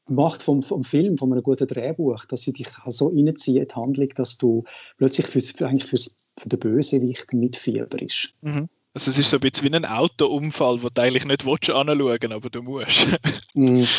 Macht 0.07 0.43
vom, 0.43 0.63
vom 0.63 0.85
Film, 0.85 1.17
von 1.17 1.33
einem 1.33 1.43
guten 1.43 1.67
Drehbuch, 1.67 2.27
dass 2.27 2.43
sie 2.43 2.53
dich 2.53 2.69
so 2.89 3.09
reinziehen, 3.09 3.67
die 3.67 3.75
Handlung, 3.75 4.09
dass 4.15 4.37
du 4.37 4.65
plötzlich 4.99 5.27
für, 5.27 5.41
für, 5.41 5.67
eigentlich 5.67 5.87
fürs, 5.87 6.15
für 6.39 6.49
den 6.51 6.59
Bösewicht 6.59 7.33
mitfieberst. 7.33 8.35
Mhm. 8.43 8.69
Also 8.93 9.11
es 9.11 9.19
ist 9.19 9.31
so 9.31 9.39
ein 9.39 9.41
bisschen 9.41 9.73
wie 9.73 9.75
ein 9.75 9.87
Autounfall, 9.87 10.83
wo 10.83 10.89
du 10.89 11.03
eigentlich 11.03 11.25
nicht 11.25 11.47
willst 11.47 11.71
anschauen, 11.71 12.33
aber 12.33 12.51
du 12.51 12.63
musst. 12.63 13.07
mhm. 13.55 13.87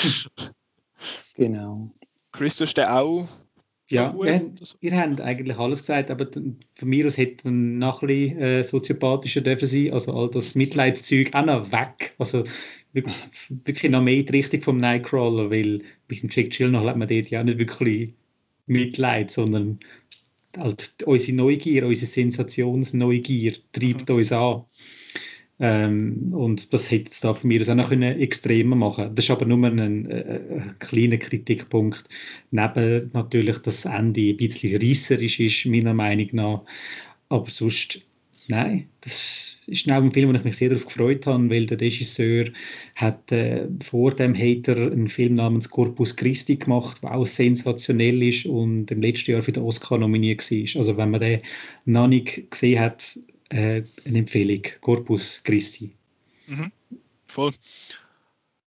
Genau. 1.36 1.92
Chris, 2.32 2.56
du 2.56 2.64
hast 2.64 2.76
den 2.76 2.86
auch 2.86 3.28
ja, 3.92 4.16
wir, 4.18 4.52
ihr 4.82 4.98
habt 4.98 5.22
eigentlich 5.22 5.58
alles 5.58 5.80
gesagt, 5.80 6.10
aber 6.10 6.28
von 6.32 6.90
mir 6.90 7.06
aus 7.06 7.18
hätte 7.18 7.48
man 7.48 7.78
noch 7.78 8.02
ein 8.02 8.08
bisschen 8.08 8.40
äh, 8.40 8.64
soziopathischer 8.64 9.42
dürfen 9.42 9.68
sein, 9.68 9.94
also 9.94 10.14
all 10.14 10.30
das 10.30 10.56
Mitleidszeug 10.56 11.34
auch 11.34 11.46
noch 11.46 11.72
weg, 11.72 12.16
also 12.18 12.44
wirklich, 12.94 13.16
wirklich 13.50 13.92
noch 13.92 14.02
mehr 14.02 14.16
in 14.16 14.26
die 14.26 14.32
Richtung 14.32 14.62
vom 14.62 14.78
Nightcrawler, 14.80 15.52
weil 15.52 15.84
mit 16.08 16.24
dem 16.24 16.30
Jack 16.32 16.52
Gyllenhaal 16.52 16.90
hat 16.90 16.98
man 16.98 17.08
dort 17.08 17.30
ja 17.30 17.44
nicht 17.44 17.60
wirklich 17.60 18.14
Mitleid, 18.66 19.30
sondern 19.30 19.80
halt 20.58 21.04
unsere 21.06 21.38
Neugier, 21.38 21.86
unsere 21.86 22.10
Sensationsneugier 22.10 23.54
treibt 23.72 24.10
mhm. 24.10 24.16
uns 24.16 24.32
an. 24.32 24.64
Ähm, 25.58 26.34
und 26.34 26.74
das 26.74 26.92
hätte 26.92 27.12
es 27.12 27.22
da 27.22 27.34
von 27.34 27.48
mir 27.48 27.62
auch 27.68 27.76
noch 27.76 27.90
können 27.90 28.20
extremer 28.20 28.76
machen 28.76 29.16
Das 29.16 29.26
ist 29.26 29.32
aber 29.32 29.46
nur 29.46 29.66
ein, 29.66 30.10
äh, 30.10 30.42
ein 30.52 30.76
kleiner 30.80 31.18
Kritikpunkt. 31.18 32.04
Neben 32.52 33.10
natürlich, 33.14 33.60
dass 33.60 33.84
das 33.84 33.94
Ende 33.94 34.30
ein 34.30 34.38
bisschen 34.38 34.82
reisserisch 34.82 35.40
ist, 35.40 35.66
meiner 35.66 35.94
Meinung 35.94 36.28
nach. 36.34 36.62
Aber 37.30 37.50
sonst, 37.50 38.02
nein, 38.50 38.90
das 39.00 39.58
ist 39.68 39.90
auch 39.90 39.96
ein 39.96 40.12
Film, 40.12 40.30
wo 40.30 40.34
ich 40.34 40.44
mich 40.44 40.58
sehr 40.58 40.70
darauf 40.70 40.86
gefreut 40.86 41.26
habe, 41.26 41.50
weil 41.50 41.66
der 41.66 41.80
Regisseur 41.80 42.46
hat 42.96 43.32
äh, 43.32 43.68
vor 43.82 44.12
dem 44.12 44.36
Hater 44.36 44.76
einen 44.76 45.08
Film 45.08 45.36
namens 45.36 45.70
Corpus 45.70 46.18
Christi 46.18 46.58
gemacht, 46.58 47.02
der 47.02 47.16
auch 47.16 47.26
sensationell 47.26 48.22
ist 48.24 48.46
und 48.46 48.92
im 48.92 49.02
letzten 49.02 49.32
Jahr 49.32 49.42
für 49.42 49.54
den 49.54 49.64
Oscar 49.64 49.98
nominiert 49.98 50.52
war. 50.52 50.80
Also 50.80 50.98
wenn 50.98 51.12
man 51.12 51.22
den 51.22 51.40
noch 51.86 52.08
nicht 52.08 52.52
gesehen 52.52 52.82
hat, 52.82 53.18
äh, 53.50 53.84
eine 54.06 54.20
Empfehlung. 54.20 54.64
Corpus 54.82 55.42
Christi. 55.44 55.92
Mhm. 56.48 56.72
Voll. 57.26 57.54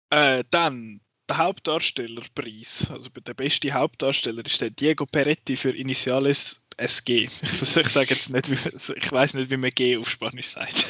Äh, 0.10 0.44
dann 0.50 1.00
der 1.28 1.38
Hauptdarstellerpreis, 1.38 2.88
also 2.90 3.10
der 3.10 3.34
beste 3.36 3.72
Hauptdarsteller 3.72 4.44
ist 4.46 4.62
der 4.62 4.72
Diego 4.72 5.06
Peretti 5.06 5.56
für 5.56 5.70
Initiales 5.70 6.62
SG. 6.78 7.30
Ich, 7.62 7.78
ich 7.78 7.88
sage 7.88 8.14
jetzt 8.14 8.32
nicht, 8.32 8.50
wie, 8.50 8.56
ich 8.96 9.12
weiß 9.12 9.36
nicht, 9.36 9.52
wie 9.52 9.58
man 9.58 9.70
G 9.72 9.98
auf 9.98 10.10
Spanisch 10.10 10.48
sagt. 10.48 10.88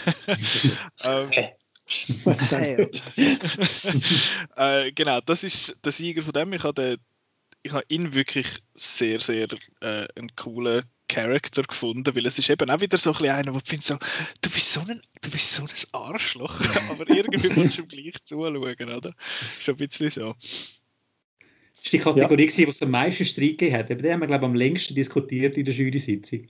ähm, 1.04 1.30
äh, 4.56 4.92
genau, 4.92 5.20
das 5.22 5.44
ist 5.44 5.84
der 5.84 5.92
Sieger 5.92 6.22
von 6.22 6.34
dem. 6.34 6.54
Ich 6.54 6.64
habe, 6.64 6.98
ich 7.64 7.72
habe 7.72 7.86
ihn 7.90 8.14
wirklich 8.14 8.48
sehr, 8.76 9.20
sehr 9.20 9.48
äh, 9.82 10.08
einen 10.16 10.36
coolen 10.36 10.84
Charakter 11.10 11.64
gefunden, 11.64 12.16
weil 12.16 12.26
es 12.26 12.40
ist 12.40 12.50
eben 12.50 12.70
auch 12.70 12.80
wieder 12.80 12.98
so 12.98 13.10
ein 13.10 13.18
bisschen 13.18 13.36
einer, 13.36 13.54
wo 13.54 13.60
ich 13.60 13.82
so, 13.82 13.98
du 14.42 14.50
bist 14.50 14.72
so 14.72 14.82
ein, 14.88 15.02
du 15.22 15.30
bist 15.30 15.52
so 15.52 15.64
ein 15.64 15.70
Arschloch, 15.92 16.58
aber 16.90 17.10
irgendwie 17.10 17.50
willst 17.56 17.80
du 17.80 17.82
ihm 17.82 17.88
gleich 17.90 18.24
zuschauen, 18.24 18.90
oder? 18.90 19.14
Schon 19.60 19.76
ein 19.76 19.78
bisschen 19.78 20.10
so. 20.10 20.36
Das 21.80 21.86
ist 21.86 21.94
die 21.94 22.00
Kategorie, 22.00 22.48
ja. 22.48 22.52
die 22.56 22.64
es 22.64 22.82
am 22.82 22.92
meisten 22.92 23.26
Streit 23.26 23.58
gegeben 23.58 23.78
hat. 23.78 23.92
Aber 23.92 24.02
die 24.02 24.12
haben 24.12 24.20
wir, 24.20 24.28
glaube 24.28 24.46
ich, 24.46 24.50
am 24.50 24.56
längsten 24.56 24.96
diskutiert 24.96 25.58
in 25.58 25.66
der 25.66 25.74
Jury-Sitzung. 25.74 26.48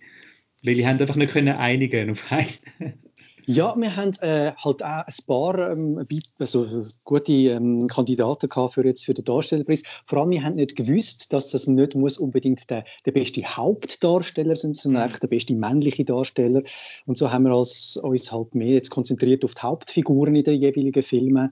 Weil 0.64 0.74
die 0.74 0.86
haben 0.86 1.00
einfach 1.00 1.16
nicht 1.16 1.32
können 1.32 1.56
einigen 1.56 2.10
auf 2.10 2.32
einen. 2.32 2.50
Ja, 3.46 3.76
wir 3.76 3.96
haben 3.96 4.12
äh, 4.22 4.52
halt 4.58 4.84
auch 4.84 5.04
ein 5.06 5.26
paar 5.28 5.72
ähm, 5.72 6.06
also 6.40 6.86
gute 7.04 7.32
ähm, 7.32 7.88
Kandidaten 7.88 8.50
gehabt 8.50 8.74
für, 8.74 8.86
jetzt 8.86 9.06
für 9.06 9.14
den 9.14 9.26
Darstellerpreis. 9.26 9.84
Vor 10.06 10.20
allem, 10.20 10.32
wir 10.32 10.44
haben 10.44 10.56
nicht 10.56 10.76
gewusst, 10.76 11.34
dass 11.34 11.50
das 11.50 11.68
nicht 11.68 11.96
muss 11.96 12.18
unbedingt 12.18 12.70
der, 12.70 12.84
der 13.06 13.12
beste 13.12 13.44
Hauptdarsteller 13.44 14.56
sein, 14.56 14.74
sondern 14.74 15.02
mhm. 15.02 15.06
einfach 15.06 15.20
der 15.20 15.28
beste 15.28 15.56
männliche 15.56 16.06
Darsteller. 16.06 16.62
Und 17.06 17.18
so 17.18 17.32
haben 17.32 17.44
wir 17.44 17.56
uns, 17.56 17.98
uns 17.98 18.32
halt 18.32 18.56
mehr 18.56 18.74
jetzt 18.74 18.90
konzentriert 18.90 19.44
auf 19.46 19.56
die 19.56 19.62
Hauptfiguren 19.62 20.36
in 20.36 20.44
den 20.44 20.62
jeweiligen 20.62 21.04
Filmen. 21.04 21.52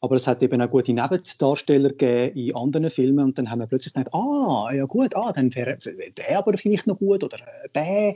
Aber 0.00 0.14
es 0.14 0.28
hat 0.28 0.42
eben 0.42 0.62
auch 0.62 0.68
gute 0.68 0.92
Nebendarsteller 0.92 1.90
gegeben 1.90 2.36
in 2.36 2.54
anderen 2.54 2.90
Filmen 2.90 3.24
und 3.24 3.38
dann 3.38 3.50
haben 3.50 3.58
wir 3.58 3.66
plötzlich 3.66 3.94
gedacht, 3.94 4.14
ah, 4.14 4.70
ja 4.72 4.84
gut, 4.84 5.16
ah, 5.16 5.32
dann 5.32 5.52
wäre 5.54 5.76
der 6.16 6.38
aber 6.38 6.56
vielleicht 6.56 6.86
noch 6.86 6.98
gut 6.98 7.24
oder 7.24 7.38
äh, 7.38 7.68
der. 7.74 8.14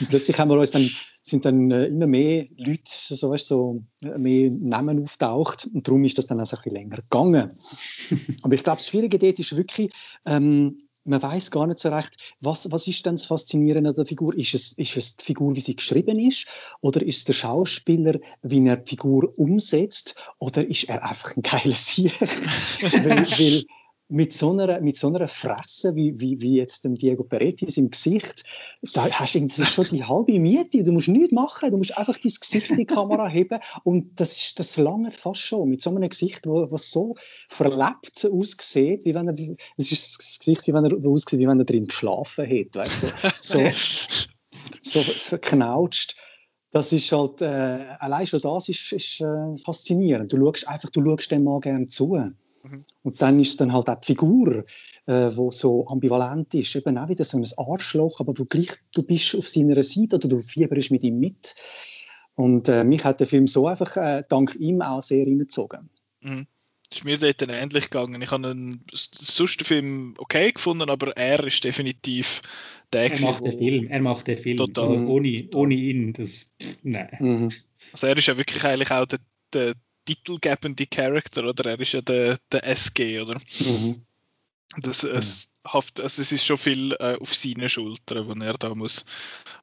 Und 0.00 0.08
plötzlich 0.08 0.38
haben 0.38 0.48
wir 0.48 0.58
uns 0.58 0.70
dann, 0.70 0.88
sind 1.28 1.44
dann 1.44 1.70
äh, 1.70 1.86
immer 1.86 2.06
mehr 2.06 2.46
Leute, 2.56 2.82
so, 2.86 3.30
weißt, 3.30 3.46
so 3.46 3.80
äh, 4.02 4.18
mehr 4.18 4.50
Namen 4.50 5.02
auftaucht 5.02 5.68
und 5.72 5.86
darum 5.86 6.04
ist 6.04 6.18
das 6.18 6.26
dann 6.26 6.40
auch 6.40 6.44
ein 6.44 6.58
bisschen 6.62 6.72
länger 6.72 6.96
gegangen. 6.96 7.52
aber 8.42 8.54
ich 8.54 8.64
glaube, 8.64 8.78
das 8.78 8.88
Schwierige 8.88 9.18
dort 9.18 9.38
ist 9.38 9.56
wirklich, 9.56 9.92
ähm, 10.26 10.78
man 11.04 11.22
weiß 11.22 11.50
gar 11.50 11.66
nicht 11.66 11.78
so 11.78 11.88
recht, 11.88 12.16
was, 12.40 12.70
was 12.70 12.86
ist 12.86 13.06
denn 13.06 13.14
das 13.14 13.24
Faszinierende 13.24 13.90
an 13.90 13.96
der 13.96 14.04
Figur? 14.04 14.36
Ist 14.36 14.54
es, 14.54 14.72
ist 14.72 14.96
es 14.96 15.16
die 15.16 15.24
Figur, 15.24 15.56
wie 15.56 15.60
sie 15.60 15.74
geschrieben 15.74 16.18
ist? 16.18 16.46
Oder 16.80 17.02
ist 17.02 17.18
es 17.18 17.24
der 17.24 17.32
Schauspieler, 17.32 18.18
wie 18.42 18.66
er 18.66 18.76
die 18.76 18.90
Figur 18.90 19.32
umsetzt? 19.38 20.16
Oder 20.38 20.66
ist 20.66 20.84
er 20.84 21.02
einfach 21.08 21.34
ein 21.36 21.42
geiler 21.42 21.74
Sieg? 21.74 22.12
weil, 22.20 23.24
weil 23.24 23.64
mit 24.10 24.32
so 24.32 24.52
einer, 24.52 24.80
mit 24.80 24.96
so 24.96 25.08
einer 25.08 25.28
Fresse, 25.28 25.94
wie, 25.94 26.18
wie, 26.18 26.40
wie 26.40 26.56
jetzt 26.56 26.84
dem 26.84 26.94
Diego 26.94 27.24
Peretti 27.24 27.66
im 27.78 27.90
Gesicht, 27.90 28.44
da 28.94 29.08
hast 29.10 29.34
du 29.34 29.40
das 29.40 29.68
schon 29.68 29.84
die 29.86 30.02
halbe 30.02 30.38
Miete. 30.38 30.82
Du 30.82 30.92
musst 30.92 31.08
nichts 31.08 31.30
machen. 31.30 31.70
Du 31.70 31.76
musst 31.76 31.96
einfach 31.96 32.14
dein 32.18 32.32
Gesicht 32.32 32.70
in 32.70 32.78
die 32.78 32.86
Kamera 32.86 33.28
heben. 33.28 33.60
Und 33.84 34.18
das 34.18 34.32
ist, 34.32 34.60
das 34.60 34.78
lange 34.78 35.10
fast 35.10 35.40
schon. 35.40 35.68
Mit 35.68 35.82
so 35.82 35.94
einem 35.94 36.08
Gesicht, 36.08 36.46
wo, 36.46 36.70
was 36.70 36.90
so 36.90 37.16
verlebt 37.48 38.26
aussieht, 38.30 39.04
wie 39.04 39.14
wenn 39.14 39.28
er, 39.28 39.56
das 39.76 39.92
ist 39.92 40.18
das 40.18 40.38
Gesicht, 40.38 40.66
wie 40.66 40.72
wenn 40.72 40.86
er, 40.86 41.06
aussieht, 41.06 41.38
wie 41.38 41.46
wenn 41.46 41.58
er 41.58 41.66
drin 41.66 41.86
geschlafen 41.86 42.46
hätte. 42.46 42.78
Weißt, 42.78 43.14
so, 43.40 43.58
so, 43.60 43.70
so 45.00 45.00
verknautscht. 45.00 46.16
Das 46.70 46.92
ist 46.92 47.12
halt, 47.12 47.42
äh, 47.42 47.96
allein 47.98 48.26
schon 48.26 48.40
das 48.40 48.68
ist, 48.68 48.92
ist 48.92 49.20
äh, 49.20 49.56
faszinierend. 49.64 50.32
Du 50.32 50.38
schaust 50.38 50.68
einfach, 50.68 50.90
du 50.90 51.04
schaust 51.04 51.30
dem 51.30 51.44
mal 51.44 51.60
gerne 51.60 51.86
zu. 51.86 52.16
Mhm. 52.70 52.84
Und 53.02 53.22
dann 53.22 53.38
ist 53.40 53.60
dann 53.60 53.72
halt 53.72 53.88
auch 53.88 54.00
die 54.00 54.06
Figur, 54.06 54.64
äh, 55.06 55.30
wo 55.34 55.50
so 55.50 55.88
ambivalent 55.88 56.54
ist, 56.54 56.74
eben 56.76 56.98
auch 56.98 57.08
wieder 57.08 57.24
so 57.24 57.38
ein 57.38 57.46
Arschloch, 57.56 58.20
aber 58.20 58.34
du 58.34 58.44
gleich, 58.44 58.76
du 58.92 59.02
bist 59.02 59.34
auf 59.36 59.48
seiner 59.48 59.82
Seite 59.82 60.16
oder 60.16 60.28
du 60.28 60.40
fieberst 60.40 60.90
mit 60.90 61.02
ihm 61.02 61.18
mit. 61.18 61.54
Und 62.34 62.68
äh, 62.68 62.84
mich 62.84 63.04
hat 63.04 63.20
der 63.20 63.26
Film 63.26 63.46
so 63.46 63.66
einfach 63.66 63.96
äh, 63.96 64.22
dank 64.28 64.54
ihm 64.56 64.82
auch 64.82 65.02
sehr 65.02 65.26
reingezogen. 65.26 65.90
Mhm. 66.20 66.46
ist 66.92 67.04
mir 67.04 67.18
dort 67.18 67.42
dann 67.42 67.50
ähnlich 67.50 67.90
gegangen. 67.90 68.22
Ich 68.22 68.30
habe 68.30 68.48
einen, 68.48 68.84
sonst 68.92 69.60
den 69.60 69.64
Film 69.64 70.14
okay 70.18 70.52
gefunden, 70.52 70.88
aber 70.88 71.16
er 71.16 71.44
ist 71.44 71.64
definitiv 71.64 72.42
der 72.92 73.12
Er 73.12 73.20
macht 73.20 73.44
den 73.44 73.58
Film, 73.58 73.88
er 73.88 74.00
macht 74.00 74.26
den 74.26 74.38
Film. 74.38 74.56
Total. 74.56 74.84
Also 74.84 74.94
ohne, 75.06 75.48
ohne 75.54 75.74
ihn, 75.74 76.12
das, 76.12 76.54
nein. 76.82 77.16
Mhm. 77.18 77.52
Also 77.92 78.06
er 78.06 78.16
ist 78.16 78.26
ja 78.26 78.36
wirklich 78.36 78.64
eigentlich 78.64 78.90
auch 78.90 79.06
der, 79.06 79.18
der 79.52 79.74
titelgebende 80.08 80.86
Charakter, 80.86 81.44
oder? 81.44 81.70
Er 81.70 81.80
ist 81.80 81.92
ja 81.92 82.00
der, 82.00 82.38
der 82.50 82.66
SG, 82.66 83.20
oder? 83.20 83.38
Mhm. 83.60 84.02
Das, 84.76 85.02
es, 85.02 85.54
haft, 85.66 85.98
also 85.98 86.20
es 86.20 86.30
ist 86.30 86.44
schon 86.44 86.58
viel 86.58 86.92
äh, 87.00 87.16
auf 87.18 87.34
seine 87.34 87.68
Schultern, 87.70 88.28
wo 88.28 88.44
er 88.44 88.52
da 88.52 88.74
muss, 88.74 89.06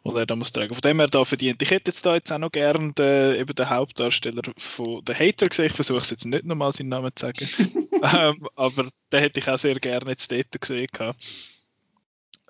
wo 0.03 0.15
er 0.17 0.25
da 0.25 0.35
muss 0.35 0.51
tragen. 0.51 0.73
Von 0.73 0.81
dem 0.81 0.99
er 0.99 1.07
da 1.07 1.23
verdient. 1.23 1.61
Ich 1.61 1.69
hätte 1.69 1.91
jetzt 1.91 2.05
da 2.05 2.15
jetzt 2.15 2.31
auch 2.31 2.39
noch 2.39 2.51
gern 2.51 2.93
den, 2.95 3.39
eben 3.39 3.53
den 3.53 3.69
Hauptdarsteller 3.69 4.41
von 4.57 5.03
The 5.05 5.13
Hater 5.13 5.47
gesehen. 5.47 5.67
Ich 5.67 5.73
versuche 5.73 5.99
es 5.99 6.09
jetzt 6.09 6.25
nicht 6.25 6.45
nochmal 6.45 6.73
seinen 6.73 6.89
Namen 6.89 7.11
zu 7.15 7.27
sagen. 7.27 7.47
ähm, 8.15 8.47
aber 8.55 8.89
den 9.11 9.19
hätte 9.19 9.39
ich 9.39 9.47
auch 9.47 9.59
sehr 9.59 9.75
gerne 9.75 10.09
jetzt 10.09 10.31
dort 10.31 10.59
gesehen. 10.59 10.87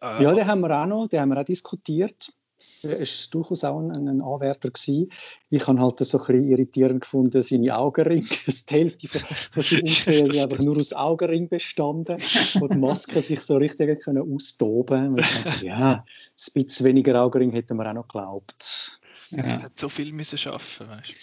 Äh, 0.01 0.23
ja, 0.23 0.33
den 0.33 0.47
haben 0.47 0.61
wir 0.61 0.81
auch 0.81 0.85
noch, 0.85 1.07
den 1.07 1.19
haben 1.19 1.29
wir 1.29 1.41
auch 1.41 1.45
diskutiert. 1.45 2.31
Ist 2.91 3.33
durchaus 3.33 3.63
auch 3.63 3.79
ein, 3.79 3.91
ein 3.91 4.21
Anwärter 4.21 4.69
gewesen. 4.69 5.09
Ich 5.49 5.67
habe 5.67 5.79
halt 5.79 5.99
so 5.99 6.17
ein 6.17 6.25
bisschen 6.25 6.47
irritierend 6.47 7.01
gefunden, 7.01 7.41
seine 7.41 7.77
Augenringe. 7.77 8.25
Die 8.69 8.73
Hälfte 8.73 9.07
von, 9.07 9.21
von 9.21 9.63
seinem 9.63 9.83
Aussehen 9.83 10.27
ist 10.29 10.43
einfach 10.43 10.63
nur 10.63 10.77
aus 10.77 10.93
Augenring 10.93 11.49
bestanden, 11.49 12.17
wo 12.59 12.67
die 12.67 12.77
Maske 12.77 13.21
sich 13.21 13.41
so 13.41 13.57
richtig 13.57 14.01
können 14.01 14.33
austoben 14.35 15.15
konnte. 15.15 15.65
Ja, 15.65 15.91
ein 16.03 16.53
bisschen 16.53 16.85
weniger 16.85 17.21
Augenring 17.21 17.51
hätten 17.51 17.77
wir 17.77 17.89
auch 17.89 17.93
noch 17.93 18.07
geglaubt. 18.07 18.99
Ja. 19.31 19.43
Er 19.43 19.61
hat 19.63 19.79
so 19.79 19.89
viel 19.89 20.11
müssen 20.11 20.37
schaffen, 20.37 20.87
weißt 20.87 21.13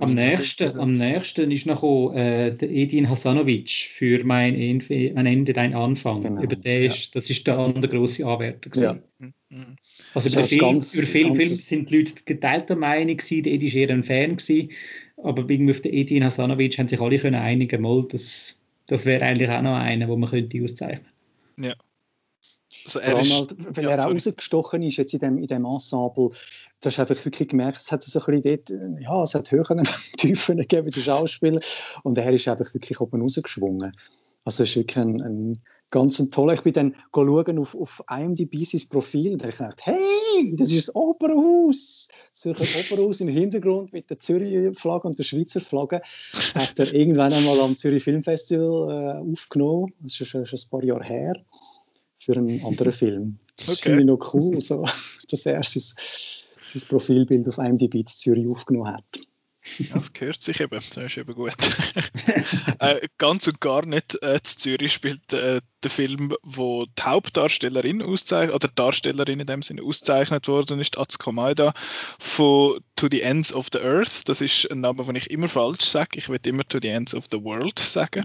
Am 0.00 0.14
nächsten, 0.14 0.78
am 0.78 0.96
nächsten 0.96 1.50
ist 1.50 1.66
noch 1.66 2.12
äh, 2.14 2.50
der 2.50 2.70
Edin 2.70 3.08
Hasanovic 3.08 3.70
für 3.70 4.24
mein, 4.24 4.54
Ende, 4.54 5.12
mein 5.14 5.26
Ende, 5.26 5.52
dein 5.52 5.74
Anfang. 5.74 6.22
Genau. 6.22 6.42
Über 6.42 6.56
den 6.56 6.90
ist, 6.90 7.06
ja. 7.06 7.10
Das 7.14 7.30
ist 7.30 7.46
der 7.46 7.58
andere 7.58 7.88
große 7.88 8.26
Anwärter. 8.26 8.70
Ja. 8.80 8.98
Mhm. 9.18 9.76
Also 10.14 10.28
über 10.28 10.46
Film, 10.46 10.60
ganz, 10.60 10.94
über 10.94 11.06
Film, 11.06 11.34
Film 11.34 11.54
sind 11.54 11.90
die 11.90 11.98
Leute 11.98 12.12
geteilter 12.24 12.76
Meinung 12.76 13.16
gewesen, 13.16 13.42
der 13.42 13.52
Edi 13.52 13.72
war 13.72 13.80
eher 13.80 13.90
ein 13.90 14.04
Fan 14.04 14.36
gewesen, 14.36 14.70
aber 15.16 15.48
irgendwie 15.48 15.72
auf 15.72 15.80
den 15.80 15.92
Edin 15.92 16.24
Hasanovic 16.24 16.78
haben 16.78 16.88
sich 16.88 17.00
alle 17.00 17.18
können 17.18 17.36
einigen, 17.36 17.82
mal, 17.82 18.06
das, 18.08 18.62
das 18.86 19.06
wäre 19.06 19.24
eigentlich 19.24 19.50
auch 19.50 19.62
noch 19.62 19.76
einer, 19.76 20.08
wo 20.08 20.16
man 20.16 20.30
könnte 20.30 20.62
auszeichnen. 20.64 21.06
Ja. 21.58 21.74
Also 22.84 23.00
Vor 23.00 23.18
allem, 23.18 23.30
halt, 23.30 23.76
weil 23.76 23.84
ja, 23.84 23.90
er 23.90 24.06
auch 24.06 24.10
rausgestochen 24.10 24.82
ist 24.82 24.96
jetzt 24.96 25.14
in 25.14 25.20
dem, 25.20 25.38
in 25.38 25.46
dem 25.46 25.64
Ensemble, 25.64 26.30
du 26.82 26.86
hast 26.88 26.98
einfach 26.98 27.24
wirklich 27.24 27.48
gemerkt, 27.48 27.78
es 27.78 27.92
hat 27.92 28.02
so 28.02 28.18
ein 28.18 28.40
bisschen 28.40 28.64
dort, 28.66 29.00
ja, 29.00 29.22
es 29.22 29.34
hat 29.34 29.50
Höhen 29.50 29.78
und 29.78 29.88
Tiefen 30.18 30.58
gegeben, 30.58 30.90
die 30.90 31.00
Schauspieler, 31.00 31.60
und 32.02 32.18
er 32.18 32.32
ist 32.32 32.48
einfach 32.48 32.74
wirklich 32.74 33.00
oben 33.00 33.22
rausgeschwungen. 33.22 33.96
Also 34.44 34.64
es 34.64 34.70
ist 34.70 34.76
wirklich 34.76 34.98
ein, 34.98 35.22
ein 35.22 35.62
ganz 35.90 36.18
ein 36.18 36.32
toller, 36.32 36.54
ich 36.54 36.62
bin 36.62 36.72
dann 36.72 36.96
schauen 37.14 37.58
auf, 37.58 37.76
auf 37.76 38.02
IMDb 38.10 38.64
sein 38.64 38.82
Profil, 38.90 39.32
und 39.32 39.38
da 39.38 39.44
habe 39.44 39.52
ich 39.52 39.58
gedacht, 39.58 39.80
hey, 39.84 40.56
das 40.56 40.72
ist 40.72 40.88
das 40.88 40.94
Opernhaus! 40.96 42.08
So 42.32 42.50
ein 42.50 42.56
Opernhaus 42.80 43.20
im 43.20 43.28
Hintergrund 43.28 43.92
mit 43.92 44.10
der 44.10 44.18
Zürich-Flagge 44.18 45.06
und 45.06 45.18
der 45.18 45.24
Schweizer 45.24 45.60
Flagge, 45.60 46.02
hat 46.54 46.78
er 46.78 46.92
irgendwann 46.92 47.32
einmal 47.32 47.60
am 47.60 47.76
Zürich 47.76 48.02
Filmfestival 48.02 49.22
äh, 49.22 49.32
aufgenommen, 49.32 49.92
das 50.00 50.20
ist 50.20 50.26
schon, 50.26 50.44
schon 50.44 50.58
ein 50.58 50.70
paar 50.70 50.82
Jahre 50.82 51.04
her, 51.04 51.34
für 52.18 52.36
einen 52.36 52.64
anderen 52.64 52.92
Film. 52.92 53.38
Das 53.56 53.68
okay. 53.68 53.90
finde 53.90 54.00
ich 54.00 54.06
noch 54.06 54.34
cool, 54.34 54.60
so, 54.60 54.84
dass 55.30 55.46
er 55.46 55.62
sein 55.62 55.82
sein 56.72 56.88
Profilbild 56.88 57.48
auf 57.48 57.58
IMDb 57.58 57.94
in 57.94 58.06
Zürich 58.06 58.48
aufgenommen 58.48 58.92
hat. 58.92 59.04
das 59.92 60.12
gehört 60.12 60.42
sich 60.42 60.60
eben, 60.60 60.80
das 60.94 60.96
ist 60.96 61.16
eben 61.16 61.34
gut. 61.34 61.54
äh, 62.80 63.06
ganz 63.18 63.46
und 63.46 63.60
gar 63.60 63.86
nicht 63.86 64.20
äh, 64.22 64.34
in 64.34 64.44
Zürich 64.44 64.92
spielt 64.92 65.32
äh, 65.32 65.60
der 65.82 65.90
Film, 65.90 66.34
wo 66.42 66.86
die 66.86 67.02
Hauptdarstellerin 67.02 68.02
auszeichnet, 68.02 68.54
oder 68.54 68.68
Darstellerin 68.68 69.40
in 69.40 69.46
dem 69.46 69.62
Sinne 69.62 69.82
ausgezeichnet 69.82 70.48
worden 70.48 70.80
ist, 70.80 70.98
Atsuko 70.98 71.30
Maeda, 71.30 71.74
von 72.18 72.80
To 72.96 73.08
the 73.10 73.22
Ends 73.22 73.52
of 73.52 73.68
the 73.72 73.80
Earth. 73.80 74.28
Das 74.28 74.40
ist 74.40 74.70
ein 74.70 74.80
Name, 74.80 75.04
den 75.04 75.16
ich 75.16 75.30
immer 75.30 75.48
falsch 75.48 75.84
sage. 75.84 76.18
Ich 76.18 76.28
will 76.28 76.40
immer 76.44 76.66
To 76.66 76.78
the 76.82 76.88
Ends 76.88 77.14
of 77.14 77.26
the 77.30 77.42
World 77.42 77.78
sagen. 77.78 78.24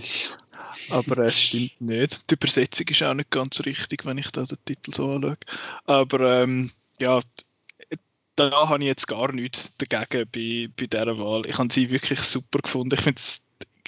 Aber 0.89 1.19
es 1.19 1.39
stimmt 1.39 1.81
nicht. 1.81 2.29
Die 2.29 2.35
Übersetzung 2.35 2.87
ist 2.87 3.03
auch 3.03 3.13
nicht 3.13 3.29
ganz 3.29 3.63
richtig, 3.65 4.05
wenn 4.05 4.17
ich 4.17 4.31
da 4.31 4.43
den 4.43 4.57
Titel 4.65 4.93
so 4.93 5.09
anschaue. 5.11 5.37
Aber 5.85 6.41
ähm, 6.41 6.71
ja, 6.99 7.19
da 8.37 8.69
habe 8.69 8.83
ich 8.83 8.87
jetzt 8.87 9.07
gar 9.07 9.31
nichts 9.33 9.75
dagegen 9.77 10.29
bei, 10.31 10.69
bei 10.75 10.87
dieser 10.87 11.19
Wahl. 11.19 11.45
Ich 11.45 11.57
habe 11.57 11.73
sie 11.73 11.89
wirklich 11.89 12.19
super 12.19 12.59
gefunden. 12.59 12.95
Ich 12.95 13.01
finde 13.01 13.21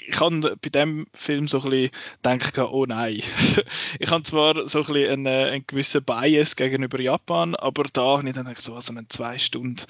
ich 0.08 0.20
habe 0.20 0.58
bei 0.62 0.70
dem 0.70 1.08
Film 1.14 1.48
so 1.48 1.62
ein 1.62 1.70
bisschen 1.70 1.92
gedacht, 2.22 2.58
oh 2.58 2.86
nein. 2.86 3.22
ich 4.00 4.10
habe 4.10 4.24
zwar 4.24 4.68
so 4.68 4.80
ein 4.80 4.86
bisschen 4.86 5.12
einen, 5.12 5.28
einen 5.28 5.68
gewissen 5.68 6.04
Bias 6.04 6.56
gegenüber 6.56 7.00
Japan, 7.00 7.56
aber 7.56 7.86
da 7.92 8.18
habe 8.18 8.28
ich 8.28 8.36
dann 8.36 8.46
gedacht, 8.46 8.62
so 8.62 8.76
also 8.76 8.92
einen 8.92 9.10
zwei 9.10 9.38
Stunden 9.38 9.84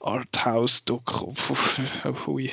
Arthouse-Doku, 0.00 1.34
hui, 2.26 2.50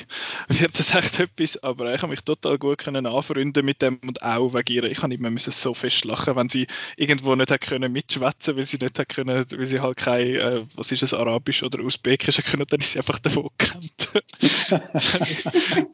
wird 0.48 0.78
das 0.78 0.94
echt 0.94 1.20
etwas, 1.20 1.62
aber 1.62 1.94
ich 1.94 2.02
habe 2.02 2.10
mich 2.10 2.22
total 2.22 2.58
gut 2.58 2.78
können 2.78 3.06
anfreunden 3.06 3.64
mit 3.64 3.82
dem 3.82 3.98
und 4.06 4.22
auch 4.22 4.54
wegen 4.54 4.72
ihr. 4.72 4.84
Ich 4.84 5.02
habe 5.02 5.14
immer 5.14 5.30
müssen 5.30 5.52
so 5.52 5.74
fest 5.74 6.04
lachen, 6.04 6.36
wenn 6.36 6.48
sie 6.48 6.66
irgendwo 6.96 7.34
nicht 7.34 7.60
können 7.60 7.92
mitschwätzen, 7.92 8.56
weil 8.56 8.66
sie 8.66 8.78
nicht 8.78 9.08
können, 9.08 9.46
weil 9.50 9.66
sie 9.66 9.80
halt 9.80 9.96
kein, 9.96 10.26
äh, 10.36 10.62
was 10.74 10.92
ist 10.92 11.02
es, 11.02 11.14
Arabisch 11.14 11.62
oder 11.62 11.80
Usbekisch 11.80 12.38
können, 12.44 12.66
dann 12.68 12.80
ist 12.80 12.92
sie 12.92 12.98
einfach 12.98 13.18
davon 13.18 13.50
gekannt. 13.56 13.92
das 14.70 15.14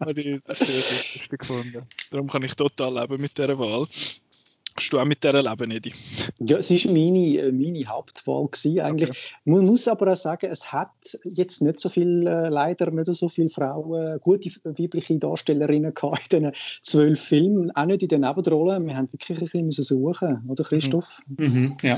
habe 0.01 0.13
ich 0.17 0.41
sehr, 0.47 0.83
sehr 0.83 1.04
lustig 1.15 1.39
gefunden. 1.41 1.87
Darum 2.11 2.29
kann 2.29 2.43
ich 2.43 2.55
total 2.55 3.01
leben 3.01 3.21
mit 3.21 3.37
dieser 3.37 3.59
Wahl. 3.59 3.87
Hast 4.77 4.93
du 4.93 4.99
auch 4.99 5.05
mit 5.05 5.23
dieser 5.23 5.41
leben, 5.41 5.71
Edi? 5.71 5.93
Ja, 6.41 6.59
es 6.59 6.69
war 6.71 6.93
meine, 6.93 7.53
meine 7.53 7.87
Hauptwahl 7.87 8.49
gewesen, 8.49 8.81
eigentlich. 8.81 9.11
Okay. 9.11 9.19
Man 9.45 9.67
muss 9.67 9.87
aber 9.87 10.11
auch 10.11 10.17
sagen, 10.17 10.51
es 10.51 10.73
hat 10.73 10.91
jetzt 11.23 11.63
nicht 11.63 11.79
so 11.79 11.89
viel, 11.89 12.27
äh, 12.27 12.49
leider 12.49 12.91
nicht 12.91 13.15
so 13.15 13.29
viele 13.29 13.49
Frauen, 13.49 14.19
gute 14.21 14.51
weibliche 14.65 15.17
Darstellerinnen 15.17 15.95
gehabt 15.95 16.33
in 16.33 16.51
diesen 16.51 16.55
zwölf 16.83 17.21
Filmen, 17.21 17.71
auch 17.71 17.87
nicht 17.87 18.03
in 18.03 18.09
den 18.09 18.23
Nebenrollen. 18.23 18.85
Wir 18.85 18.97
haben 18.97 19.13
wirklich 19.13 19.39
ein 19.39 19.67
bisschen 19.69 19.85
suchen, 19.85 20.45
oder 20.49 20.65
Christoph? 20.65 21.21
Mhm. 21.29 21.47
mhm 21.47 21.77
ja. 21.83 21.93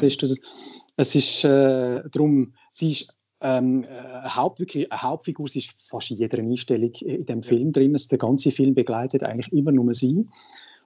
Es 0.98 1.14
ist 1.14 1.44
äh, 1.44 2.02
darum, 2.10 2.52
sie 2.70 2.90
ist 2.90 3.08
ähm, 3.40 3.84
äh, 3.84 4.28
Haupt, 4.28 4.60
wirklich, 4.60 4.90
eine 4.90 5.02
Hauptfigur 5.02 5.48
sie 5.48 5.60
ist 5.60 5.88
fast 5.88 6.10
in 6.10 6.16
jeder 6.16 6.38
Einstellung 6.38 6.92
in 7.00 7.26
dem 7.26 7.42
Film 7.42 7.72
drin. 7.72 7.92
Also 7.92 8.08
der 8.08 8.18
ganze 8.18 8.50
Film 8.50 8.74
begleitet 8.74 9.22
eigentlich 9.22 9.52
immer 9.52 9.72
nur 9.72 9.92
sie. 9.94 10.26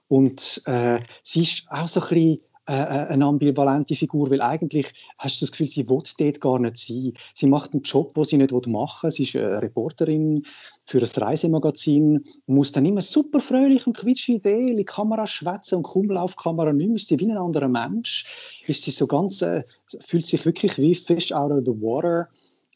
Und 0.07 0.61
äh, 0.65 0.99
sie 1.23 1.41
ist 1.41 1.71
auch 1.71 1.87
so 1.87 2.01
ein 2.01 2.09
bisschen 2.09 2.39
äh, 2.67 2.73
äh, 2.73 3.07
eine 3.07 3.25
ambivalente 3.25 3.95
Figur, 3.95 4.29
weil 4.29 4.41
eigentlich 4.41 4.93
hast 5.17 5.41
du 5.41 5.45
das 5.45 5.51
Gefühl, 5.51 5.67
sie 5.67 5.89
will 5.89 6.03
dort 6.17 6.41
gar 6.41 6.59
nicht 6.59 6.77
sein. 6.77 7.13
Sie 7.33 7.47
macht 7.47 7.73
einen 7.73 7.81
Job, 7.81 8.13
den 8.13 8.23
sie 8.23 8.37
nicht 8.37 8.67
machen 8.67 9.03
will. 9.03 9.11
Sie 9.11 9.23
ist 9.23 9.35
eine 9.35 9.61
Reporterin 9.61 10.43
für 10.85 10.99
ein 10.99 11.23
Reisemagazin 11.23 12.23
muss 12.47 12.71
dann 12.71 12.85
immer 12.85 13.01
super 13.01 13.39
fröhlich 13.39 13.87
und 13.87 13.97
quietschfidel 13.97 14.69
in 14.69 14.77
die 14.77 14.85
Kamera 14.85 15.25
schwätzen 15.27 15.75
und 15.77 15.83
kaum 15.83 16.09
die 16.09 16.33
Kamera 16.35 16.73
nicht 16.73 16.87
mehr. 16.87 16.95
Ist 16.95 17.07
sie 17.07 17.19
wie 17.19 17.31
ein 17.31 17.37
anderer 17.37 17.67
Mensch. 17.67 18.61
Ist 18.67 18.83
sie 18.83 18.91
so 18.91 19.07
ganz, 19.07 19.41
äh, 19.41 19.63
fühlt 19.99 20.25
sich 20.25 20.45
wirklich 20.45 20.77
wie 20.77 20.95
Fish 20.95 21.31
out 21.31 21.51
of 21.51 21.63
the 21.65 21.71
water. 21.71 22.29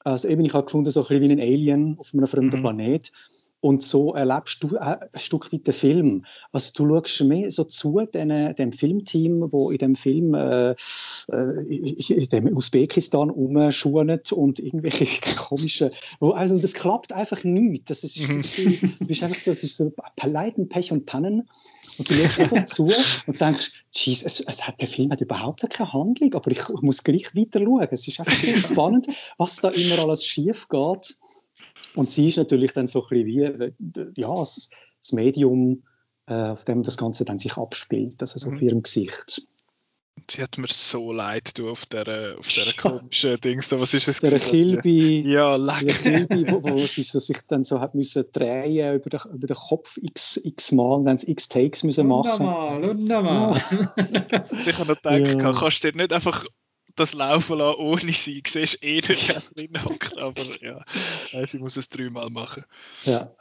Also 0.04 0.28
eben, 0.28 0.46
ich 0.46 0.54
habe 0.54 0.66
gefunden, 0.66 0.92
so 0.92 1.02
ein 1.02 1.08
bisschen 1.08 1.22
wie 1.24 1.32
ein 1.32 1.40
Alien 1.40 1.98
auf 2.00 2.14
einem 2.14 2.28
fremden 2.28 2.58
mhm. 2.58 2.62
Planet. 2.62 3.12
Und 3.62 3.82
so 3.82 4.14
erlebst 4.14 4.64
du 4.64 4.78
ein 4.78 5.00
Stück 5.16 5.52
weit 5.52 5.66
den 5.66 5.74
Film. 5.74 6.26
Also 6.52 6.72
du 6.76 6.88
schaust 6.88 7.24
mehr 7.24 7.50
so 7.50 7.64
zu 7.64 8.00
den, 8.06 8.54
dem 8.56 8.72
Filmteam, 8.72 9.52
wo 9.52 9.72
in 9.72 9.80
dem 9.80 9.96
Film 9.96 10.36
äh, 10.36 10.72
äh 10.72 10.76
in 11.68 12.30
dem 12.30 12.56
Usbekistan 12.56 13.32
umschuhen 13.32 14.20
und 14.32 14.60
irgendwelche 14.60 15.08
komischen, 15.36 15.90
also 16.20 16.60
das 16.60 16.74
klappt 16.74 17.12
einfach 17.14 17.44
nicht. 17.44 17.90
Das 17.90 18.04
ist, 18.04 18.20
mhm. 18.20 18.44
du 19.00 19.06
bist 19.08 19.24
einfach 19.24 19.40
so, 19.40 19.52
es 19.52 19.64
ist 19.64 19.78
so 19.78 19.92
Leiden, 20.24 20.70
Pech 20.70 20.92
und 20.92 21.06
Pannen. 21.06 21.50
Und 21.98 22.10
du 22.10 22.14
schaust 22.14 22.40
einfach 22.40 22.66
zu 22.66 22.92
und 23.26 23.40
denkst, 23.40 23.86
jeez, 23.92 24.26
es, 24.26 24.42
es 24.42 24.68
hat, 24.68 24.82
der 24.82 24.88
Film 24.88 25.12
hat 25.12 25.22
überhaupt 25.22 25.68
keine 25.70 25.94
Handlung, 25.94 26.34
aber 26.34 26.52
ich, 26.52 26.60
ich 26.60 26.82
muss 26.82 27.04
gleich 27.04 27.36
weiter 27.36 27.60
schauen. 27.60 27.88
Es 27.90 28.08
ist 28.08 28.20
einfach 28.20 28.38
so 28.38 28.56
spannend, 28.74 29.08
was 29.38 29.58
da 29.58 29.70
immer 29.70 30.00
alles 30.00 30.26
schief 30.26 30.68
geht. 30.68 31.18
Und 31.96 32.12
sie 32.12 32.28
ist 32.28 32.38
natürlich 32.38 32.74
dann 32.74 32.88
so 32.88 33.04
ein 33.04 33.08
bisschen 33.10 33.26
wie, 33.26 33.44
äh, 33.44 34.12
ja, 34.16 34.36
das, 34.38 34.70
das 35.02 35.12
Medium, 35.14 35.84
äh, 36.28 36.34
auf 36.34 36.66
dem 36.66 36.84
das 36.84 36.98
Ganze 36.98 37.26
dann 37.26 37.40
sich 37.40 37.58
abspielt, 37.58 38.22
also 38.22 38.40
so 38.40 38.50
mhm. 38.50 38.56
auf 38.56 38.62
ihrem 38.62 38.84
Gesicht. 38.84 39.48
Sie 40.30 40.42
hat 40.42 40.58
mir 40.58 40.68
so 40.70 41.12
leid, 41.12 41.58
du, 41.58 41.70
auf 41.70 41.86
der, 41.86 42.36
auf 42.40 42.48
der 42.48 42.74
komischen 42.78 43.40
Dings 43.42 43.70
da. 43.70 43.80
Was 43.80 43.94
ist 43.94 44.08
es? 44.08 44.22
Der 44.22 44.40
Kilby. 44.40 45.22
Ja. 45.22 45.58
Der 45.58 45.94
Kilby, 45.94 46.52
wo, 46.52 46.64
wo 46.64 46.78
sie 46.88 47.04
so 47.04 47.20
sich 47.20 47.38
dann 47.48 47.64
so 47.64 47.80
hat 47.80 47.94
müssen 47.94 48.26
drehen 48.32 48.96
über 48.96 49.10
den, 49.10 49.20
über 49.34 49.48
den 49.48 49.56
Kopf 49.56 49.98
x, 50.02 50.38
x 50.44 50.72
Mal 50.72 50.96
und 50.96 51.04
dann 51.04 51.20
x 51.22 51.50
Takes 51.50 51.84
müssen 51.84 52.08
machen. 52.08 52.46
Wundermal, 52.46 52.88
wundermal. 52.88 53.62
ich 54.66 54.80
habe 54.80 54.94
noch 54.94 55.02
gedacht, 55.02 55.42
ja. 55.42 55.54
kannst 55.54 55.84
du 55.84 55.92
nicht 55.92 56.14
einfach 56.14 56.44
das 56.96 57.14
laufen 57.14 57.58
lassen 57.58 57.80
ohne 57.80 58.14
sie. 58.14 58.42
Du 58.42 58.50
siehst 58.50 58.84
eh 58.84 58.96
nicht, 58.96 59.30
wer 59.30 59.42
drin 59.56 59.84
hockt, 59.84 60.18
aber 60.18 60.44
ja, 60.62 60.84
sie 61.46 61.60
muss 61.60 61.78
es 61.78 61.90
dreimal 61.90 62.30
machen. 62.30 62.66
Ja. 63.04 63.32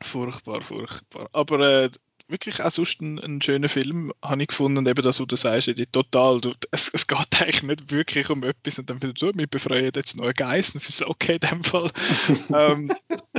Furchtbar, 0.00 0.62
furchtbar. 0.62 1.28
Aber 1.32 1.60
äh, 1.60 1.90
wirklich 2.28 2.62
auch 2.62 2.70
sonst 2.70 3.00
ein, 3.00 3.18
ein 3.18 3.42
schöner 3.42 3.68
Film, 3.68 4.12
habe 4.22 4.42
ich 4.42 4.48
gefunden. 4.48 4.78
Und 4.78 4.88
eben 4.88 5.02
das, 5.02 5.18
was 5.18 5.26
du 5.26 5.36
sagst, 5.36 5.66
die 5.66 5.86
total, 5.86 6.40
du, 6.40 6.52
es, 6.70 6.90
es 6.92 7.06
geht 7.06 7.40
eigentlich 7.40 7.62
nicht 7.62 7.90
wirklich 7.90 8.30
um 8.30 8.44
etwas. 8.44 8.78
Und 8.78 8.90
dann 8.90 9.00
findest 9.00 9.22
du, 9.22 9.32
wir 9.34 9.46
befreien 9.46 9.90
jetzt 9.94 10.16
noch 10.16 10.24
einen 10.24 10.34
Geist. 10.34 10.74
Und 10.74 10.80
findest 10.82 11.06
okay 11.06 11.38
in 11.42 11.48
dem 11.48 11.64
Fall. 11.64 11.90
ähm, 12.54 12.92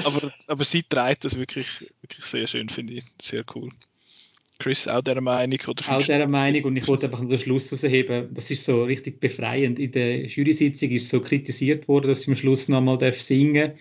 aber, 0.03 0.33
aber 0.47 0.65
sie 0.65 0.83
trägt 0.83 1.25
das 1.25 1.37
wirklich, 1.37 1.91
wirklich 2.01 2.25
sehr 2.25 2.47
schön, 2.47 2.69
finde 2.69 2.93
ich. 2.95 3.03
Sehr 3.21 3.45
cool. 3.55 3.69
Chris 4.59 4.89
auch 4.89 5.01
der 5.01 5.21
Meinung? 5.21 5.57
Oder 5.67 5.97
auch 5.97 6.05
der 6.05 6.27
Meinung 6.27 6.63
und 6.65 6.75
ich 6.75 6.87
wollte 6.87 7.05
einfach 7.05 7.25
den 7.25 7.37
Schluss 7.37 7.71
herausheben, 7.71 8.27
das 8.33 8.51
ist 8.51 8.65
so 8.65 8.83
richtig 8.83 9.21
befreiend. 9.21 9.79
In 9.79 9.91
der 9.91 10.25
Jury-Sitzung 10.25 10.91
ist 10.91 11.09
so 11.09 11.21
kritisiert 11.21 11.87
worden, 11.87 12.09
dass 12.09 12.23
sie 12.23 12.31
am 12.31 12.35
Schluss 12.35 12.67
nochmal 12.67 13.13
singen 13.13 13.71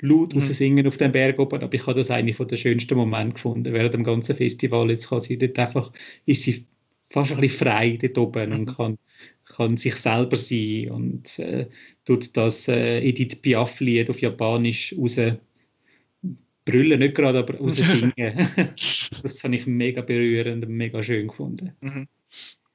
laut 0.00 0.34
mhm. 0.34 0.40
singen 0.40 0.86
auf 0.86 0.96
dem 0.96 1.10
Berg 1.10 1.40
oben, 1.40 1.60
aber 1.60 1.74
ich 1.74 1.86
habe 1.86 1.98
das 1.98 2.12
eigentlich 2.12 2.36
von 2.36 2.46
den 2.46 2.56
schönsten 2.56 2.96
Momenten 2.96 3.34
gefunden, 3.34 3.72
während 3.72 3.94
dem 3.94 4.04
ganzen 4.04 4.36
Festival. 4.36 4.88
Jetzt 4.90 5.08
kann 5.08 5.20
sie 5.20 5.38
dort 5.38 5.58
einfach, 5.58 5.92
ist 6.24 6.44
sie 6.44 6.66
fast 7.02 7.32
ein 7.32 7.40
bisschen 7.40 7.66
frei 7.66 7.98
dort 8.00 8.18
oben 8.18 8.52
und 8.52 8.60
mhm. 8.60 8.66
kann, 8.66 8.98
kann 9.44 9.76
sich 9.76 9.96
selber 9.96 10.36
sein 10.36 10.90
und 10.90 11.38
äh, 11.40 11.66
tut 12.04 12.36
das 12.36 12.68
äh, 12.68 13.00
Edith 13.00 13.42
Piaf-Lied 13.42 14.08
auf 14.08 14.20
Japanisch 14.20 14.94
raus 14.96 15.18
brüllen, 16.68 16.98
nicht 16.98 17.14
gerade, 17.14 17.38
aber 17.38 17.54
raus 17.58 17.76
singen. 17.76 18.14
das 19.22 19.44
habe 19.44 19.54
ich 19.54 19.66
mega 19.66 20.02
berührend 20.02 20.64
und 20.64 20.72
mega 20.72 21.02
schön 21.02 21.28
gefunden. 21.28 21.72
Mhm. 21.80 22.08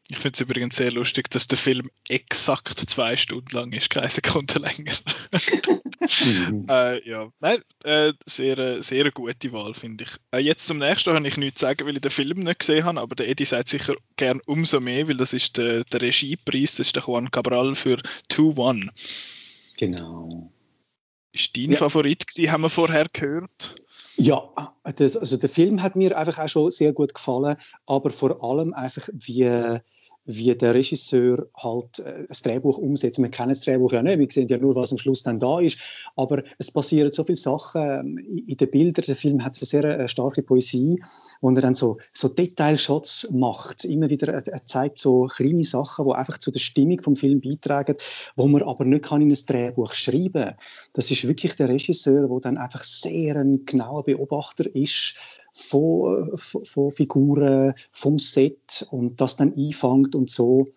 Ich 0.09 0.17
finde 0.17 0.35
es 0.35 0.41
übrigens 0.41 0.75
sehr 0.75 0.91
lustig, 0.91 1.31
dass 1.31 1.47
der 1.47 1.57
Film 1.57 1.89
exakt 2.09 2.77
zwei 2.77 3.15
Stunden 3.15 3.55
lang 3.55 3.71
ist, 3.71 3.89
keine 3.89 4.09
Sekunde 4.09 4.59
länger. 4.59 4.93
mhm. 6.49 6.65
äh, 6.69 7.09
ja, 7.09 7.31
nein, 7.39 7.59
äh, 7.85 8.11
sehr, 8.25 8.83
sehr 8.83 9.11
gute 9.11 9.53
Wahl, 9.53 9.73
finde 9.73 10.03
ich. 10.03 10.11
Äh, 10.31 10.39
jetzt 10.39 10.67
zum 10.67 10.79
nächsten 10.79 11.13
habe 11.13 11.27
ich 11.27 11.37
nichts 11.37 11.61
zu 11.61 11.65
sagen, 11.67 11.87
weil 11.87 11.95
ich 11.95 12.01
den 12.01 12.11
Film 12.11 12.39
nicht 12.39 12.59
gesehen 12.59 12.83
habe, 12.83 12.99
aber 12.99 13.15
der 13.15 13.29
Eddie 13.29 13.45
sagt 13.45 13.69
sicher 13.69 13.95
gern 14.17 14.41
umso 14.45 14.81
mehr, 14.81 15.07
weil 15.07 15.17
das 15.17 15.31
ist 15.31 15.57
der, 15.57 15.85
der 15.85 16.01
Regiepreis, 16.01 16.75
das 16.75 16.87
ist 16.87 16.95
der 16.97 17.03
Juan 17.03 17.31
Cabral 17.31 17.73
für 17.73 17.97
2-1. 18.29 18.89
Genau. 19.77 20.51
Ist 21.31 21.57
dein 21.57 21.71
ja. 21.71 21.77
Favorit 21.77 22.27
gewesen, 22.27 22.51
haben 22.51 22.61
wir 22.61 22.69
vorher 22.69 23.07
gehört? 23.11 23.73
Ja, 24.23 24.41
das, 24.95 25.17
also 25.17 25.35
der 25.35 25.49
Film 25.49 25.83
hat 25.83 25.97
mir 25.97 26.17
einfach 26.17 26.39
auch 26.39 26.47
schon 26.47 26.71
sehr 26.71 26.93
gut 26.93 27.13
gefallen, 27.13 27.57
aber 27.85 28.09
vor 28.09 28.41
allem 28.41 28.73
einfach 28.73 29.09
wie 29.11 29.79
wie 30.25 30.55
der 30.55 30.73
Regisseur 30.73 31.47
halt 31.55 31.99
äh, 31.99 32.25
das 32.27 32.41
Drehbuch 32.41 32.77
umsetzt. 32.77 33.19
Wir 33.19 33.29
kennen 33.29 33.49
das 33.49 33.61
Drehbuch 33.61 33.91
ja 33.91 34.01
nicht, 34.01 34.19
wir 34.19 34.27
sehen 34.31 34.47
ja 34.47 34.57
nur, 34.57 34.75
was 34.75 34.91
am 34.91 34.97
Schluss 34.97 35.23
dann 35.23 35.39
da 35.39 35.59
ist, 35.59 35.79
aber 36.15 36.43
es 36.57 36.71
passieren 36.71 37.11
so 37.11 37.23
viele 37.23 37.35
Sachen 37.35 37.81
ähm, 37.81 38.17
in 38.17 38.57
den 38.57 38.71
Bildern. 38.71 39.05
Der 39.05 39.15
Film 39.15 39.43
hat 39.43 39.57
eine 39.57 39.65
sehr 39.65 39.83
äh, 39.83 40.07
starke 40.07 40.43
Poesie, 40.43 41.03
wo 41.41 41.49
er 41.49 41.61
dann 41.61 41.75
so, 41.75 41.97
so 42.13 42.29
Detailshots 42.29 43.31
macht. 43.31 43.85
Immer 43.85 44.09
wieder, 44.09 44.33
er 44.33 44.65
zeigt 44.65 44.97
so 44.97 45.25
kleine 45.25 45.63
Sachen, 45.63 46.05
die 46.05 46.13
einfach 46.13 46.37
zu 46.37 46.51
der 46.51 46.59
Stimmung 46.59 47.01
vom 47.01 47.15
Film 47.15 47.41
beitragen, 47.41 47.95
wo 48.35 48.47
man 48.47 48.63
aber 48.63 48.85
nicht 48.85 49.03
kann 49.03 49.21
in 49.21 49.31
ein 49.31 49.45
Drehbuch 49.45 49.93
schreiben 49.93 50.45
kann. 50.45 50.55
Das 50.93 51.11
ist 51.11 51.27
wirklich 51.27 51.55
der 51.55 51.69
Regisseur, 51.69 52.27
der 52.27 52.39
dann 52.39 52.57
einfach 52.57 52.83
sehr 52.83 53.35
ein 53.35 53.65
genauer 53.65 54.03
Beobachter 54.03 54.73
ist 54.73 55.15
von, 55.53 56.37
von, 56.37 56.91
Figuren, 56.91 57.75
vom 57.91 58.19
Set 58.19 58.87
und 58.91 59.21
das 59.21 59.37
dann 59.37 59.55
einfängt 59.55 60.15
und 60.15 60.29
so 60.29 60.69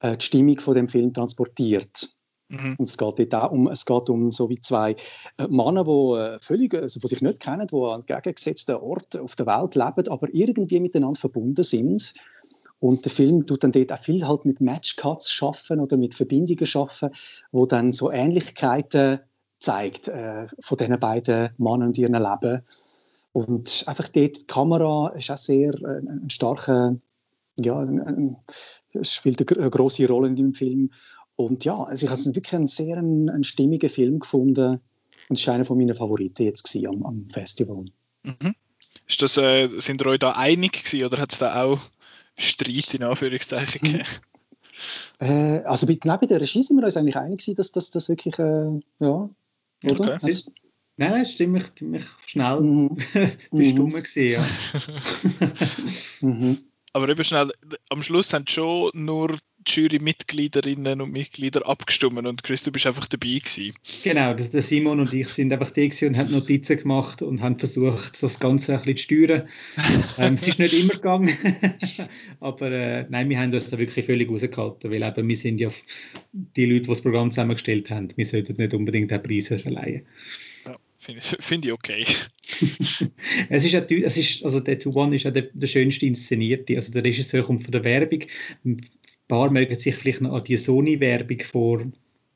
äh, 0.00 0.16
die 0.16 0.24
Stimmung 0.24 0.58
von 0.58 0.74
dem 0.74 0.88
Film 0.88 1.12
transportiert. 1.12 2.16
Mhm. 2.48 2.76
Und 2.78 2.88
es 2.88 2.98
geht 2.98 3.18
dort 3.18 3.34
auch 3.34 3.50
um, 3.50 3.68
es 3.68 3.86
geht 3.86 4.10
um 4.10 4.30
so 4.30 4.48
wie 4.48 4.60
zwei 4.60 4.94
äh, 5.38 5.48
Männer, 5.48 5.84
die 5.84 6.18
äh, 6.18 6.38
völlig, 6.38 6.74
also 6.74 7.00
die 7.00 7.08
sich 7.08 7.22
nicht 7.22 7.40
kennen, 7.40 7.66
die 7.66 7.76
an 7.76 8.04
gegengesetzten 8.06 8.76
Ort 8.76 9.18
auf 9.18 9.34
der 9.36 9.46
Welt 9.46 9.74
leben, 9.74 10.08
aber 10.08 10.28
irgendwie 10.32 10.80
miteinander 10.80 11.18
verbunden 11.18 11.64
sind. 11.64 12.14
Und 12.78 13.04
der 13.04 13.12
Film 13.12 13.46
tut 13.46 13.62
dann 13.62 13.72
dort 13.72 13.92
auch 13.92 13.98
viel 13.98 14.26
halt 14.26 14.44
mit 14.44 14.60
Matchcuts 14.60 15.30
schaffen 15.30 15.80
oder 15.80 15.96
mit 15.96 16.14
Verbindungen 16.14 16.66
schaffen, 16.66 17.10
wo 17.52 17.64
dann 17.64 17.92
so 17.92 18.10
Ähnlichkeiten 18.10 19.20
zeigt 19.60 20.08
äh, 20.08 20.46
von 20.60 20.78
diesen 20.78 20.98
beiden 20.98 21.50
Männern 21.58 21.88
und 21.88 21.98
ihrem 21.98 22.14
Leben. 22.14 22.62
Und 23.32 23.84
einfach 23.86 24.08
dort, 24.08 24.40
die 24.42 24.46
Kamera 24.46 25.12
ist 25.16 25.30
auch 25.30 25.38
sehr 25.38 25.74
äh, 25.74 25.98
ein, 25.98 26.30
starker, 26.30 26.96
ja, 27.58 27.78
ein, 27.78 28.00
ein, 28.00 28.36
spielt 29.04 29.58
eine 29.58 29.70
große 29.70 30.06
Rolle 30.06 30.28
in 30.28 30.36
dem 30.36 30.54
Film. 30.54 30.92
Und 31.36 31.64
ja, 31.64 31.74
also 31.74 32.04
ich 32.04 32.10
habe 32.10 32.20
es 32.20 32.26
wirklich 32.26 32.54
einen 32.54 32.66
sehr 32.66 32.98
einen, 32.98 33.30
einen 33.30 33.44
stimmigen 33.44 33.88
Film 33.88 34.18
gefunden 34.18 34.80
und 35.28 35.38
es 35.38 35.46
war 35.46 35.54
einer 35.54 35.64
von 35.64 35.78
meinen 35.78 35.94
Favoriten 35.94 36.42
jetzt 36.42 36.76
am, 36.86 37.04
am 37.04 37.28
Festival. 37.30 37.86
Mhm. 38.22 38.54
Ist 39.08 39.22
das, 39.22 39.38
äh, 39.38 39.68
sind 39.78 40.02
ihr 40.02 40.06
euch 40.06 40.18
da 40.18 40.32
einig 40.32 40.84
gewesen 40.84 41.06
oder 41.06 41.18
hat 41.18 41.32
es 41.32 41.38
da 41.38 41.62
auch 41.62 41.80
Streit 42.36 42.94
in 42.94 43.02
Anführungszeichen 43.02 43.80
mhm. 43.82 43.92
gegeben? 43.92 44.08
Äh, 45.20 45.62
also 45.64 45.86
bei, 45.86 45.98
nein, 46.04 46.18
bei 46.20 46.26
der 46.26 46.40
Regie 46.40 46.62
sind 46.62 46.76
wir 46.76 46.84
uns 46.84 46.96
eigentlich 46.96 47.16
einig 47.16 47.40
gewesen, 47.40 47.56
dass 47.56 47.90
das 47.90 48.08
wirklich, 48.08 48.38
äh, 48.38 48.80
ja, 49.00 49.30
oder? 49.84 50.14
Okay. 50.14 50.36
Nein, 50.96 51.10
nein, 51.12 51.24
ziemlich, 51.24 51.74
ziemlich 51.74 52.04
schnell 52.26 52.60
mhm. 52.60 52.96
bist 53.50 53.78
du 53.78 53.86
mhm. 53.86 53.92
gewesen, 53.92 54.30
ja. 54.30 54.44
mhm. 56.28 56.58
Aber 56.94 57.08
eben 57.08 57.24
schnell, 57.24 57.50
am 57.88 58.02
Schluss 58.02 58.34
haben 58.34 58.46
schon 58.46 58.90
nur 58.92 59.38
die 59.66 59.80
Jury-Mitgliederinnen 59.80 61.00
und 61.00 61.12
Mitglieder 61.12 61.66
abgestimmt 61.66 62.26
und 62.26 62.42
Chris, 62.42 62.64
du 62.64 62.72
bist 62.72 62.86
einfach 62.86 63.06
dabei 63.06 63.38
gewesen. 63.38 63.74
Genau, 64.02 64.34
der 64.34 64.62
Simon 64.62 65.00
und 65.00 65.12
ich 65.14 65.28
sind 65.28 65.52
einfach 65.52 65.70
da 65.70 65.82
und 65.82 66.16
haben 66.18 66.32
Notizen 66.32 66.78
gemacht 66.78 67.22
und 67.22 67.40
haben 67.40 67.58
versucht, 67.58 68.22
das 68.22 68.40
Ganze 68.40 68.72
ein 68.72 68.82
bisschen 68.82 68.98
zu 68.98 69.04
steuern. 69.04 69.48
ähm, 70.18 70.34
es 70.34 70.48
ist 70.48 70.58
nicht 70.58 70.74
immer 70.74 70.94
gegangen, 70.94 71.34
aber 72.40 72.70
äh, 72.70 73.06
nein, 73.08 73.30
wir 73.30 73.38
haben 73.38 73.54
uns 73.54 73.70
da 73.70 73.78
wirklich 73.78 74.04
völlig 74.04 74.28
rausgehalten, 74.28 74.90
weil 74.90 75.02
eben 75.02 75.28
wir 75.28 75.36
sind 75.36 75.60
ja 75.60 75.70
die 76.32 76.66
Leute, 76.66 76.82
die 76.82 76.88
das 76.88 77.00
Programm 77.00 77.30
zusammengestellt 77.30 77.88
haben, 77.88 78.08
wir 78.16 78.26
sollten 78.26 78.56
nicht 78.56 78.74
unbedingt 78.74 79.10
den 79.10 79.22
Preis 79.22 79.48
verleihen. 79.48 80.02
Finde 81.02 81.20
ich, 81.20 81.44
find 81.44 81.66
ich 81.66 81.72
okay. 81.72 82.04
es 83.48 83.64
ist, 83.64 83.74
es 83.74 84.16
ist, 84.16 84.44
also 84.44 84.60
der 84.60 84.78
Two 84.78 84.92
One 84.94 85.16
ist 85.16 85.24
ja 85.24 85.32
der, 85.32 85.48
der 85.52 85.66
schönste 85.66 86.06
inszenierte. 86.06 86.76
Also 86.76 86.92
der 86.92 87.02
Regisseur 87.02 87.42
kommt 87.42 87.64
von 87.64 87.72
der 87.72 87.82
Werbung. 87.82 88.20
Ein 88.64 88.80
paar 89.26 89.50
mögen 89.50 89.76
sich 89.80 89.96
vielleicht 89.96 90.20
noch 90.20 90.32
an 90.32 90.44
die 90.44 90.56
Sony-Werbung 90.56 91.40
vor 91.40 91.80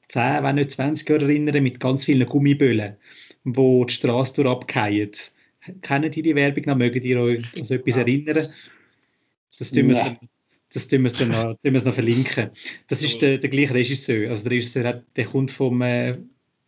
10, 0.08 0.42
wenn 0.42 0.56
nicht 0.56 0.72
20 0.72 1.08
Jahren 1.08 1.30
erinnern, 1.30 1.62
mit 1.62 1.78
ganz 1.78 2.06
vielen 2.06 2.28
Gummiböllen, 2.28 2.96
wo 3.44 3.84
die 3.84 3.94
Straße 3.94 4.42
durch 4.42 4.48
abgehen. 4.48 5.12
Kennen 5.82 6.10
die 6.10 6.22
die 6.22 6.34
Werbung 6.34 6.64
noch? 6.66 6.76
Mögen 6.76 7.04
ihr 7.04 7.20
euch 7.20 7.44
an 7.56 7.64
so 7.64 7.74
etwas 7.74 7.96
erinnern? 7.98 8.34
Das 8.34 9.70
tun 9.70 9.90
wir, 9.90 10.02
nee. 10.02 10.28
das 10.72 10.88
tun 10.88 11.04
wir 11.04 11.10
dann 11.12 11.28
noch, 11.28 11.54
tun 11.62 11.72
wir 11.72 11.84
noch 11.84 11.94
verlinken. 11.94 12.50
Das 12.88 13.00
ist 13.00 13.22
der, 13.22 13.38
der 13.38 13.48
gleiche 13.48 13.74
Regisseur. 13.74 14.28
Also 14.28 14.42
der 14.42 14.50
Regisseur 14.50 14.88
hat, 14.88 15.04
der 15.14 15.24
kommt 15.24 15.52
vom, 15.52 15.82
äh, 15.82 16.18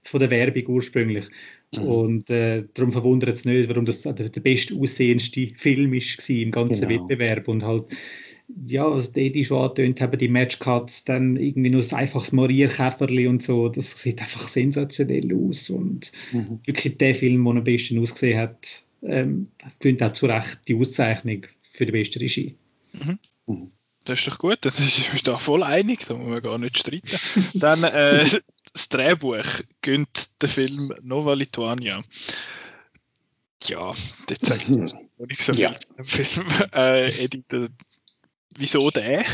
von 0.02 0.20
der 0.20 0.30
Werbung 0.30 0.66
ursprünglich. 0.68 1.26
Mhm. 1.74 1.82
Und 1.82 2.30
äh, 2.30 2.64
darum 2.74 2.92
verwundert 2.92 3.34
es 3.34 3.44
nicht, 3.44 3.68
warum 3.68 3.84
das 3.84 4.02
der, 4.02 4.12
der 4.12 4.40
best 4.40 4.72
aussehendste 4.72 5.48
Film 5.56 5.94
ist 5.94 6.28
im 6.30 6.50
ganzen 6.50 6.88
genau. 6.88 7.02
Wettbewerb. 7.02 7.48
Und 7.48 7.64
halt, 7.64 7.84
ja, 8.66 8.90
was 8.90 9.12
die 9.12 9.44
schon 9.44 9.62
angetönt 9.62 10.00
haben, 10.00 10.18
die 10.18 10.28
Matchcuts, 10.28 11.04
dann 11.04 11.36
irgendwie 11.36 11.70
nur 11.70 11.82
ein 11.82 11.98
einfaches 11.98 12.32
Marierkäferli 12.32 13.26
und 13.26 13.42
so, 13.42 13.68
das 13.68 14.00
sieht 14.00 14.20
einfach 14.20 14.48
sensationell 14.48 15.30
aus. 15.34 15.68
Und 15.70 16.12
mhm. 16.32 16.60
wirklich 16.64 16.96
der 16.96 17.14
Film, 17.14 17.44
der 17.44 17.54
am 17.54 17.64
besten 17.64 17.98
ausgesehen 17.98 18.38
hat, 18.38 18.84
ähm, 19.02 19.48
gewinnt 19.78 20.02
auch 20.02 20.12
zu 20.12 20.26
Recht 20.26 20.66
die 20.68 20.74
Auszeichnung 20.74 21.46
für 21.60 21.86
die 21.86 21.92
beste 21.92 22.20
Regie. 22.20 22.56
Mhm. 22.92 23.18
Mhm. 23.46 23.72
Das 24.04 24.20
ist 24.20 24.28
doch 24.28 24.38
gut, 24.38 24.58
das 24.62 24.80
ist 24.80 25.12
uns 25.12 25.22
da 25.22 25.36
voll 25.36 25.62
einig, 25.62 26.06
da 26.06 26.14
muss 26.14 26.28
man 26.28 26.42
gar 26.42 26.56
nicht 26.56 26.78
streiten. 26.78 27.06
Dann 27.54 27.84
äh, 27.84 28.24
das 28.78 28.88
Drehbuch 28.90 29.62
gönnt 29.82 30.40
der 30.40 30.48
Film 30.48 30.92
Nova 31.02 31.34
Lituania. 31.34 32.00
Ja, 33.64 33.92
das 34.28 34.38
zeigt 34.38 34.68
jetzt 34.68 34.96
nicht 35.18 35.42
so 35.42 35.52
viel 35.52 35.62
ja. 35.62 35.72
Film. 36.02 36.46
Äh, 36.72 37.24
Edith, 37.24 37.70
wieso 38.56 38.90
der? 38.92 39.24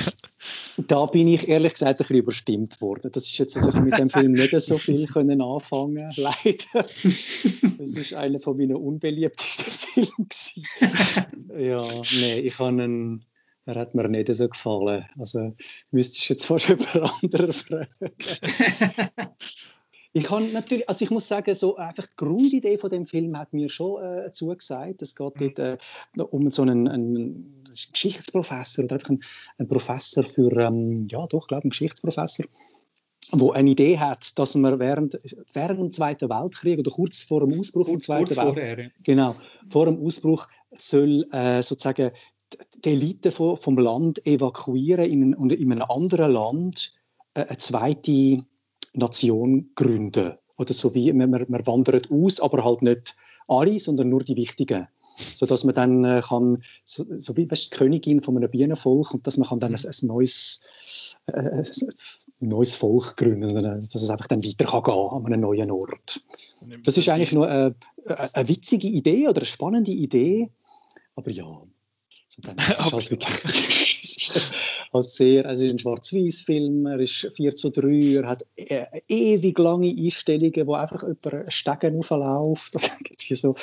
Da 0.88 1.04
bin 1.04 1.28
ich 1.28 1.46
ehrlich 1.46 1.74
gesagt 1.74 1.90
ein 1.90 1.96
bisschen 1.98 2.16
überstimmt 2.16 2.80
worden. 2.80 3.11
Das 3.12 3.24
ist 3.24 3.37
jetzt, 3.37 3.59
also 3.59 3.68
ich 3.68 3.85
mit 3.85 3.98
dem 3.98 4.09
Film 4.09 4.33
nicht 4.33 4.59
so 4.61 4.78
viel 4.78 5.07
können 5.12 5.42
anfangen, 5.42 6.11
leider. 6.16 6.64
Das 6.72 7.90
ist 7.90 8.14
einer 8.14 8.38
von 8.38 8.57
meinen 8.57 8.76
unbeliebtesten 8.76 9.66
Filmen. 10.07 11.62
ja, 11.62 11.87
nee, 12.18 12.40
ich 12.40 12.59
habe 12.59 12.83
einen 12.83 13.26
er 13.66 13.77
hat 13.77 13.94
mir 13.94 14.09
nicht 14.09 14.33
so 14.35 14.48
gefallen. 14.48 15.07
Also 15.18 15.55
müsstest 15.90 16.29
du 16.29 16.35
jetzt 16.35 16.46
fast 16.46 16.68
jemand 16.68 17.22
anderen 17.22 17.53
fragen. 17.53 18.11
ich 20.12 20.24
kann 20.24 20.53
natürlich, 20.53 20.88
also 20.88 21.05
ich 21.05 21.11
muss 21.11 21.29
sagen, 21.29 21.55
so 21.55 21.77
einfach 21.77 22.07
die 22.07 22.16
Grundidee 22.16 22.79
von 22.79 22.90
dem 22.90 23.07
Film 23.07 23.38
hat 23.38 23.53
mir 23.53 23.68
schon 23.68 24.03
äh, 24.03 24.33
zugesagt. 24.33 25.03
Es 25.03 25.14
geht 25.14 25.40
dort 25.40 25.59
äh, 25.59 25.77
um 26.22 26.50
so 26.50 26.62
einen, 26.62 26.88
einen, 26.88 27.64
Geschichtsprofessor 27.92 28.85
oder 28.85 28.94
einfach 28.94 29.11
einen, 29.11 29.24
einen 29.59 29.68
Professor 29.68 30.22
für, 30.22 30.53
ähm, 30.61 31.09
ja 31.11 31.27
doch, 31.27 31.48
glaube 31.48 31.61
ich, 31.61 31.64
einen 31.64 31.70
Geschichtsprofessor 31.70 32.46
wo 33.33 33.53
eine 33.53 33.70
Idee 33.70 33.98
hat, 33.98 34.38
dass 34.38 34.55
man 34.55 34.79
während, 34.79 35.18
während 35.53 35.81
dem 35.81 35.90
Zweiten 35.90 36.29
Weltkrieg 36.29 36.79
oder 36.79 36.90
kurz 36.90 37.22
vor 37.22 37.40
dem 37.40 37.59
Ausbruch 37.59 37.87
kurz, 37.87 38.05
Zweiten 38.05 38.37
Weltkrieg, 38.37 38.92
genau, 39.03 39.35
vor 39.70 39.87
dem 39.87 40.05
Ausbruch 40.05 40.46
soll 40.77 41.27
äh, 41.33 41.62
sozusagen 41.62 42.12
die 42.84 42.90
Elite 42.90 43.30
vom, 43.30 43.79
Land 43.79 44.26
evakuieren 44.26 45.10
in, 45.10 45.35
und 45.35 45.52
in 45.52 45.72
einem 45.72 45.83
anderen 45.83 46.33
Land 46.33 46.94
äh, 47.35 47.44
eine 47.44 47.58
zweite 47.58 48.38
Nation 48.92 49.70
gründen. 49.74 50.35
Oder 50.56 50.72
so 50.72 50.94
wie, 50.94 51.12
man, 51.12 51.31
man 51.31 51.66
wandert 51.66 52.10
aus, 52.10 52.40
aber 52.40 52.64
halt 52.64 52.83
nicht 52.83 53.16
alle, 53.48 53.79
sondern 53.79 54.08
nur 54.08 54.20
die 54.20 54.37
Wichtigen. 54.37 54.88
Sodass 55.35 55.62
man 55.64 55.74
dann 55.74 56.04
äh, 56.04 56.22
kann, 56.26 56.62
so, 56.85 57.04
so 57.18 57.37
wie 57.37 57.48
weißt, 57.48 57.72
die 57.72 57.76
Königin 57.76 58.20
von 58.20 58.37
einem 58.37 58.50
Bienenvolk, 58.50 59.14
und 59.14 59.26
dass 59.26 59.37
man 59.37 59.48
kann 59.48 59.60
dann 59.60 59.74
ein, 59.74 59.81
ein 59.85 60.06
neues, 60.06 60.64
äh, 61.26 61.62
ein 61.62 62.48
neues 62.48 62.74
Volk 62.74 63.16
gründen, 63.16 63.54
dass 63.54 63.94
es 63.94 64.10
einfach 64.10 64.26
dann 64.26 64.44
weiter 64.44 64.64
kann 64.64 64.83
an 64.85 65.26
einem 65.26 65.40
neuen 65.40 65.70
Ort. 65.70 66.24
Das 66.83 66.98
ist 66.98 67.08
eigentlich 67.08 67.33
nur 67.33 67.48
eine, 67.48 67.74
eine 68.33 68.48
witzige 68.48 68.88
Idee 68.88 69.29
oder 69.29 69.40
eine 69.40 69.46
spannende 69.46 69.92
Idee, 69.92 70.50
aber 71.14 71.31
ja, 71.31 71.62
halt 72.78 73.10
halt 74.92 75.10
sehr, 75.10 75.46
also 75.46 75.64
es 75.64 75.68
ist 75.68 75.74
ein 75.74 75.78
Schwarz-Weiß-Film, 75.78 76.87
er 76.87 77.00
ist 77.00 77.32
4 77.35 77.54
zu 77.54 77.70
3, 77.70 78.16
er 78.16 78.28
hat 78.28 78.46
äh, 78.56 78.87
ewig 79.08 79.58
lange 79.58 79.88
Einstellungen, 79.88 80.66
wo 80.66 80.74
einfach 80.74 81.02
jemand 81.02 81.52
Stegen 81.52 81.98
aufläuft, 81.98 82.74
so, 83.30 83.54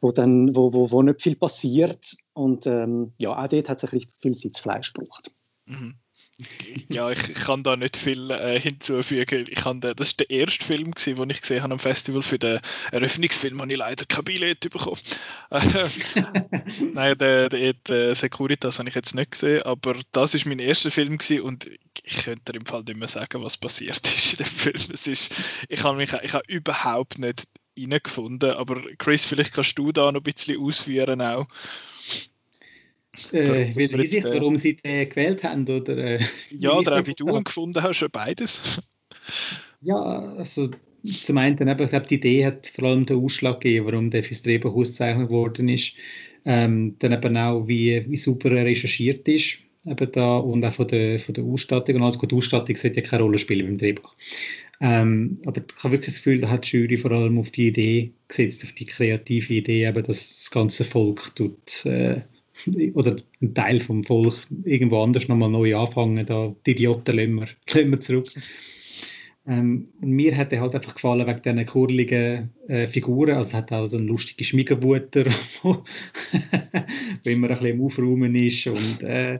wo, 0.00 0.12
dann, 0.12 0.54
wo, 0.54 0.72
wo, 0.72 0.90
wo 0.90 1.02
nicht 1.02 1.22
viel 1.22 1.36
passiert 1.36 2.16
und 2.32 2.66
ähm, 2.66 3.12
ja, 3.18 3.30
auch 3.30 3.48
dort 3.48 3.68
hat 3.68 3.78
es 3.78 3.84
ein 3.84 3.98
bisschen 3.98 4.10
viel 4.10 4.34
Sitzfleisch 4.34 4.92
gebraucht. 4.92 5.30
Mhm 5.66 5.94
ja, 6.88 7.10
ich, 7.10 7.34
kann 7.34 7.62
da 7.62 7.76
nicht 7.76 7.96
viel 7.96 8.30
äh, 8.30 8.58
hinzufügen. 8.60 9.46
Ich 9.48 9.56
kann 9.56 9.80
da, 9.80 9.94
das 9.94 10.08
ist 10.08 10.20
der 10.20 10.30
erste 10.30 10.64
Film, 10.64 10.94
den 10.94 11.30
ich 11.30 11.40
gesehen 11.40 11.62
habe 11.62 11.72
am 11.72 11.78
Festival. 11.78 12.22
Für 12.22 12.38
den 12.38 12.60
Eröffnungsfilm 12.92 13.60
habe 13.60 13.72
ich 13.72 13.78
leider 13.78 14.04
kein 14.06 14.24
Billett 14.24 14.60
bekommen. 14.70 15.00
Nein, 15.50 17.18
der, 17.18 17.48
der, 17.48 17.72
der 17.72 18.14
Securitas 18.14 18.78
habe 18.78 18.88
ich 18.88 18.94
jetzt 18.94 19.14
nicht 19.14 19.32
gesehen, 19.32 19.62
aber 19.62 19.96
das 20.12 20.34
ist 20.34 20.46
mein 20.46 20.60
erster 20.60 20.90
Film 20.90 21.18
und 21.42 21.68
ich 22.04 22.24
könnte 22.24 22.52
im 22.52 22.66
Fall 22.66 22.84
nicht 22.84 22.96
mehr 22.96 23.08
sagen, 23.08 23.42
was 23.42 23.56
passiert 23.56 24.00
ist 24.06 24.32
in 24.32 24.44
dem 24.44 24.46
Film. 24.46 24.82
Es 24.92 25.06
ist, 25.06 25.34
ich 25.68 25.82
habe 25.82 25.96
mich 25.96 26.12
ich 26.22 26.34
habe 26.34 26.44
überhaupt 26.46 27.18
nicht 27.18 27.48
reingefunden, 27.76 28.52
aber 28.52 28.80
Chris, 28.98 29.26
vielleicht 29.26 29.54
kannst 29.54 29.78
du 29.78 29.92
da 29.92 30.12
noch 30.12 30.20
ein 30.20 30.24
bisschen 30.24 30.60
ausführen 30.60 31.20
auch. 31.22 31.46
Äh, 33.32 33.74
will 33.74 34.00
ich 34.00 34.12
nicht, 34.12 34.24
warum 34.24 34.58
sie 34.58 34.76
den 34.76 35.08
gewählt 35.08 35.42
haben? 35.44 35.68
Oder, 35.68 35.96
äh, 35.98 36.18
ja, 36.50 36.72
oder 36.72 37.00
auch 37.00 37.06
wie 37.06 37.14
du 37.14 37.28
ihn 37.28 37.44
gefunden 37.44 37.82
hast, 37.82 38.06
beides. 38.12 38.80
Ja, 39.80 40.34
also 40.36 40.70
zum 41.22 41.38
einen, 41.38 41.56
eben, 41.56 41.82
ich 41.82 41.90
glaube, 41.90 42.06
die 42.06 42.16
Idee 42.16 42.46
hat 42.46 42.72
vor 42.74 42.88
allem 42.88 43.06
den 43.06 43.22
Ausschlag 43.22 43.60
gegeben, 43.60 43.86
warum 43.86 44.10
der 44.10 44.22
fürs 44.22 44.42
Drehbuch 44.42 44.74
ausgezeichnet 44.74 45.30
worden 45.30 45.68
ist. 45.68 45.92
Ähm, 46.44 46.96
dann 46.98 47.12
eben 47.12 47.36
auch, 47.36 47.66
wie, 47.68 48.04
wie 48.08 48.16
super 48.16 48.50
er 48.52 48.64
recherchiert 48.64 49.28
ist 49.28 49.58
eben 49.86 50.12
da, 50.12 50.36
und 50.36 50.64
auch 50.64 50.72
von 50.72 50.88
der, 50.88 51.18
von 51.18 51.34
der 51.34 51.44
Ausstattung. 51.44 51.96
Und 51.96 52.02
alles 52.02 52.18
gut, 52.18 52.30
die 52.30 52.36
Ausstattung 52.36 52.76
sollte 52.76 53.00
ja 53.00 53.06
keine 53.06 53.22
Rolle 53.22 53.38
spielen 53.38 53.66
im 53.66 53.78
Drehbuch. 53.78 54.14
Ähm, 54.80 55.38
aber 55.44 55.60
ich 55.60 55.82
habe 55.82 55.92
wirklich 55.92 56.14
das 56.14 56.22
Gefühl, 56.22 56.40
da 56.40 56.50
hat 56.50 56.70
die 56.70 56.76
Jury 56.76 56.96
vor 56.98 57.10
allem 57.10 57.38
auf 57.38 57.50
die 57.50 57.68
Idee 57.68 58.12
gesetzt, 58.28 58.64
auf 58.64 58.72
die 58.72 58.86
kreative 58.86 59.54
Idee, 59.54 59.86
eben, 59.86 60.02
dass 60.02 60.36
das 60.36 60.50
ganze 60.50 60.84
Volk 60.84 61.34
tut, 61.34 61.84
äh, 61.84 62.20
oder 62.94 63.16
ein 63.40 63.54
Teil 63.54 63.80
vom 63.80 64.04
Volk 64.04 64.34
irgendwo 64.64 65.02
anders 65.02 65.28
nochmal 65.28 65.50
neu 65.50 65.76
anfangen, 65.76 66.24
da 66.26 66.52
die 66.66 66.72
Idioten 66.72 67.16
lassen 67.16 67.34
wir, 67.34 67.48
lassen 67.74 67.90
wir 67.90 68.00
zurück. 68.00 68.28
Ähm, 69.46 69.88
mir 70.00 70.36
hat 70.36 70.52
er 70.52 70.60
halt 70.60 70.74
einfach 70.74 70.94
gefallen 70.94 71.26
wegen 71.26 71.40
diesen 71.40 71.64
kurligen 71.64 72.50
äh, 72.68 72.86
Figuren. 72.86 73.36
Also 73.36 73.48
es 73.48 73.54
hat 73.54 73.72
auch 73.72 73.86
so 73.86 73.96
eine 73.96 74.04
lustige 74.04 74.44
Schmiegerbutter, 74.44 75.24
wo, 75.62 75.84
wo 77.24 77.30
immer 77.30 77.48
ein 77.48 77.54
bisschen 77.54 77.66
im 77.66 77.82
Aufräumen 77.82 78.34
ist 78.34 78.66
und 78.66 79.02
äh, 79.04 79.38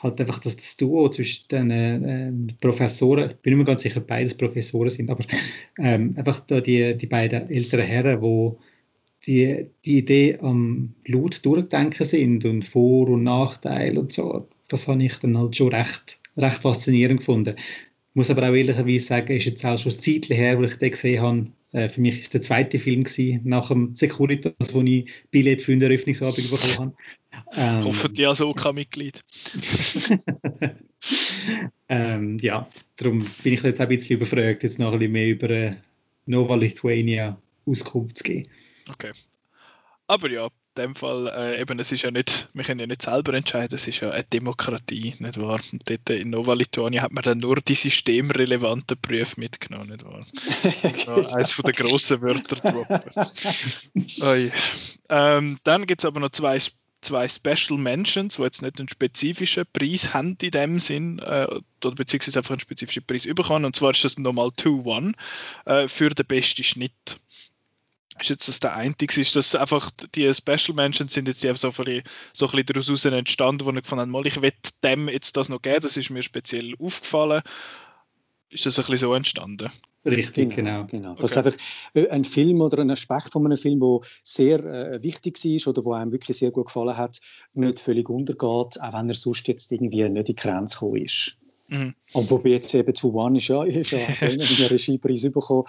halt 0.00 0.20
einfach 0.20 0.38
das, 0.38 0.56
das 0.56 0.76
Duo 0.76 1.08
zwischen 1.08 1.48
den 1.48 1.70
äh, 1.70 2.32
Professoren, 2.60 3.30
ich 3.30 3.36
bin 3.38 3.54
nicht 3.54 3.58
mehr 3.58 3.66
ganz 3.66 3.82
sicher, 3.82 4.00
beides 4.00 4.36
Professoren 4.36 4.90
sind, 4.90 5.10
aber 5.10 5.24
ähm, 5.80 6.14
einfach 6.16 6.38
da 6.40 6.60
die, 6.60 6.96
die 6.96 7.06
beiden 7.06 7.50
älteren 7.50 7.84
Herren, 7.84 8.20
die 8.20 8.52
die, 9.28 9.66
die 9.84 9.98
Idee 9.98 10.38
am 10.40 10.94
laut 11.06 11.44
durchdenken 11.44 12.06
sind 12.06 12.44
und 12.46 12.66
Vor- 12.66 13.10
und 13.10 13.24
Nachteile 13.24 14.00
und 14.00 14.12
so, 14.12 14.48
das 14.68 14.88
habe 14.88 15.04
ich 15.04 15.16
dann 15.18 15.36
halt 15.36 15.54
schon 15.54 15.72
recht, 15.72 16.20
recht 16.36 16.56
faszinierend 16.56 17.20
gefunden. 17.20 17.54
Ich 17.58 18.14
muss 18.14 18.30
aber 18.30 18.48
auch 18.48 18.54
ehrlicherweise 18.54 19.06
sagen, 19.06 19.36
ist 19.36 19.44
jetzt 19.44 19.64
auch 19.64 19.78
schon 19.78 19.92
ein 19.92 20.00
Zeit 20.00 20.28
her, 20.30 20.58
wo 20.58 20.64
ich 20.64 20.76
den 20.76 20.90
gesehen 20.90 21.22
habe. 21.22 21.46
Äh, 21.72 21.88
für 21.90 22.00
mich 22.00 22.14
ist 22.14 22.24
es 22.24 22.30
der 22.30 22.42
zweite 22.42 22.78
Film 22.78 23.04
gewesen, 23.04 23.42
nach 23.44 23.68
dem 23.68 23.94
Securitas, 23.94 24.54
wo 24.72 24.80
ich 24.80 25.12
Billett 25.30 25.60
für 25.60 25.72
eine 25.72 25.84
Eröffnungsabend 25.84 26.50
bekommen 26.50 26.78
habe. 26.78 26.94
Ähm, 27.54 27.84
Hoffentlich 27.84 28.26
auch 28.26 28.56
kein 28.56 28.74
Mitglied. 28.74 29.22
ähm, 31.88 32.38
ja, 32.38 32.66
darum 32.96 33.24
bin 33.44 33.52
ich 33.52 33.62
jetzt 33.62 33.80
auch 33.80 33.84
ein 33.84 33.88
bisschen 33.88 34.16
überfragt, 34.16 34.62
jetzt 34.62 34.78
noch 34.78 34.92
ein 34.92 34.98
bisschen 34.98 35.12
mehr 35.12 35.28
über 35.28 35.50
äh, 35.50 35.70
Nova 36.26 36.56
Lithuania 36.56 37.40
Auskunft 37.64 38.18
zu 38.18 38.24
geben. 38.24 38.48
Okay. 38.90 39.12
Aber 40.06 40.30
ja, 40.30 40.46
in 40.46 40.50
dem 40.76 40.94
Fall, 40.94 41.26
äh, 41.28 41.60
eben, 41.60 41.78
es 41.78 41.92
ist 41.92 42.02
ja 42.02 42.10
nicht, 42.10 42.48
wir 42.54 42.64
können 42.64 42.80
ja 42.80 42.86
nicht 42.86 43.02
selber 43.02 43.34
entscheiden, 43.34 43.74
es 43.74 43.86
ist 43.86 44.00
ja 44.00 44.10
eine 44.10 44.24
Demokratie, 44.24 45.14
nicht 45.18 45.38
wahr? 45.38 45.60
Und 45.70 45.90
dort 45.90 46.08
in 46.10 46.30
Nova 46.30 46.54
Lituania 46.54 47.02
hat 47.02 47.12
man 47.12 47.22
dann 47.22 47.38
nur 47.38 47.56
die 47.56 47.74
systemrelevanten 47.74 48.96
Berufe 49.00 49.38
mitgenommen, 49.38 49.90
nicht 49.90 50.04
wahr? 50.04 50.24
eines 51.34 51.52
von 51.52 51.64
den 51.64 51.74
grossen 51.74 52.22
Wörter 52.22 52.56
droppen. 52.56 53.12
ähm, 55.10 55.58
dann 55.64 55.86
gibt 55.86 56.00
es 56.00 56.06
aber 56.06 56.20
noch 56.20 56.30
zwei 56.30 56.58
zwei 57.00 57.28
Special 57.28 57.78
Mentions, 57.78 58.36
die 58.36 58.42
jetzt 58.42 58.62
nicht 58.62 58.78
einen 58.78 58.88
spezifischen 58.88 59.64
Preis 59.72 60.14
haben 60.14 60.36
in 60.40 60.50
dem 60.50 60.80
Sinn, 60.80 61.18
äh, 61.20 61.46
oder 61.84 61.94
beziehungsweise 61.94 62.40
einfach 62.40 62.52
einen 62.52 62.60
spezifischen 62.60 63.04
Preis 63.04 63.26
bekommen. 63.26 63.64
Und 63.64 63.76
zwar 63.76 63.92
ist 63.92 64.04
das 64.04 64.18
nochmal 64.18 64.48
2-1 64.48 65.14
äh, 65.66 65.88
für 65.88 66.10
den 66.10 66.26
besten 66.26 66.64
Schnitt 66.64 67.20
ist 68.22 68.30
jetzt 68.30 68.48
das 68.48 68.60
der 68.60 68.74
einzige, 68.74 69.20
ist 69.20 69.36
das 69.36 69.54
einfach 69.54 69.90
die 70.14 70.32
Special 70.32 70.74
Mentions 70.74 71.12
sind 71.12 71.28
jetzt 71.28 71.44
einfach 71.44 71.60
so 71.60 71.68
ein 71.68 71.84
bisschen, 71.84 72.02
so 72.32 72.46
ein 72.46 72.64
bisschen 72.64 72.66
daraus 72.66 73.04
entstanden, 73.04 73.66
wo 73.66 73.70
ich 73.70 73.82
gefunden 73.82 74.14
habe, 74.14 74.28
ich 74.28 74.42
will 74.42 74.52
dem 74.84 75.08
jetzt 75.08 75.36
das 75.36 75.48
noch 75.48 75.62
geben, 75.62 75.80
das 75.82 75.96
ist 75.96 76.10
mir 76.10 76.22
speziell 76.22 76.74
aufgefallen. 76.78 77.42
Ist 78.50 78.64
das 78.64 78.78
ein 78.78 78.82
bisschen 78.82 79.08
so 79.08 79.14
entstanden? 79.14 79.70
Richtig, 80.04 80.54
genau. 80.54 80.84
genau. 80.84 80.86
genau. 80.86 81.14
Das 81.16 81.36
okay. 81.36 81.48
ist 81.50 81.56
einfach 81.58 81.64
äh, 81.94 82.08
ein 82.08 82.24
Film 82.24 82.60
oder 82.62 82.78
ein 82.78 82.90
Aspekt 82.90 83.30
von 83.30 83.44
einem 83.44 83.58
Film, 83.58 83.80
der 83.80 84.00
sehr 84.22 84.64
äh, 84.64 85.02
wichtig 85.02 85.44
ist 85.44 85.66
oder 85.66 85.84
wo 85.84 85.92
einem 85.92 86.12
wirklich 86.12 86.38
sehr 86.38 86.50
gut 86.50 86.66
gefallen 86.66 86.96
hat, 86.96 87.20
nicht 87.54 87.78
völlig 87.78 88.08
untergeht, 88.08 88.80
auch 88.80 88.92
wenn 88.92 89.08
er 89.08 89.14
sonst 89.14 89.48
jetzt 89.48 89.70
irgendwie 89.70 90.08
nicht 90.08 90.16
in 90.16 90.24
die 90.24 90.34
Grenze 90.34 90.76
gekommen 90.76 91.04
ist. 91.04 91.36
Mhm. 91.68 91.94
Und 92.12 92.30
wobei 92.30 92.50
jetzt 92.50 92.74
eben 92.74 92.94
zu 92.94 93.14
One 93.14 93.38
ist 93.38 93.48
ja, 93.48 93.62
ist 93.64 93.90
ja 93.92 93.98
einen 94.20 94.40
Regiepreis 94.40 95.22
bekommen. 95.30 95.64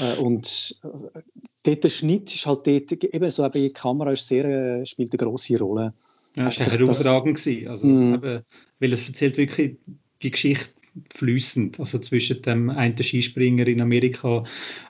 Äh, 0.00 0.20
und 0.20 0.80
äh, 0.82 1.20
dort 1.62 1.84
der 1.84 1.90
Schnitt 1.90 2.34
ist 2.34 2.46
halt 2.46 2.66
dort, 2.66 2.92
eben 2.92 3.30
so, 3.30 3.44
eben 3.44 3.62
die 3.62 3.72
Kamera 3.72 4.12
ist 4.12 4.26
sehr, 4.26 4.44
äh, 4.44 4.86
spielt 4.86 5.12
eine 5.12 5.18
grosse 5.28 5.58
Rolle. 5.58 5.94
Ja, 6.36 6.48
ist 6.48 6.58
herausragend 6.58 7.38
gewesen. 7.38 7.68
Also, 7.68 7.86
mm. 7.86 8.14
eben, 8.14 8.42
weil 8.80 8.92
es 8.92 9.06
erzählt 9.06 9.36
wirklich 9.36 9.76
die 10.22 10.30
Geschichte 10.32 10.70
flüssend, 11.12 11.80
also 11.80 11.98
zwischen 11.98 12.42
dem 12.42 12.70
einen 12.70 12.96
Skispringer 12.96 13.66
in 13.66 13.80
Amerika 13.80 14.44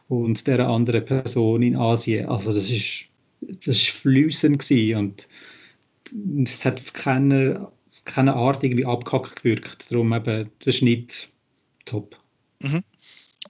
und 0.09 0.47
der 0.47 0.69
anderen 0.69 1.05
Person 1.05 1.63
in 1.63 1.77
Asien. 1.77 2.27
Also 2.27 2.53
das 2.53 2.71
ist, 2.71 3.07
das 3.41 3.77
ist 3.77 3.89
flüssend 3.89 4.59
gewesen 4.59 4.99
und 4.99 5.29
es 6.47 6.65
hat 6.65 6.95
keine 6.95 7.69
keine 8.05 8.35
Art 8.35 8.63
irgendwie 8.65 8.87
abgehackt 8.87 9.37
gewirkt. 9.37 9.91
Darum 9.91 10.13
eben 10.13 10.51
der 10.65 10.73
Schnitt 10.73 11.29
top. 11.85 12.17
Mhm. 12.61 12.83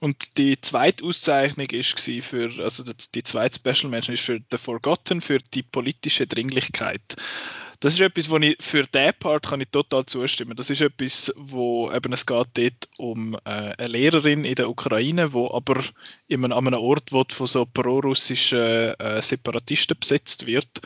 Und 0.01 0.37
die 0.37 0.59
zweite 0.59 1.05
Auszeichnung 1.05 1.67
ist 1.67 1.97
für, 1.99 2.51
also 2.61 2.83
die 2.83 3.23
zweite 3.23 3.55
Special 3.55 3.89
Mention 3.89 4.13
ist 4.13 4.23
für 4.23 4.39
The 4.51 4.57
Forgotten, 4.57 5.21
für 5.21 5.39
die 5.39 5.63
politische 5.63 6.27
Dringlichkeit. 6.27 7.15
Das 7.79 7.93
ist 7.93 8.01
etwas, 8.01 8.29
wo 8.29 8.37
ich 8.37 8.57
für 8.59 8.85
den 8.85 9.13
Part 9.19 9.47
kann 9.47 9.61
ich 9.61 9.69
total 9.69 10.05
zustimmen. 10.05 10.55
Das 10.55 10.69
ist 10.69 10.81
etwas, 10.81 11.33
wo 11.37 11.91
eben 11.91 12.13
es 12.13 12.25
geht 12.25 12.47
dort 12.53 12.89
um 12.97 13.35
äh, 13.35 13.73
eine 13.77 13.87
Lehrerin 13.87 14.45
in 14.45 14.55
der 14.55 14.69
Ukraine, 14.69 15.33
wo 15.33 15.51
aber 15.51 15.83
immer 16.27 16.55
an 16.55 16.67
einem 16.67 16.79
Ort, 16.79 17.11
wo 17.11 17.23
von 17.29 17.47
so 17.47 17.65
pro-russischen 17.65 18.59
äh, 18.59 19.21
Separatisten 19.21 19.97
besetzt 19.99 20.45
wird 20.45 20.81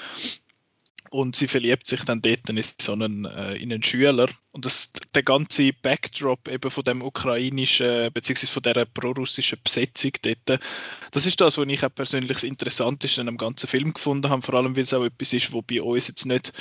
und 1.11 1.35
sie 1.35 1.47
verliebt 1.47 1.87
sich 1.87 2.03
dann 2.03 2.21
dort 2.21 2.49
in 2.49 2.63
so 2.79 2.93
einen, 2.93 3.25
äh, 3.25 3.55
in 3.55 3.73
einen 3.73 3.83
Schüler 3.83 4.29
und 4.51 4.65
das, 4.65 4.91
der 5.15 5.23
ganze 5.23 5.73
Backdrop 5.73 6.47
eben 6.47 6.69
von 6.69 6.83
dem 6.83 7.01
ukrainischen 7.01 8.11
beziehungsweise 8.13 8.53
von 8.53 8.63
der 8.63 8.85
prorussischen 8.85 9.59
Besetzung 9.63 10.11
dort, 10.21 10.61
das 11.11 11.25
ist 11.25 11.41
das, 11.41 11.57
was 11.57 11.67
ich 11.67 11.83
auch 11.83 11.93
persönlich 11.93 12.31
das 12.31 12.43
Interessanteste 12.43 13.21
an 13.21 13.27
dem 13.27 13.37
ganzen 13.37 13.67
Film 13.67 13.93
gefunden 13.93 14.29
habe, 14.29 14.41
vor 14.41 14.55
allem 14.55 14.75
weil 14.75 14.83
es 14.83 14.93
auch 14.93 15.03
etwas 15.03 15.33
ist, 15.33 15.51
wo 15.51 15.61
bei 15.61 15.81
uns 15.81 16.07
jetzt 16.07 16.25
nicht 16.25 16.53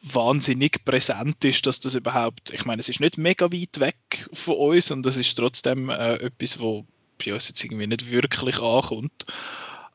wahnsinnig 0.00 0.84
präsent 0.84 1.44
ist, 1.44 1.66
dass 1.66 1.80
das 1.80 1.96
überhaupt, 1.96 2.52
ich 2.52 2.64
meine, 2.64 2.80
es 2.80 2.88
ist 2.88 3.00
nicht 3.00 3.18
mega 3.18 3.50
weit 3.52 3.80
weg 3.80 4.28
von 4.32 4.54
uns 4.54 4.90
und 4.92 5.04
das 5.04 5.16
ist 5.16 5.34
trotzdem 5.34 5.90
äh, 5.90 6.14
etwas, 6.14 6.60
wo 6.60 6.86
bei 7.24 7.34
uns 7.34 7.48
jetzt 7.48 7.64
irgendwie 7.64 7.88
nicht 7.88 8.10
wirklich 8.10 8.60
ankommt. 8.60 9.26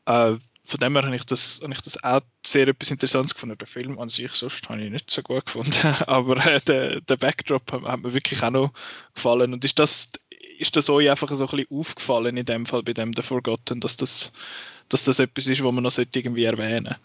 Äh, 0.05 0.35
von 0.65 0.79
dem 0.79 0.93
her 0.93 1.03
habe 1.03 1.15
ich 1.15 1.25
das, 1.25 1.59
habe 1.61 1.73
ich 1.73 1.81
das 1.81 2.03
auch 2.03 2.21
sehr 2.45 2.67
etwas 2.67 2.91
Interessantes 2.91 3.33
gefunden. 3.33 3.57
Der 3.57 3.67
Film 3.67 3.99
an 3.99 4.09
sich 4.09 4.31
sonst 4.31 4.69
habe 4.69 4.81
ich 4.81 4.91
nicht 4.91 5.11
so 5.11 5.21
gut 5.21 5.45
gefunden, 5.45 5.73
aber 6.07 6.45
äh, 6.45 6.61
der, 6.61 7.01
der 7.01 7.17
Backdrop 7.17 7.71
hat, 7.71 7.83
hat, 7.83 8.01
mir 8.01 8.13
wirklich 8.13 8.41
auch 8.43 8.51
noch 8.51 8.73
gefallen. 9.13 9.53
Und 9.53 9.65
ist 9.65 9.77
das, 9.79 10.11
ist 10.57 10.75
das 10.77 10.89
euch 10.89 11.09
einfach 11.09 11.29
so 11.29 11.45
ein 11.45 11.49
bisschen 11.49 11.77
aufgefallen 11.77 12.37
in 12.37 12.45
dem 12.45 12.65
Fall 12.65 12.83
bei 12.83 12.93
dem 12.93 13.13
The 13.13 13.21
Forgotten, 13.21 13.81
dass 13.81 13.97
das, 13.97 14.31
dass 14.87 15.03
das 15.03 15.19
etwas 15.19 15.47
ist, 15.47 15.63
wo 15.63 15.71
man 15.71 15.83
noch 15.83 15.97
irgendwie 15.97 16.45
erwähnen 16.45 16.85
sollte? 16.85 16.99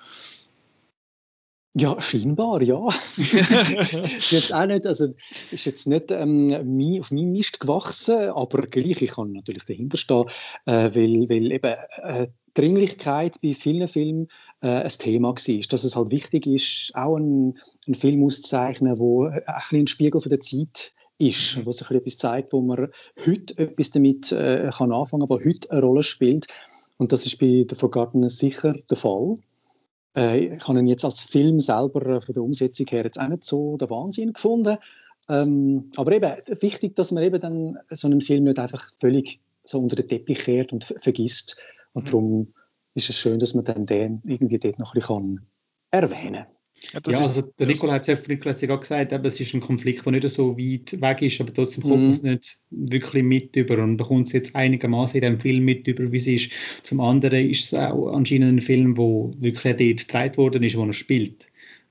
Ja, 1.78 2.00
scheinbar, 2.00 2.60
ja. 2.62 2.88
jetzt 3.16 4.52
auch 4.52 4.66
nicht, 4.66 4.84
also 4.84 5.06
ist 5.52 5.64
jetzt 5.64 5.86
nicht 5.86 6.10
ähm, 6.10 6.52
auf 7.00 7.10
meinem 7.12 7.30
Mist 7.30 7.60
gewachsen, 7.60 8.30
aber 8.30 8.62
gleich, 8.62 9.00
ich 9.02 9.12
kann 9.12 9.32
natürlich 9.32 9.64
dahinter 9.64 9.96
stehen, 9.96 10.24
äh, 10.66 10.90
weil, 10.94 11.28
weil 11.28 11.52
eben 11.52 11.74
äh, 12.02 12.28
Dringlichkeit 12.54 13.40
bei 13.40 13.54
vielen 13.54 13.86
Filmen 13.86 14.26
äh, 14.60 14.68
ein 14.68 14.88
Thema 14.88 15.28
war. 15.28 15.68
Dass 15.70 15.84
es 15.84 15.94
halt 15.94 16.10
wichtig 16.10 16.46
ist, 16.48 16.90
auch 16.94 17.14
einen, 17.14 17.58
einen 17.86 17.94
Film 17.94 18.24
auszuzeichnen, 18.24 18.96
der 18.96 19.44
ein, 19.46 19.80
ein 19.80 19.86
Spiegel 19.86 20.20
von 20.20 20.30
der 20.30 20.40
Zeit 20.40 20.94
ist, 21.18 21.64
wo 21.64 21.70
sich 21.70 21.90
etwas 21.90 22.16
zeigt, 22.16 22.52
wo 22.52 22.60
man 22.60 22.88
heute 23.24 23.56
etwas 23.56 23.92
damit 23.92 24.32
äh, 24.32 24.70
kann 24.76 24.90
anfangen 24.90 25.28
kann, 25.28 25.38
was 25.38 25.44
heute 25.44 25.70
eine 25.70 25.82
Rolle 25.82 26.02
spielt. 26.02 26.48
Und 26.96 27.12
das 27.12 27.26
ist 27.26 27.38
bei 27.38 27.64
The 27.68 27.76
Forgotten 27.76 28.28
sicher 28.28 28.74
der 28.90 28.96
Fall. 28.96 29.38
Äh, 30.16 30.56
ich 30.56 30.68
habe 30.68 30.78
ihn 30.78 30.86
jetzt 30.86 31.04
als 31.04 31.20
Film 31.20 31.60
selber 31.60 32.06
äh, 32.06 32.20
von 32.20 32.32
der 32.34 32.42
Umsetzung 32.42 32.86
her 32.86 33.04
jetzt 33.04 33.20
auch 33.20 33.28
nicht 33.28 33.44
so 33.44 33.76
der 33.76 33.90
Wahnsinn 33.90 34.32
gefunden. 34.32 34.78
Ähm, 35.28 35.90
aber 35.96 36.12
eben 36.12 36.32
wichtig, 36.60 36.96
dass 36.96 37.12
man 37.12 37.22
eben 37.22 37.40
dann 37.40 37.78
so 37.90 38.08
einen 38.08 38.20
Film 38.20 38.44
nicht 38.44 38.58
einfach 38.58 38.90
völlig 39.00 39.40
so 39.64 39.78
unter 39.78 39.96
den 39.96 40.08
Teppich 40.08 40.38
kehrt 40.38 40.72
und 40.72 40.84
vergisst. 40.84 41.58
Und 41.92 42.06
mhm. 42.06 42.10
darum 42.10 42.54
ist 42.94 43.10
es 43.10 43.16
schön, 43.16 43.38
dass 43.38 43.54
man 43.54 43.64
dann 43.64 43.86
den 43.86 44.22
irgendwie 44.24 44.58
dort 44.58 44.78
noch 44.78 44.94
ein 44.94 45.00
bisschen 45.00 45.46
erwähnen 45.90 46.44
kann. 46.44 46.57
Ja, 46.92 47.00
ja 47.08 47.18
also 47.18 47.42
der 47.42 47.66
Nikola 47.66 47.94
hat 47.94 48.02
es 48.02 48.06
ja 48.08 48.14
gerade 48.14 48.78
gesagt, 48.78 49.12
eben, 49.12 49.24
es 49.24 49.40
ist 49.40 49.54
ein 49.54 49.60
Konflikt, 49.60 50.04
der 50.04 50.12
nicht 50.12 50.28
so 50.28 50.56
weit 50.56 51.00
weg 51.00 51.22
ist, 51.22 51.40
aber 51.40 51.52
trotzdem 51.52 51.82
kommt 51.82 52.02
man 52.02 52.10
es 52.10 52.22
mhm. 52.22 52.30
nicht 52.30 52.58
wirklich 52.70 53.22
mit 53.22 53.56
über 53.56 53.82
und 53.82 53.96
bekommt 53.96 54.26
es 54.28 54.32
jetzt 54.32 54.56
einigermaßen 54.56 55.20
in 55.20 55.22
dem 55.22 55.40
Film 55.40 55.64
mit 55.64 55.86
über, 55.86 56.10
wie 56.10 56.16
es 56.16 56.26
ist. 56.26 56.50
Zum 56.82 57.00
anderen 57.00 57.50
ist 57.50 57.66
es 57.66 57.74
auch 57.74 58.12
anscheinend 58.12 58.58
ein 58.58 58.60
Film, 58.60 58.96
wo 58.96 59.34
wirklich 59.38 59.76
dort 59.76 60.08
gedreht 60.08 60.38
worden 60.38 60.62
ist, 60.62 60.76
wo 60.76 60.84
er 60.84 60.92
spielt. 60.92 61.46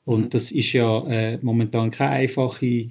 Und 0.05 0.25
mhm. 0.25 0.29
das 0.29 0.51
ist 0.51 0.73
ja 0.73 1.05
äh, 1.07 1.37
momentan 1.41 1.91
keine 1.91 2.11
einfache 2.11 2.89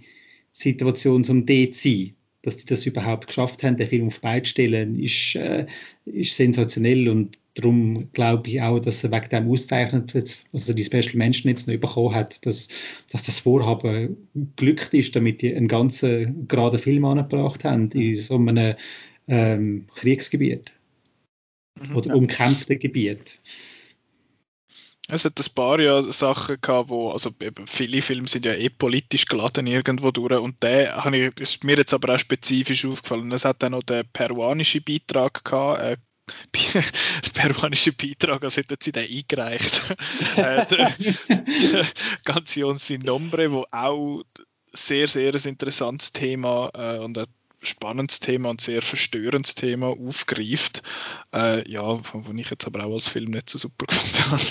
Situation, 0.53 1.25
um 1.29 1.47
dort 1.47 1.75
zu 1.75 1.89
sein 1.89 2.17
dass 2.47 2.59
die 2.59 2.67
das 2.67 2.87
überhaupt 2.87 3.27
geschafft 3.27 3.65
haben, 3.65 3.77
den 3.77 3.89
Film 3.89 4.07
auf 4.07 4.21
beide 4.21 4.47
stellen, 4.47 5.01
ist, 5.01 5.35
äh, 5.35 5.67
ist 6.05 6.37
sensationell 6.37 7.09
und 7.09 7.41
darum 7.57 8.13
glaube 8.13 8.51
ich 8.51 8.61
auch, 8.61 8.79
dass 8.79 9.03
er 9.03 9.11
wegen 9.11 9.29
dem 9.31 9.51
auszeichnet, 9.51 10.15
also 10.53 10.73
die 10.75 10.85
Special 10.85 11.17
Menschen 11.17 11.49
jetzt 11.49 11.67
noch 11.67 11.77
bekommen 11.77 12.15
hat, 12.15 12.45
dass, 12.47 12.69
dass 13.11 13.23
das 13.25 13.41
Vorhaben 13.41 14.29
glückt 14.57 14.95
ist, 14.95 15.17
damit 15.17 15.43
die 15.43 15.55
einen 15.55 15.67
ganzen 15.67 16.47
geraden 16.47 16.79
Film 16.79 17.05
angebracht 17.05 17.65
haben 17.65 17.91
in 17.93 18.15
so 18.15 18.37
einem 18.37 18.75
ähm, 19.27 19.87
Kriegsgebiet 19.95 20.73
mhm, 21.81 21.97
oder 21.97 22.09
ja. 22.11 22.15
umkämpften 22.15 22.79
Gebiet. 22.79 23.41
Es 25.09 25.25
hat 25.25 25.39
ein 25.39 25.55
paar 25.55 25.81
ja 25.81 26.03
Sachen 26.03 26.57
gehabt, 26.61 26.91
wo, 26.91 27.11
also 27.11 27.31
eben 27.41 27.67
viele 27.69 28.03
Filme 28.03 28.27
sind 28.27 28.45
ja 28.45 28.55
eh 28.55 28.69
politisch 28.69 29.27
geladen 29.27 29.69
irgendwo 29.69 30.11
durch 30.11 30.41
und 30.41 30.63
der 30.65 31.05
habe 31.05 31.17
ich, 31.17 31.41
ist 31.41 31.63
mir 31.63 31.77
jetzt 31.77 31.95
aber 31.95 32.15
auch 32.15 32.19
spezifisch 32.19 32.85
aufgefallen. 32.85 33.31
Es 33.31 33.45
hat 33.45 33.63
dann 33.63 33.73
noch 33.73 33.85
den 33.85 34.03
peruanischen 34.13 34.83
Beitrag 34.83 35.45
gehabt, 35.45 35.81
äh, 35.81 35.97
peruanische 37.35 37.93
Beitrag, 37.97 38.45
als 38.45 38.57
hätten 38.57 38.77
sie 38.81 38.93
den 38.93 39.09
eingereicht. 39.11 39.83
äh, 40.37 40.65
Canción 42.25 42.79
sin 42.79 43.03
Nombre, 43.03 43.51
wo 43.53 43.67
auch 43.71 44.23
sehr, 44.73 45.09
sehr 45.09 45.35
ein 45.35 45.41
interessantes 45.45 46.13
Thema 46.13 46.71
äh, 46.75 46.99
und 46.99 47.17
ein 47.19 47.27
spannendes 47.63 48.21
Thema 48.21 48.51
und 48.51 48.61
sehr 48.61 48.83
verstörendes 48.83 49.55
Thema 49.55 49.89
aufgreift. 49.89 50.83
Äh, 51.35 51.69
ja, 51.71 51.99
wo 52.13 52.33
ich 52.33 52.51
jetzt 52.51 52.67
aber 52.67 52.85
auch 52.85 52.95
als 52.95 53.09
Film 53.09 53.31
nicht 53.31 53.51
so 53.51 53.59
super 53.59 53.87
gefunden 53.89 54.31
habe. 54.31 54.43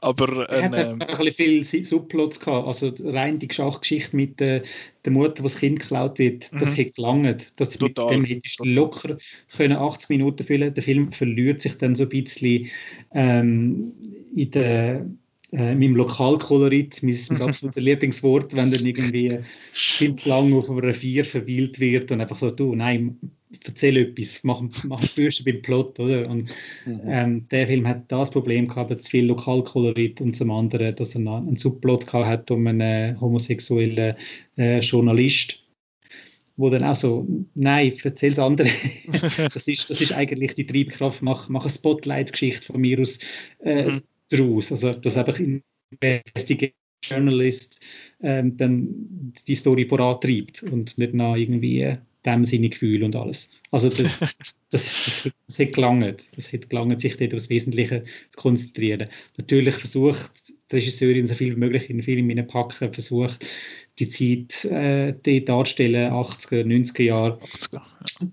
Aber, 0.00 0.48
äh, 0.48 0.56
er 0.56 0.64
hat 0.64 0.74
ähm, 0.74 0.98
ein 1.00 1.16
bisschen 1.18 1.64
viel 1.64 1.84
Subplots 1.84 2.40
gehabt. 2.40 2.66
Also 2.66 2.92
rein 3.04 3.38
die 3.38 3.48
Schachgeschichte 3.52 4.16
mit 4.16 4.40
äh, 4.40 4.62
der 5.04 5.12
Mutter, 5.12 5.40
wo 5.40 5.44
das 5.44 5.58
Kind 5.58 5.80
geklaut 5.80 6.18
wird, 6.18 6.52
das 6.52 6.72
mhm. 6.72 6.74
hätte 6.74 6.92
gelangt. 6.92 7.52
Das 7.56 7.70
Total. 7.70 8.06
Mit 8.06 8.14
dem 8.14 8.24
hättest 8.36 8.60
du 8.60 8.64
locker 8.64 9.18
können 9.56 9.76
80 9.76 10.08
Minuten 10.08 10.44
füllen. 10.44 10.74
Der 10.74 10.82
Film 10.82 11.12
verliert 11.12 11.60
sich 11.60 11.76
dann 11.76 11.94
so 11.94 12.04
ein 12.04 12.08
bisschen 12.08 12.68
ähm, 13.12 13.92
in 14.34 14.50
der 14.50 15.06
äh, 15.54 15.74
meinem 15.74 15.94
Lokalkolorit, 15.94 17.00
mein, 17.02 17.16
mein 17.30 17.42
absolutes 17.42 17.82
Lieblingswort, 17.82 18.54
wenn 18.54 18.72
dann 18.72 18.84
irgendwie 18.84 19.38
viel 19.72 20.14
zu 20.14 20.28
lange 20.28 20.56
auf 20.56 20.68
einer 20.68 20.94
Vier 20.94 21.24
verweilt 21.24 21.78
wird 21.78 22.10
und 22.10 22.20
einfach 22.20 22.36
so, 22.36 22.50
du, 22.50 22.74
nein, 22.74 23.16
erzähl 23.64 23.96
etwas, 23.98 24.42
mach, 24.42 24.62
mach 24.84 25.06
Bürste 25.14 25.44
beim 25.44 25.62
Plot, 25.62 26.00
oder? 26.00 26.28
Und 26.28 26.50
mhm. 26.84 27.00
ähm, 27.06 27.48
der 27.50 27.68
Film 27.68 27.86
hat 27.86 28.10
das 28.10 28.30
Problem 28.30 28.66
gehabt, 28.66 29.00
zu 29.00 29.10
viel 29.10 29.26
Lokalkolorit 29.26 30.20
und 30.20 30.34
zum 30.34 30.50
anderen, 30.50 30.96
dass 30.96 31.14
er 31.14 31.20
einen 31.20 31.56
Subplot 31.56 32.06
gehabt 32.06 32.26
hat 32.26 32.50
um 32.50 32.66
einen 32.66 33.20
homosexuellen 33.20 34.16
äh, 34.56 34.80
Journalist, 34.80 35.62
wo 36.56 36.68
dann 36.68 36.82
auch 36.82 36.96
so, 36.96 37.28
nein, 37.54 37.92
erzähl's 38.02 38.40
andere. 38.40 38.68
das, 39.52 39.68
ist, 39.68 39.88
das 39.88 40.00
ist 40.00 40.14
eigentlich 40.14 40.56
die 40.56 40.66
Triebkraft, 40.66 41.22
mach, 41.22 41.48
mach 41.48 41.62
eine 41.62 41.70
Spotlight-Geschichte 41.70 42.72
von 42.72 42.80
mir 42.80 42.98
aus. 42.98 43.20
Äh, 43.62 43.84
mhm 43.84 44.02
daraus. 44.36 44.72
Also, 44.72 44.92
dass 44.92 45.16
einfach 45.16 45.38
ein 45.38 45.62
Investigative 46.00 46.74
Journalist 47.04 47.80
ähm, 48.22 48.56
dann 48.56 49.32
die 49.46 49.54
Story 49.54 49.84
vorantreibt 49.84 50.62
und 50.62 50.96
nicht 50.98 51.14
nach 51.14 51.36
irgendwie 51.36 51.96
dem 52.24 52.44
seine 52.44 52.70
Gefühle 52.70 53.04
und 53.04 53.16
alles. 53.16 53.50
Also 53.70 53.90
das, 53.90 54.18
das, 54.70 54.70
das, 54.70 55.30
das 55.46 55.58
hat 55.58 55.72
gelangt. 55.74 56.24
Das 56.36 56.52
hat 56.52 56.70
gelangt, 56.70 57.00
sich 57.00 57.16
dort 57.16 57.34
aufs 57.34 57.50
Wesentliche 57.50 58.02
zu 58.02 58.36
konzentrieren. 58.36 59.08
Natürlich 59.36 59.74
versucht 59.74 60.30
die 60.70 60.76
Regisseurin 60.76 61.26
so 61.26 61.34
viel 61.34 61.54
wie 61.54 61.60
möglich 61.60 61.90
in 61.90 61.98
den 61.98 62.02
Film 62.02 62.28
hineinpacken, 62.28 62.94
versucht 62.94 63.44
die 63.98 64.08
Zeit 64.08 64.64
äh, 64.64 65.14
dort 65.22 65.48
darzustellen, 65.48 66.12
80er, 66.12 66.64
90er 66.64 67.02
Jahre, 67.02 67.38
80er, 67.38 67.74
ja. 67.74 67.86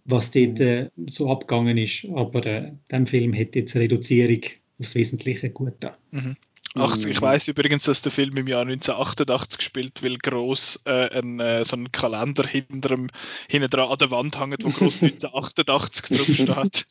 was 0.06 0.32
dort 0.32 0.60
äh, 0.62 0.90
so 1.10 1.30
abgegangen 1.30 1.78
ist. 1.78 2.08
Aber 2.14 2.46
äh, 2.46 2.72
dem 2.92 3.06
Film 3.06 3.38
hat 3.38 3.56
jetzt 3.56 3.76
eine 3.76 3.84
Reduzierung 3.84 4.42
aufs 4.82 4.96
Wesentliche 4.96 5.50
gut 5.50 5.76
da. 5.80 5.98
Mhm. 6.12 6.36
80, 6.76 7.12
ich 7.12 7.22
weiß 7.22 7.50
übrigens, 7.50 7.84
dass 7.84 8.02
der 8.02 8.14
Film 8.14 8.38
im 8.38 8.48
Jahr 8.48 8.62
1988 8.62 9.58
gespielt, 9.58 10.04
weil 10.04 10.18
groß 10.18 10.82
äh, 10.86 11.20
ein, 11.20 11.40
äh, 11.42 11.66
so 11.66 11.76
ein 11.76 11.92
Kalender 11.92 12.48
hinterm, 12.48 13.08
hinten 13.50 13.70
dran 13.70 13.90
an 13.90 13.98
der 13.98 14.12
Wand 14.12 14.40
hängt, 14.40 14.64
wo 14.64 14.70
groß 14.70 15.04
1988 15.04 16.18
drauf 16.18 16.28
steht. 16.34 16.88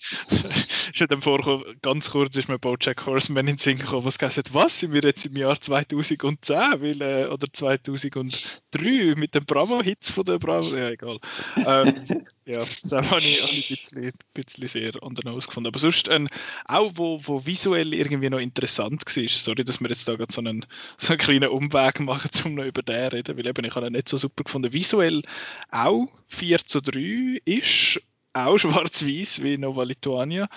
ist 0.91 1.01
ja 1.01 1.07
dann 1.07 1.23
vorgekommen, 1.23 1.65
ganz 1.81 2.11
kurz 2.11 2.37
ist 2.37 2.49
mir 2.49 2.59
Bojack 2.59 3.07
Horseman 3.07 3.47
in 3.47 3.55
den 3.55 3.59
Sinn 3.59 3.79
gekommen, 3.79 4.05
was 4.05 4.19
gesagt 4.19 4.53
was, 4.53 4.81
sind 4.81 4.93
wir 4.93 5.03
jetzt 5.03 5.25
im 5.25 5.37
Jahr 5.37 5.59
2010 5.59 6.57
weil, 6.81 7.01
äh, 7.01 7.27
oder 7.27 7.47
2003 7.51 9.15
mit 9.17 9.35
den 9.35 9.45
Bravo-Hits 9.45 10.11
von 10.11 10.25
der 10.25 10.39
Bravo, 10.39 10.77
ja 10.77 10.91
egal. 10.91 11.19
Ähm, 11.57 12.25
ja, 12.45 12.59
das 12.59 12.93
habe 12.93 13.21
ich, 13.21 13.43
hab 13.43 13.51
ich 13.51 13.71
ein 13.71 13.77
bisschen, 13.77 14.13
bisschen 14.35 14.67
sehr 14.67 14.93
der 14.93 15.25
Nose 15.25 15.47
gefunden. 15.47 15.69
Aber 15.69 15.79
sonst, 15.79 16.09
ähm, 16.09 16.29
auch 16.67 16.93
wo, 16.95 17.21
wo 17.25 17.47
visuell 17.47 17.95
irgendwie 17.95 18.31
noch 18.31 18.39
interessant 18.39 19.05
war, 19.07 19.29
sorry, 19.29 19.65
dass 19.71 19.81
wir 19.81 19.89
jetzt 19.89 20.09
da 20.09 20.17
so 20.29 20.41
einen, 20.41 20.67
so 20.97 21.13
einen 21.13 21.19
kleinen 21.19 21.49
Umweg 21.49 22.01
machen, 22.01 22.31
um 22.45 22.55
noch 22.55 22.65
über 22.65 22.83
den 22.83 23.09
reden, 23.09 23.37
weil 23.37 23.47
eben 23.47 23.65
ich 23.65 23.75
habe 23.75 23.87
ihn 23.87 23.93
nicht 23.93 24.09
so 24.09 24.17
super 24.17 24.45
gefunden. 24.45 24.73
Visuell 24.73 25.23
auch 25.71 26.09
4 26.29 26.65
zu 26.65 26.81
3 26.81 27.41
ist, 27.45 28.03
auch 28.33 28.59
schwarz-weiß 28.59 29.43
wie 29.43 29.59
Nova 29.59 29.85
Lituania. 29.85 30.49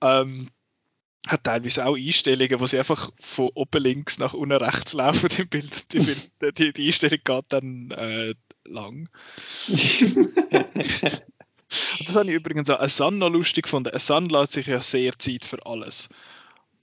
Ähm, 0.00 0.48
hat 1.26 1.44
teilweise 1.44 1.86
auch 1.86 1.96
Einstellungen, 1.96 2.60
wo 2.60 2.66
sie 2.66 2.78
einfach 2.78 3.10
von 3.20 3.50
oben 3.54 3.82
links 3.82 4.18
nach 4.18 4.32
unten 4.32 4.56
rechts 4.56 4.94
laufen 4.94 5.28
im 5.38 5.48
Bild. 5.48 5.92
Die, 5.92 5.98
die, 6.52 6.72
die 6.72 6.86
Einstellung 6.86 7.20
geht 7.24 7.44
dann 7.48 7.90
äh, 7.92 8.34
lang. 8.64 9.08
Das 12.04 12.16
habe 12.16 12.30
ich 12.30 12.34
übrigens 12.34 12.68
auch 12.68 12.84
Sun 12.88 13.18
noch 13.18 13.30
lustig 13.30 13.62
gefunden. 13.62 13.96
Sun 13.96 14.28
lässt 14.28 14.52
sich 14.52 14.66
ja 14.66 14.82
sehr 14.82 15.16
Zeit 15.16 15.44
für 15.44 15.64
alles 15.64 16.08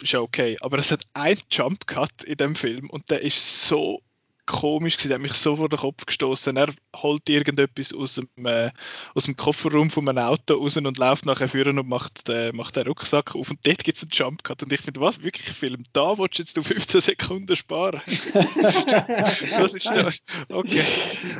ist 0.01 0.15
okay. 0.15 0.57
Aber 0.61 0.77
es 0.77 0.91
hat 0.91 1.05
einen 1.13 1.41
Jump 1.51 1.87
Cut 1.87 2.23
in 2.23 2.37
dem 2.37 2.55
Film 2.55 2.89
und 2.89 3.09
der 3.09 3.21
ist 3.21 3.67
so 3.67 4.01
komisch 4.47 4.97
gewesen, 4.97 5.09
der 5.09 5.15
hat 5.15 5.21
mich 5.21 5.33
so 5.33 5.55
vor 5.57 5.69
den 5.69 5.77
Kopf 5.77 6.05
gestoßen. 6.05 6.57
Er 6.57 6.73
holt 6.95 7.29
irgendetwas 7.29 7.93
aus 7.93 8.15
dem, 8.15 8.45
äh, 8.45 8.71
aus 9.13 9.25
dem 9.25 9.37
Kofferraum 9.37 9.91
von 9.91 10.09
einem 10.09 10.23
Auto 10.23 10.55
raus 10.55 10.77
und 10.77 10.97
läuft 10.97 11.25
nachher 11.25 11.47
führen 11.47 11.77
und 11.77 11.87
macht, 11.87 12.27
äh, 12.29 12.51
macht 12.53 12.75
den 12.75 12.87
Rucksack 12.87 13.35
auf 13.35 13.51
und 13.51 13.59
dort 13.67 13.83
gibt 13.83 13.97
es 13.97 14.03
einen 14.03 14.11
Jump 14.11 14.43
Cut 14.43 14.63
und 14.63 14.73
ich 14.73 14.81
finde, 14.81 15.01
was, 15.01 15.23
wirklich 15.23 15.47
Film, 15.49 15.83
da 15.93 16.17
willst 16.17 16.39
du 16.39 16.41
jetzt 16.41 16.57
du 16.57 16.63
15 16.63 17.01
Sekunden 17.01 17.55
sparen? 17.55 18.01
das 18.07 19.75
ist 19.75 19.85
ja, 19.85 20.09
okay. 20.49 20.83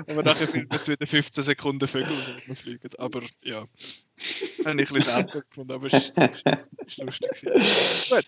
Aber 0.08 0.22
nachher 0.22 0.48
filmen 0.48 0.70
wir 0.70 0.88
wieder 0.88 1.08
15 1.08 1.44
Sekunden 1.44 1.88
Vögel, 1.88 2.16
die 2.48 2.56
fliegen. 2.56 2.90
Aber 2.98 3.22
ja, 3.44 3.60
habe 3.60 3.70
ich 4.20 4.68
ein 4.68 4.78
bisschen 4.78 5.02
selber 5.02 5.42
gefunden, 5.42 5.72
aber 5.72 5.88
es 5.88 6.12
ist, 6.12 7.00
lustig. 7.00 7.42
Gut. 8.10 8.26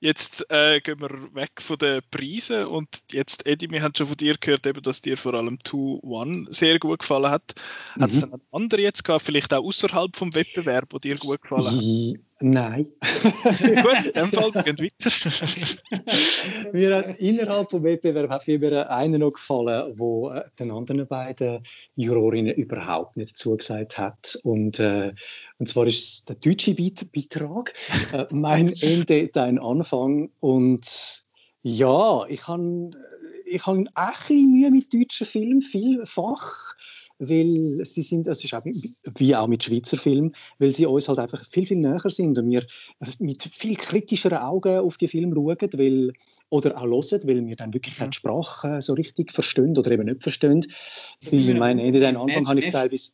Jetzt 0.00 0.50
äh, 0.50 0.80
gehen 0.80 1.00
wir 1.00 1.34
weg 1.34 1.52
von 1.60 1.78
den 1.78 2.02
Preisen 2.10 2.66
und 2.66 2.88
jetzt, 3.10 3.46
Eddie, 3.46 3.70
wir 3.70 3.82
haben 3.82 3.94
schon 3.96 4.08
von 4.08 4.16
dir 4.16 4.36
gehört, 4.38 4.66
eben, 4.66 4.82
dass 4.82 5.00
dir 5.00 5.16
vor 5.16 5.34
allem 5.34 5.58
2-1 5.64 6.52
sehr 6.52 6.78
gut 6.78 7.00
gefallen 7.00 7.30
hat. 7.30 7.54
Mhm. 7.96 8.02
Hat 8.02 8.10
es 8.10 8.22
einen 8.22 8.42
anderen 8.52 8.82
jetzt 8.82 9.04
gehabt, 9.04 9.24
vielleicht 9.24 9.54
auch 9.54 9.64
außerhalb 9.64 10.14
vom 10.14 10.34
Wettbewerb, 10.34 10.90
der 10.90 11.00
dir 11.00 11.16
gut 11.16 11.40
gefallen 11.42 11.66
hat? 11.66 12.20
Nein. 12.40 12.90
Gut, 13.22 14.06
in 14.06 14.12
dem 14.12 14.26
Fall 14.28 14.62
gehen 14.64 14.78
weiter. 14.78 16.72
mir 16.72 16.96
hat 16.96 17.18
innerhalb 17.18 17.68
des 17.68 17.82
Wettbewerbs 17.82 18.32
hat 18.32 18.48
mir 18.48 18.90
einer 18.90 19.18
noch 19.18 19.32
gefallen, 19.32 19.94
wo 19.96 20.30
äh, 20.30 20.44
den 20.58 20.72
anderen 20.72 21.06
beiden 21.06 21.64
Jurorinnen 21.94 22.54
überhaupt 22.54 23.16
nicht 23.16 23.38
zugesagt 23.38 23.98
hat. 23.98 24.38
Und, 24.42 24.80
äh, 24.80 25.14
und 25.58 25.68
zwar 25.68 25.86
ist 25.86 26.04
es 26.04 26.24
der 26.24 26.36
deutsche 26.36 26.74
Beitrag. 26.74 27.72
Äh, 28.12 28.26
mein 28.30 28.72
Ende, 28.80 29.28
dein 29.28 29.60
Anfang. 29.60 30.30
Und 30.40 31.24
ja, 31.62 32.26
ich 32.26 32.48
habe 32.48 32.90
ich 33.46 33.66
hab 33.66 33.76
bisschen 33.76 34.50
Mühe 34.50 34.70
mit 34.70 34.92
deutschen 34.92 35.26
Filmen, 35.26 35.62
vielfach. 35.62 36.74
Weil 37.18 37.80
sie 37.84 38.02
sind, 38.02 38.26
es 38.26 38.44
ist 38.44 38.54
auch 38.54 38.64
wie 39.16 39.36
auch 39.36 39.48
mit 39.48 39.64
Schweizer 39.64 39.96
Filmen, 39.96 40.34
weil 40.58 40.72
sie 40.72 40.86
uns 40.86 41.08
halt 41.08 41.18
einfach 41.18 41.44
viel, 41.44 41.66
viel 41.66 41.78
näher 41.78 42.10
sind 42.10 42.38
und 42.38 42.50
wir 42.50 42.64
mit 43.20 43.42
viel 43.42 43.76
kritischeren 43.76 44.38
Augen 44.38 44.78
auf 44.78 44.96
die 44.96 45.08
Filme 45.08 45.34
schauen, 45.34 45.70
weil, 45.74 46.12
oder 46.50 46.76
auch 46.78 46.84
hören, 46.84 47.20
weil 47.24 47.46
wir 47.46 47.56
dann 47.56 47.74
wirklich 47.74 47.98
mhm. 48.00 48.10
die 48.10 48.16
Sprache 48.16 48.80
so 48.80 48.94
richtig 48.94 49.32
verstehen 49.32 49.76
oder 49.76 49.90
eben 49.90 50.06
nicht 50.06 50.22
verstehen. 50.22 50.66
Ich 51.20 51.54
meine, 51.54 51.86
in 51.86 51.92
den 51.92 52.16
Anfang 52.16 52.48
habe 52.48 52.60
ich 52.60 52.70
teilweise 52.70 53.12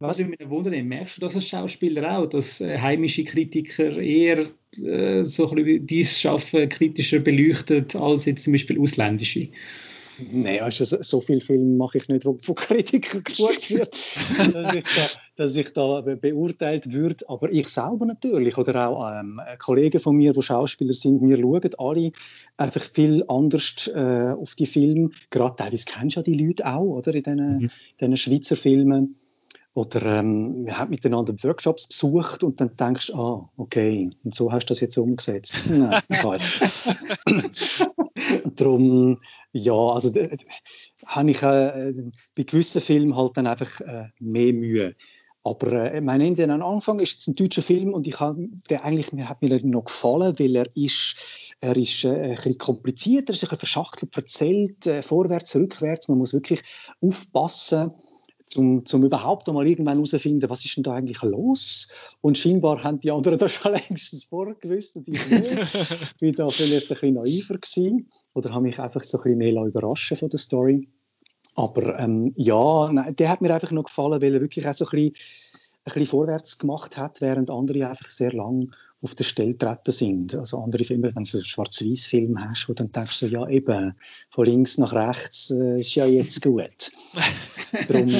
was 0.00 0.18
ich 0.18 0.26
mich 0.26 0.50
wundere, 0.50 0.82
merkst 0.82 1.16
du 1.16 1.20
das 1.20 1.36
als 1.36 1.48
Schauspieler 1.48 2.18
auch, 2.18 2.26
dass 2.26 2.60
äh, 2.60 2.78
heimische 2.78 3.24
Kritiker 3.24 3.96
eher 3.96 4.50
äh, 4.82 5.24
so 5.24 5.48
ein 5.48 5.64
bisschen 5.64 5.86
dieses 5.86 6.20
Schaffen 6.20 6.68
kritischer 6.68 7.20
beleuchtet 7.20 7.94
als 7.94 8.24
jetzt 8.24 8.42
zum 8.42 8.52
Beispiel 8.52 8.80
ausländische? 8.80 9.48
Nein, 10.32 10.60
also 10.60 10.84
so, 10.84 11.02
so 11.02 11.20
viel 11.20 11.40
Film 11.40 11.76
mache 11.76 11.98
ich 11.98 12.08
nicht, 12.08 12.24
wo 12.24 12.36
von 12.38 12.54
Kritikern 12.54 13.24
geschaut 13.24 13.70
wird, 13.70 13.96
dass, 14.54 14.74
ich 14.74 14.84
da, 14.84 15.20
dass 15.36 15.56
ich 15.56 15.72
da 15.72 16.00
beurteilt 16.00 16.92
würde. 16.92 17.28
Aber 17.28 17.50
ich 17.50 17.68
selber 17.68 18.06
natürlich 18.06 18.56
oder 18.58 18.88
auch 18.88 19.10
ähm, 19.10 19.40
Kollegen 19.58 20.00
von 20.00 20.16
mir, 20.16 20.32
die 20.32 20.42
Schauspieler 20.42 20.94
sind, 20.94 21.20
wir 21.22 21.36
schauen 21.36 21.70
alle 21.78 22.12
einfach 22.56 22.82
viel 22.82 23.24
anders 23.28 23.90
äh, 23.94 24.32
auf 24.32 24.54
die 24.54 24.66
Filme. 24.66 25.10
Gerade 25.30 25.56
teilweise 25.56 25.84
kennst 25.86 26.16
du 26.16 26.20
ja 26.20 26.24
die 26.24 26.34
Leute 26.34 26.66
auch, 26.66 26.82
oder? 26.82 27.14
In 27.14 27.22
diesen, 27.22 27.70
mhm. 28.00 28.16
Schweizer 28.16 28.56
Filmen. 28.56 29.16
Oder 29.74 30.20
ähm, 30.20 30.66
wir 30.66 30.78
haben 30.78 30.90
miteinander 30.90 31.34
Workshops 31.42 31.88
besucht 31.88 32.44
und 32.44 32.60
dann 32.60 32.76
denkst 32.76 33.08
du, 33.08 33.14
ah, 33.14 33.50
okay, 33.56 34.10
und 34.22 34.32
so 34.32 34.52
hast 34.52 34.66
du 34.66 34.68
das 34.68 34.80
jetzt 34.80 34.96
umgesetzt. 34.96 35.68
Nein. 35.68 36.00
Darum, 38.54 39.20
ja, 39.52 39.74
also 39.74 40.12
habe 41.06 41.30
ich 41.30 41.42
äh, 41.42 41.94
bei 42.36 42.42
gewissen 42.42 42.80
Filmen 42.80 43.16
halt 43.16 43.36
dann 43.36 43.46
einfach 43.46 43.80
äh, 43.80 44.08
mehr 44.20 44.52
Mühe. 44.52 44.94
Aber 45.42 45.92
äh, 45.92 46.00
mein 46.00 46.22
Ende 46.22 46.50
am 46.50 46.62
Anfang 46.62 47.00
ist 47.00 47.12
jetzt 47.12 47.28
ein 47.28 47.34
deutscher 47.34 47.62
Film 47.62 47.92
und 47.92 48.06
ich 48.06 48.18
habe, 48.18 48.48
der 48.70 48.84
eigentlich 48.84 49.12
mir 49.12 49.28
hat 49.28 49.42
mir 49.42 49.60
noch 49.62 49.84
gefallen, 49.84 50.38
weil 50.38 50.56
er 50.56 50.66
ist 50.74 51.16
er 51.60 51.76
ist 51.76 52.04
äh, 52.04 52.10
ein 52.10 52.34
bisschen 52.34 52.58
komplizierter, 52.58 53.28
er 53.28 53.34
ist 53.34 53.42
ein 53.42 53.48
bisschen 53.48 53.58
verschachtelt 53.58 54.16
erzählt, 54.16 54.86
äh, 54.86 55.02
vorwärts, 55.02 55.54
rückwärts. 55.56 56.08
Man 56.08 56.18
muss 56.18 56.32
wirklich 56.32 56.62
aufpassen 57.00 57.92
um, 58.56 58.84
zum 58.86 59.04
überhaupt 59.04 59.48
einmal 59.48 59.66
irgendwann 59.66 59.94
herauszufinden, 59.94 60.50
was 60.50 60.64
ist 60.64 60.76
denn 60.76 60.82
da 60.82 60.94
eigentlich 60.94 61.22
los? 61.22 61.88
Und 62.20 62.38
scheinbar 62.38 62.82
haben 62.82 63.00
die 63.00 63.10
anderen 63.10 63.38
das 63.38 63.54
schon 63.54 63.72
längstens 63.72 64.24
vorgewusst 64.24 64.96
und 64.96 65.08
ich 65.08 65.28
nicht. 65.28 66.18
bin 66.20 66.34
da 66.34 66.48
vielleicht 66.48 66.90
ein 66.90 66.98
bisschen 67.00 67.14
naiver 67.14 67.58
gewesen 67.58 68.10
oder 68.34 68.50
habe 68.50 68.62
mich 68.62 68.78
einfach 68.78 69.04
so 69.04 69.18
ein 69.18 69.24
bisschen 69.24 69.38
mehr 69.38 69.64
überraschen 69.64 70.16
von 70.16 70.28
der 70.28 70.38
Story. 70.38 70.88
Aber 71.56 71.98
ähm, 71.98 72.32
ja, 72.36 72.90
nein, 72.90 73.14
der 73.16 73.28
hat 73.28 73.40
mir 73.40 73.54
einfach 73.54 73.70
noch 73.70 73.84
gefallen, 73.84 74.20
weil 74.20 74.34
er 74.34 74.40
wirklich 74.40 74.66
auch 74.66 74.74
so 74.74 74.86
ein 74.86 74.90
bisschen, 74.90 75.14
bisschen 75.84 76.06
vorwärts 76.06 76.58
gemacht 76.58 76.96
hat, 76.96 77.20
während 77.20 77.50
andere 77.50 77.88
einfach 77.88 78.06
sehr 78.08 78.32
lang 78.32 78.74
auf 79.02 79.14
der 79.14 79.24
Stelle 79.24 79.56
treten 79.56 79.90
sind. 79.90 80.34
Also 80.34 80.58
andere 80.58 80.84
Filme, 80.84 81.14
wenn 81.14 81.22
du 81.22 81.28
so 81.28 81.38
einen 81.38 81.44
Schwarz-Weiß-Film 81.44 82.42
hast, 82.42 82.68
wo 82.68 82.72
dann 82.72 82.90
denkst 82.90 83.20
du, 83.20 83.26
ja 83.26 83.46
eben, 83.48 83.94
von 84.30 84.46
links 84.46 84.78
nach 84.78 84.94
rechts 84.94 85.50
äh, 85.50 85.78
ist 85.78 85.94
ja 85.94 86.06
jetzt 86.06 86.42
gut. 86.42 86.90
Darum 87.88 88.14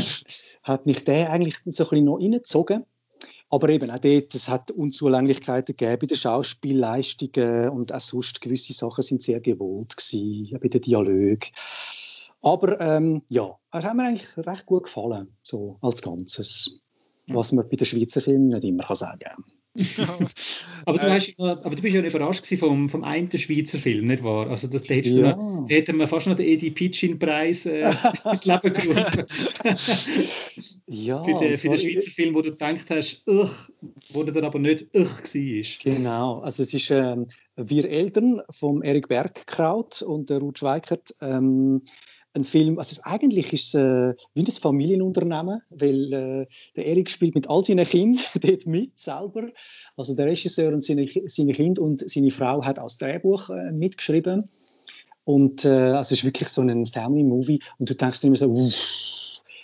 hat 0.63 0.87
mich 0.87 1.05
der 1.05 1.31
eigentlich 1.31 1.57
so 1.65 1.85
ein 1.85 1.91
bisschen 1.91 2.05
noch 2.05 2.21
reingezogen. 2.21 2.85
Aber 3.51 3.69
eben 3.69 3.91
auch 3.91 3.99
dort, 3.99 4.35
es 4.35 4.49
hat 4.49 4.71
Unzulänglichkeiten 4.71 5.77
gegeben 5.77 6.01
bei 6.01 6.07
den 6.07 6.17
Schauspielleistungen 6.17 7.69
und 7.69 7.93
auch 7.95 8.01
sonst 8.01 8.41
gewisse 8.41 8.73
Sachen 8.73 9.03
sind 9.03 9.23
sehr 9.23 9.41
gewollt 9.41 9.97
gewesen, 9.97 10.59
bei 10.61 10.69
den 10.69 10.81
Dialogen. 10.81 11.51
Aber 12.43 12.81
ähm, 12.81 13.23
ja, 13.29 13.57
er 13.71 13.83
hat 13.83 13.95
mir 13.95 14.05
eigentlich 14.05 14.37
recht 14.37 14.67
gut 14.67 14.85
gefallen, 14.85 15.37
so 15.43 15.79
als 15.81 16.03
Ganzes. 16.03 16.84
Was 17.29 17.53
man 17.53 17.69
bei 17.69 17.77
den 17.77 17.87
Schweizer 17.87 18.21
Filmen 18.21 18.49
nicht 18.49 18.65
immer 18.65 18.85
kann 18.85 18.97
sagen 18.97 19.21
kann. 19.21 19.45
aber, 20.87 20.99
du 20.99 21.11
hast, 21.11 21.35
aber 21.41 21.75
du 21.75 21.83
bist 21.83 21.97
ja 21.97 22.01
überrascht 22.01 22.47
vom, 22.59 22.89
vom 22.89 23.03
einen 23.03 23.31
Schweizer 23.33 23.79
Film, 23.79 24.07
nicht 24.07 24.23
wahr? 24.23 24.49
Also 24.49 24.69
das, 24.69 24.85
da, 24.85 24.95
ja. 24.95 25.35
noch, 25.35 25.67
da 25.67 25.75
hätten 25.75 25.99
wir 25.99 26.07
fast 26.07 26.29
noch 26.29 26.37
den 26.37 26.47
Edi 26.47 26.71
Pitchin-Preis 26.71 27.67
äh, 27.67 27.93
ins 28.31 28.45
Leben 28.45 28.73
gerufen. 28.73 29.25
ja, 30.87 31.25
für, 31.25 31.39
den, 31.41 31.59
für 31.59 31.69
den 31.71 31.79
Schweizer 31.79 32.11
Film, 32.13 32.37
wo 32.37 32.43
du 32.43 32.53
gedacht 32.53 32.87
hast, 32.89 33.27
Uch, 33.27 33.71
wo 34.13 34.23
der 34.23 34.35
dann 34.35 34.45
aber 34.45 34.61
nicht 34.61 34.87
Uch 34.95 35.23
war. 35.23 35.93
Genau, 35.93 36.39
also 36.39 36.63
es 36.63 36.73
ist 36.73 36.91
ähm, 36.93 37.27
«Wir 37.57 37.91
Eltern» 37.91 38.43
vom 38.51 38.81
Erik 38.81 39.09
Bergkraut 39.09 40.03
und 40.03 40.31
der 40.31 40.39
Ruth 40.39 40.61
Schweikert. 40.61 41.17
Ähm, 41.21 41.83
ein 42.35 42.45
Film, 42.45 42.79
also 42.79 43.01
eigentlich 43.05 43.53
ist 43.53 43.69
es 43.69 43.75
äh, 43.75 44.15
wie 44.35 44.43
ein 44.43 44.47
Familienunternehmen, 44.47 45.63
weil 45.71 46.13
äh, 46.13 46.47
der 46.75 46.87
Erik 46.87 47.09
spielt 47.09 47.35
mit 47.35 47.49
all 47.49 47.65
seinen 47.65 47.87
Kindern 47.87 48.25
dort 48.41 48.67
mit 48.67 48.99
selber. 48.99 49.49
Also 49.97 50.15
der 50.15 50.27
Regisseur 50.27 50.73
und 50.73 50.85
seine, 50.85 51.09
seine 51.27 51.53
Kinder 51.53 51.83
und 51.83 52.09
seine 52.11 52.33
Frau 52.33 52.65
hat 52.65 52.79
als 52.79 52.99
Drehbuch 52.99 53.51
äh, 53.51 53.71
mitgeschrieben. 53.71 54.51
Und 55.25 55.65
äh, 55.65 55.69
also 55.69 56.13
es 56.13 56.19
ist 56.19 56.25
wirklich 56.25 56.49
so 56.49 56.61
ein 56.61 56.87
Family-Movie 56.87 57.61
und 57.79 57.89
du 57.89 57.95
denkst 57.95 58.25
immer 58.25 58.37
so, 58.37 58.51
uff, 58.51 58.75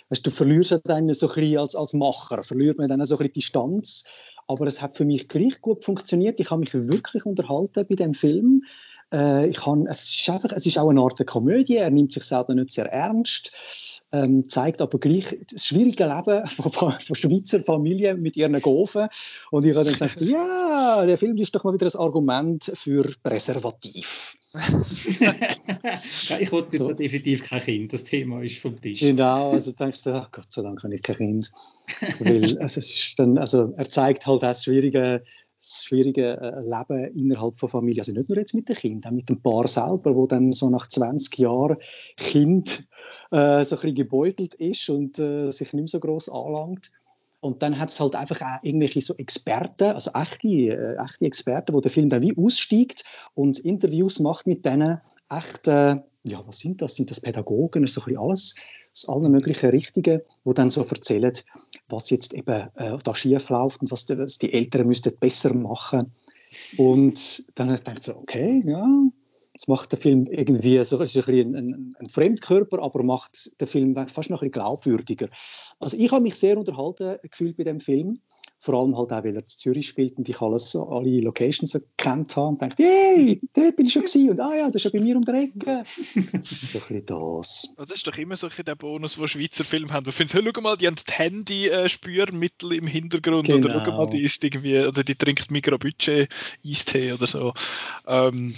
weißt, 0.09 0.25
du 0.25 0.31
verlierst 0.31 0.79
dann 0.85 1.13
so 1.13 1.27
ein 1.27 1.35
bisschen 1.35 1.57
als, 1.57 1.75
als 1.75 1.93
Macher, 1.93 2.41
verliert 2.43 2.77
man 2.77 2.87
dann 2.87 3.05
so 3.05 3.15
ein 3.15 3.19
bisschen 3.19 3.33
Distanz. 3.33 4.05
Aber 4.47 4.65
es 4.65 4.81
hat 4.81 4.95
für 4.95 5.05
mich 5.05 5.29
gleich 5.29 5.61
gut 5.61 5.85
funktioniert. 5.85 6.39
Ich 6.39 6.51
habe 6.51 6.61
mich 6.61 6.73
wirklich 6.73 7.25
unterhalten 7.25 7.85
bei 7.87 7.95
dem 7.95 8.13
Film. 8.13 8.63
Äh, 9.11 9.47
ich 9.47 9.57
kann, 9.57 9.87
es, 9.87 10.03
ist 10.03 10.29
einfach, 10.29 10.51
es 10.51 10.65
ist 10.65 10.77
auch 10.77 10.89
eine 10.89 11.01
Art 11.01 11.25
Komödie, 11.25 11.77
er 11.77 11.91
nimmt 11.91 12.11
sich 12.11 12.23
selber 12.23 12.55
nicht 12.55 12.71
sehr 12.71 12.91
ernst, 12.91 13.51
ähm, 14.13 14.47
zeigt 14.47 14.81
aber 14.81 14.99
gleich 14.99 15.37
das 15.51 15.65
schwierige 15.65 16.05
Leben 16.05 16.47
von, 16.47 16.91
von, 16.91 17.15
Schweizer 17.15 17.61
Familien 17.61 18.21
mit 18.21 18.37
ihren 18.37 18.59
Gofen. 18.61 19.07
Und 19.51 19.65
ich 19.65 19.75
habe 19.75 19.85
dann 19.85 19.93
gedacht, 19.93 20.21
ja, 20.21 21.05
der 21.05 21.17
Film 21.17 21.37
ist 21.37 21.55
doch 21.55 21.63
mal 21.63 21.73
wieder 21.73 21.87
ein 21.87 21.99
Argument 21.99 22.71
für 22.73 23.09
Präservativ. 23.23 24.37
ich 26.39 26.51
wollte 26.51 26.73
jetzt 26.73 26.85
so. 26.85 26.91
definitiv 26.91 27.43
kein 27.43 27.61
Kind, 27.61 27.93
das 27.93 28.03
Thema 28.03 28.41
ist 28.41 28.59
vom 28.59 28.79
Tisch. 28.81 28.99
Genau, 28.99 29.51
also 29.51 29.71
denkst 29.71 30.03
du, 30.03 30.09
ach 30.11 30.29
Gott 30.29 30.51
sei 30.51 30.61
Dank 30.61 30.83
habe 30.83 30.93
ich 30.93 31.01
kein 31.01 31.15
Kind. 31.15 31.51
Weil, 32.19 32.57
also, 32.61 32.79
es 32.79 32.91
ist 32.91 33.13
dann, 33.17 33.37
also, 33.37 33.73
er 33.77 33.89
zeigt 33.89 34.27
halt 34.27 34.43
das 34.43 34.65
schwierige 34.65 35.23
das 35.61 35.83
schwierige 35.83 36.37
äh, 36.41 36.61
Leben 36.61 37.15
innerhalb 37.15 37.57
von 37.57 37.69
Familie. 37.69 38.01
Also 38.01 38.11
nicht 38.13 38.29
nur 38.29 38.37
jetzt 38.37 38.55
mit 38.55 38.67
den 38.67 38.75
Kindern, 38.75 39.11
auch 39.11 39.15
mit 39.15 39.29
dem 39.29 39.41
Paar 39.41 39.67
selber, 39.67 40.15
wo 40.15 40.25
dann 40.25 40.53
so 40.53 40.69
nach 40.69 40.87
20 40.87 41.37
Jahren 41.37 41.77
Kind 42.17 42.87
äh, 43.31 43.63
so 43.63 43.75
ein 43.75 43.81
bisschen 43.81 43.95
gebeutelt 43.95 44.55
ist 44.55 44.89
und 44.89 45.19
äh, 45.19 45.51
sich 45.51 45.73
nicht 45.73 45.81
mehr 45.81 45.87
so 45.87 45.99
groß 45.99 46.29
anlangt. 46.29 46.91
Und 47.41 47.63
dann 47.63 47.79
hat 47.79 47.89
es 47.89 47.99
halt 47.99 48.15
einfach 48.15 48.41
auch 48.41 48.63
irgendwelche 48.63 49.01
so 49.01 49.15
Experten, 49.15 49.91
also 49.91 50.11
echte, 50.13 50.47
äh, 50.47 50.95
echte 51.03 51.25
Experten, 51.25 51.73
wo 51.73 51.81
der 51.81 51.91
Film 51.91 52.09
dann 52.09 52.21
wie 52.21 52.37
aussteigt 52.37 53.03
und 53.33 53.59
Interviews 53.59 54.19
macht 54.19 54.47
mit 54.47 54.65
denen 54.65 55.01
echten, 55.29 56.03
ja, 56.23 56.43
was 56.45 56.59
sind 56.59 56.81
das? 56.81 56.95
Sind 56.95 57.09
das 57.09 57.19
Pädagogen? 57.19 57.85
So 57.87 58.01
ein 58.01 58.05
bisschen 58.05 58.17
alles 58.19 58.55
aus 58.93 59.07
allen 59.07 59.31
möglichen 59.31 59.69
Richtungen, 59.69 60.21
wo 60.43 60.53
dann 60.53 60.69
so 60.69 60.81
erzählen, 60.81 61.33
was 61.87 62.09
jetzt 62.09 62.33
eben 62.33 62.69
äh, 62.75 62.97
da 63.03 63.15
schief 63.15 63.49
läuft 63.49 63.81
und 63.81 63.91
was 63.91 64.05
die, 64.05 64.17
was 64.17 64.37
die 64.37 64.53
Eltern 64.53 64.87
müssten 64.87 65.15
besser 65.17 65.53
machen. 65.53 66.13
Und 66.77 67.45
dann 67.55 67.69
denkt 67.69 67.99
ich 67.99 68.03
so, 68.03 68.17
okay, 68.17 68.61
ja, 68.65 68.85
das 69.53 69.67
macht 69.67 69.91
der 69.91 69.99
Film 69.99 70.25
irgendwie 70.27 70.83
so, 70.83 70.99
es 71.01 71.15
ist 71.15 71.27
ein, 71.27 71.55
ein, 71.55 71.95
ein 71.99 72.09
Fremdkörper, 72.09 72.81
aber 72.81 73.03
macht 73.03 73.59
den 73.59 73.67
Film 73.67 73.95
fast 74.07 74.29
noch 74.29 74.41
ein 74.41 74.49
bisschen 74.49 74.63
glaubwürdiger. 74.63 75.29
Also 75.79 75.97
ich 75.97 76.11
habe 76.11 76.23
mich 76.23 76.35
sehr 76.35 76.57
unterhalten 76.57 77.17
gefühlt 77.29 77.57
bei 77.57 77.63
dem 77.63 77.79
Film. 77.79 78.21
Vor 78.63 78.75
allem 78.75 78.95
halt 78.95 79.11
auch, 79.11 79.23
weil 79.23 79.35
er 79.35 79.41
in 79.41 79.47
Zürich 79.47 79.87
spielt 79.87 80.19
und 80.19 80.29
ich 80.29 80.39
alles, 80.39 80.75
alle 80.75 81.19
Locations 81.21 81.73
erkannt 81.73 82.35
habe 82.35 82.49
und 82.49 82.61
dachte, 82.61 82.83
hey, 82.83 83.41
dort 83.53 83.75
bin 83.75 83.87
ich 83.87 83.93
schon 83.93 84.03
gewesen 84.03 84.29
und 84.29 84.39
ah 84.39 84.55
ja, 84.55 84.67
das 84.67 84.75
ist 84.75 84.83
ja 84.83 84.89
bei 84.91 85.03
mir 85.03 85.17
um 85.17 85.25
die 85.25 85.31
Ecke. 85.31 85.81
so 85.83 86.19
ein 86.19 86.41
bisschen 86.43 87.05
das. 87.07 87.73
Das 87.75 87.89
ist 87.89 88.05
doch 88.05 88.15
immer 88.19 88.35
so 88.35 88.45
ein 88.45 88.63
der 88.63 88.75
Bonus, 88.75 89.17
wo 89.17 89.25
Schweizer 89.25 89.63
Filme 89.63 89.91
haben. 89.91 90.03
Du 90.03 90.11
findest, 90.11 90.35
hey, 90.35 90.51
schau 90.53 90.61
mal, 90.61 90.77
die 90.77 90.85
haben 90.85 90.95
die 90.95 91.11
Handy-Spürmittel 91.11 92.73
im 92.73 92.85
Hintergrund 92.85 93.47
genau. 93.47 93.65
oder 93.65 93.83
schau 93.83 93.97
mal, 93.97 94.09
die 94.11 94.21
ist 94.21 94.43
irgendwie, 94.43 94.77
oder 94.77 95.03
die 95.03 95.15
trinkt 95.15 95.49
Mikrobudget-Eistee 95.49 97.13
oder 97.13 97.25
so. 97.25 97.55
Ähm, 98.05 98.53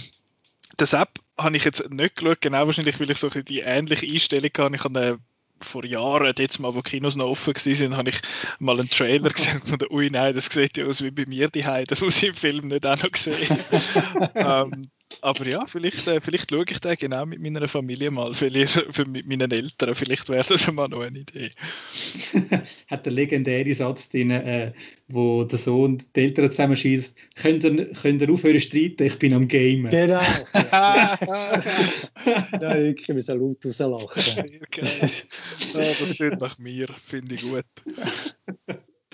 das 0.76 0.92
App 0.92 1.18
habe 1.38 1.56
ich 1.56 1.64
jetzt 1.64 1.90
nicht 1.90 2.16
geschaut, 2.16 2.42
genau 2.42 2.66
wahrscheinlich, 2.66 3.00
weil 3.00 3.10
ich 3.10 3.16
so 3.16 3.30
die 3.30 3.60
ähnliche 3.60 4.06
Einstellung 4.06 4.50
habe. 4.58 4.76
Ich 4.76 4.84
habe 4.84 5.18
vor 5.60 5.84
Jahren, 5.84 6.34
jetzt 6.38 6.58
mal, 6.58 6.74
wo 6.74 6.82
Kinos 6.82 7.16
noch 7.16 7.26
offen 7.26 7.54
waren, 7.54 7.96
habe 7.96 8.10
ich 8.10 8.20
mal 8.58 8.78
einen 8.78 8.88
Trailer 8.88 9.30
gesehen 9.30 9.60
und 9.62 9.72
dachte, 9.72 9.92
ui 9.92 10.10
nein, 10.10 10.34
das 10.34 10.46
sieht 10.46 10.76
ja 10.76 10.86
aus 10.86 11.02
wie 11.02 11.10
bei 11.10 11.24
mir 11.26 11.48
die 11.48 11.64
das 11.86 12.00
muss 12.00 12.16
ich 12.18 12.28
im 12.28 12.34
Film 12.34 12.68
nicht 12.68 12.86
auch 12.86 13.02
noch 13.02 13.10
gesehen. 13.10 13.58
ähm, 14.34 14.88
Aber 15.24 15.46
ja, 15.46 15.64
vielleicht, 15.64 16.06
äh, 16.06 16.20
vielleicht 16.20 16.50
schaue 16.50 16.66
ich 16.68 16.80
den 16.80 16.96
genau 16.96 17.24
mit 17.24 17.40
meiner 17.40 17.66
Familie 17.66 18.10
mal, 18.10 18.34
vielleicht 18.34 18.72
für, 18.94 19.06
mit 19.06 19.26
meinen 19.26 19.50
Eltern. 19.50 19.94
Vielleicht 19.94 20.28
wäre 20.28 20.44
das 20.46 20.60
schon 20.60 20.74
mal 20.74 20.86
noch 20.86 21.00
eine 21.00 21.20
Idee. 21.20 21.48
Hat 22.88 23.06
der 23.06 23.12
legendäre 23.12 23.72
Satz 23.72 24.10
drin, 24.10 24.30
äh, 24.30 24.74
wo 25.08 25.44
der 25.44 25.58
Sohn 25.58 25.96
die 26.14 26.20
Eltern 26.20 26.50
zusammenschießt: 26.50 27.16
Könnt 27.36 27.64
ihr, 27.64 27.90
könnt 27.94 28.20
ihr 28.20 28.30
aufhören 28.30 28.60
zu 28.60 28.66
streiten? 28.66 29.04
Ich 29.04 29.18
bin 29.18 29.32
am 29.32 29.48
Gamen. 29.48 29.88
Genau. 29.88 30.20
ja, 30.52 31.18
wirklich, 32.60 33.08
wir 33.08 33.14
müssen 33.14 33.40
laut 33.40 33.64
rauslachen. 33.64 34.20
Sehr 34.20 34.44
geil. 34.70 35.10
Ja, 35.72 35.80
das 35.80 36.14
klingt 36.16 36.40
nach 36.42 36.58
mir, 36.58 36.88
finde 36.88 37.36
ich 37.36 37.40
gut 37.40 37.64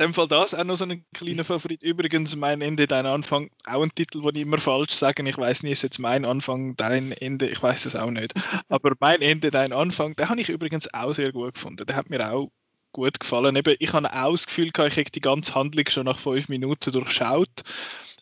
dem 0.00 0.14
Fall 0.14 0.26
das 0.26 0.54
auch 0.54 0.64
noch 0.64 0.76
so 0.76 0.84
ein 0.84 1.04
kleiner 1.12 1.44
Favorit. 1.44 1.82
Übrigens, 1.82 2.34
mein 2.34 2.62
Ende, 2.62 2.86
dein 2.86 3.06
Anfang, 3.06 3.50
auch 3.66 3.82
ein 3.82 3.94
Titel, 3.94 4.20
den 4.22 4.36
ich 4.36 4.42
immer 4.42 4.58
falsch 4.58 4.92
sage. 4.92 5.28
Ich 5.28 5.38
weiß 5.38 5.62
nicht, 5.62 5.72
ist 5.72 5.82
jetzt 5.82 5.98
mein 5.98 6.24
Anfang, 6.24 6.76
dein 6.76 7.12
Ende, 7.12 7.46
ich 7.48 7.62
weiß 7.62 7.86
es 7.86 7.96
auch 7.96 8.10
nicht. 8.10 8.34
Aber 8.68 8.94
mein 8.98 9.20
Ende, 9.20 9.50
dein 9.50 9.72
Anfang, 9.72 10.16
den 10.16 10.28
habe 10.28 10.40
ich 10.40 10.48
übrigens 10.48 10.92
auch 10.92 11.12
sehr 11.12 11.32
gut 11.32 11.54
gefunden. 11.54 11.86
Der 11.86 11.96
hat 11.96 12.10
mir 12.10 12.32
auch 12.32 12.50
gut 12.92 13.20
gefallen. 13.20 13.56
Eben, 13.56 13.76
ich 13.78 13.92
habe 13.92 14.12
auch 14.12 14.32
das 14.32 14.46
Gefühl, 14.46 14.70
ich 14.74 14.78
habe 14.78 15.04
die 15.04 15.20
ganze 15.20 15.54
Handlung 15.54 15.88
schon 15.88 16.06
nach 16.06 16.18
fünf 16.18 16.48
Minuten 16.48 16.92
durchschaut. 16.92 17.62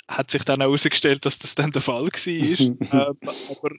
Hat 0.08 0.30
sich 0.30 0.44
dann 0.44 0.60
herausgestellt, 0.60 1.24
dass 1.26 1.38
das 1.38 1.54
dann 1.54 1.70
der 1.70 1.82
Fall 1.82 2.06
war. 2.06 2.10
ähm, 3.08 3.18
aber 3.50 3.70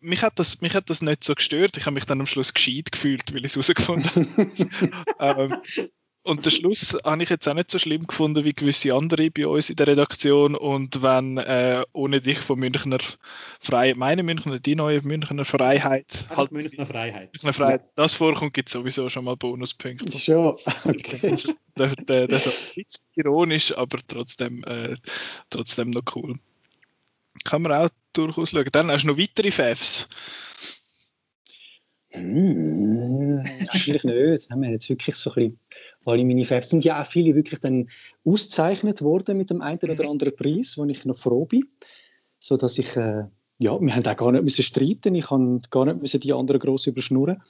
mich 0.00 0.22
hat, 0.22 0.38
das, 0.38 0.60
mich 0.60 0.74
hat 0.74 0.90
das 0.90 1.02
nicht 1.02 1.24
so 1.24 1.34
gestört. 1.34 1.76
Ich 1.76 1.86
habe 1.86 1.94
mich 1.94 2.04
dann 2.04 2.20
am 2.20 2.26
Schluss 2.26 2.52
gescheit 2.52 2.92
gefühlt, 2.92 3.32
weil 3.32 3.44
ich 3.44 3.54
es 3.54 3.54
herausgefunden 3.54 4.28
habe. 5.18 5.42
ähm, 5.52 5.88
und 6.24 6.46
den 6.46 6.50
Schluss 6.52 6.96
habe 7.04 7.22
ich 7.22 7.28
jetzt 7.28 7.46
auch 7.46 7.54
nicht 7.54 7.70
so 7.70 7.78
schlimm 7.78 8.06
gefunden 8.06 8.44
wie 8.44 8.54
gewisse 8.54 8.94
andere 8.94 9.30
bei 9.30 9.46
uns 9.46 9.68
in 9.68 9.76
der 9.76 9.88
Redaktion. 9.88 10.54
Und 10.56 11.02
wenn 11.02 11.36
äh, 11.36 11.82
ohne 11.92 12.22
dich 12.22 12.38
von 12.38 12.58
Münchner 12.58 12.98
Freiheit, 13.60 13.98
meine 13.98 14.22
Münchner, 14.22 14.58
die 14.58 14.74
neue 14.74 15.02
Münchner 15.02 15.44
Freiheit, 15.44 16.26
halt 16.30 16.50
Münchner 16.50 16.86
Freiheit. 16.86 17.30
Münchner 17.34 17.52
Freiheit, 17.52 17.82
das 17.94 18.14
vorkommt, 18.14 18.54
gibt 18.54 18.70
es 18.70 18.72
sowieso 18.72 19.10
schon 19.10 19.26
mal 19.26 19.36
Bonuspunkte. 19.36 20.18
Schon, 20.18 20.56
okay. 20.84 21.18
Das, 21.20 21.46
das, 21.74 21.94
das 22.06 22.46
ist 22.46 22.46
ein 22.46 22.74
bisschen 22.74 23.04
ironisch, 23.16 23.76
aber 23.76 23.98
trotzdem, 24.08 24.64
äh, 24.64 24.96
trotzdem 25.50 25.90
noch 25.90 26.02
cool. 26.16 26.38
Kann 27.44 27.60
man 27.60 27.72
auch 27.72 27.90
durchaus 28.14 28.50
schauen. 28.50 28.64
Dann 28.72 28.90
hast 28.90 29.04
du 29.04 29.08
noch 29.08 29.18
weitere 29.18 29.50
Fafs. 29.50 30.08
Hm, 32.14 33.42
eigentlich 33.44 34.04
nicht. 34.04 34.50
Haben 34.50 34.62
wir 34.62 34.70
jetzt 34.70 34.88
wirklich 34.88 35.16
so 35.16 35.32
ein 35.32 35.34
bisschen 35.34 35.60
alle 36.04 36.24
meine 36.24 36.44
Fans 36.44 36.70
sind 36.70 36.84
ja 36.84 37.00
auch 37.00 37.06
viele 37.06 37.34
wirklich 37.34 37.60
dann 37.60 37.88
ausgezeichnet 38.24 39.02
worden 39.02 39.36
mit 39.36 39.50
dem 39.50 39.62
einen 39.62 39.78
oder 39.78 40.04
mhm. 40.04 40.10
anderen 40.10 40.36
Preis, 40.36 40.76
wo 40.76 40.84
ich 40.84 41.04
noch 41.04 41.16
froh 41.16 41.46
bin, 41.46 41.64
so 42.38 42.56
dass 42.56 42.78
ich 42.78 42.96
äh, 42.96 43.24
ja, 43.58 43.80
wir 43.80 43.94
haben 43.94 44.06
auch 44.06 44.16
gar 44.16 44.32
nicht 44.32 44.44
müssen 44.44 44.62
streiten, 44.62 45.14
ich 45.14 45.30
habe 45.30 45.60
gar 45.70 45.86
nicht 45.86 46.00
müssen 46.00 46.20
die 46.20 46.32
anderen 46.32 46.60
gross 46.60 46.86
überschnurren. 46.86 47.42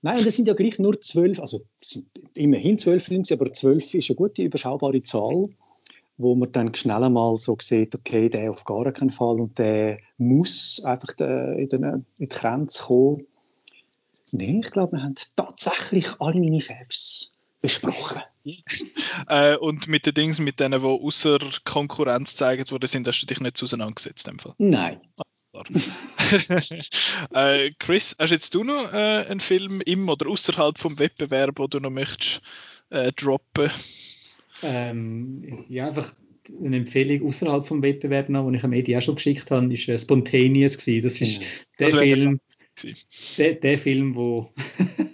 Nein, 0.00 0.24
das 0.24 0.36
sind 0.36 0.48
ja 0.48 0.54
gleich 0.54 0.78
nur 0.78 1.00
zwölf, 1.00 1.40
also 1.40 1.62
immerhin 2.34 2.78
zwölf 2.78 3.04
Filme, 3.04 3.24
aber 3.30 3.52
zwölf 3.52 3.94
ist 3.94 4.10
eine 4.10 4.16
gute, 4.16 4.42
überschaubare 4.42 5.02
Zahl, 5.02 5.50
wo 6.18 6.34
man 6.34 6.52
dann 6.52 6.74
schnell 6.74 7.04
einmal 7.04 7.36
so 7.36 7.56
sieht, 7.60 7.94
okay, 7.94 8.28
der 8.28 8.50
auf 8.50 8.64
gar 8.64 8.90
keinen 8.92 9.10
Fall 9.10 9.40
und 9.40 9.58
der 9.58 9.98
muss 10.18 10.82
einfach 10.84 11.14
in, 11.18 11.68
den, 11.68 11.84
in 11.84 12.04
die 12.18 12.28
Grenze 12.28 12.82
kommen. 12.82 13.26
Nein, 14.32 14.60
ich 14.64 14.70
glaube, 14.70 14.96
wir 14.96 15.02
haben 15.02 15.14
tatsächlich 15.36 16.08
alle 16.20 16.40
meine 16.40 16.60
Fans 16.60 17.31
besprochen. 17.62 18.20
äh, 19.28 19.56
und 19.56 19.88
mit 19.88 20.04
den 20.04 20.14
Dingen, 20.14 20.44
mit 20.44 20.60
denen, 20.60 20.82
die 20.82 20.86
außer 20.86 21.38
Konkurrenz 21.64 22.32
gezeigt 22.32 22.72
worden 22.72 22.88
sind, 22.88 23.08
hast 23.08 23.22
du 23.22 23.26
dich 23.26 23.40
nicht 23.40 23.62
auseinandergesetzt? 23.62 24.28
In 24.28 24.34
dem 24.34 24.38
Fall? 24.40 24.54
Nein. 24.58 25.00
äh, 27.34 27.70
Chris, 27.78 28.16
hast 28.18 28.30
jetzt 28.30 28.54
du 28.54 28.64
noch 28.64 28.92
äh, 28.92 29.26
einen 29.28 29.40
Film 29.40 29.80
im 29.84 30.08
oder 30.08 30.28
außerhalb 30.28 30.78
vom 30.78 30.98
Wettbewerb, 30.98 31.58
wo 31.58 31.66
du 31.66 31.78
noch 31.78 31.90
möchtest 31.90 32.40
äh, 32.90 33.12
droppen? 33.12 33.70
Ähm, 34.62 35.64
ja, 35.68 35.88
einfach 35.88 36.14
eine 36.64 36.76
Empfehlung 36.76 37.28
außerhalb 37.28 37.66
vom 37.66 37.82
Wettbewerb 37.82 38.28
noch, 38.28 38.48
die 38.50 38.56
ich 38.56 38.64
am 38.64 38.70
Medi 38.70 38.96
auch 38.96 39.02
schon 39.02 39.16
geschickt 39.16 39.50
habe, 39.50 39.72
ist 39.72 39.88
äh, 39.88 39.98
Spontaneous 39.98 40.78
gewesen. 40.78 41.02
Das 41.04 41.20
ist 41.20 41.40
mhm. 41.40 41.44
der 41.78 41.90
das 41.90 42.00
Film, 42.00 42.40
der, 43.38 43.54
der 43.54 43.78
Film, 43.78 44.14
wo 44.14 44.50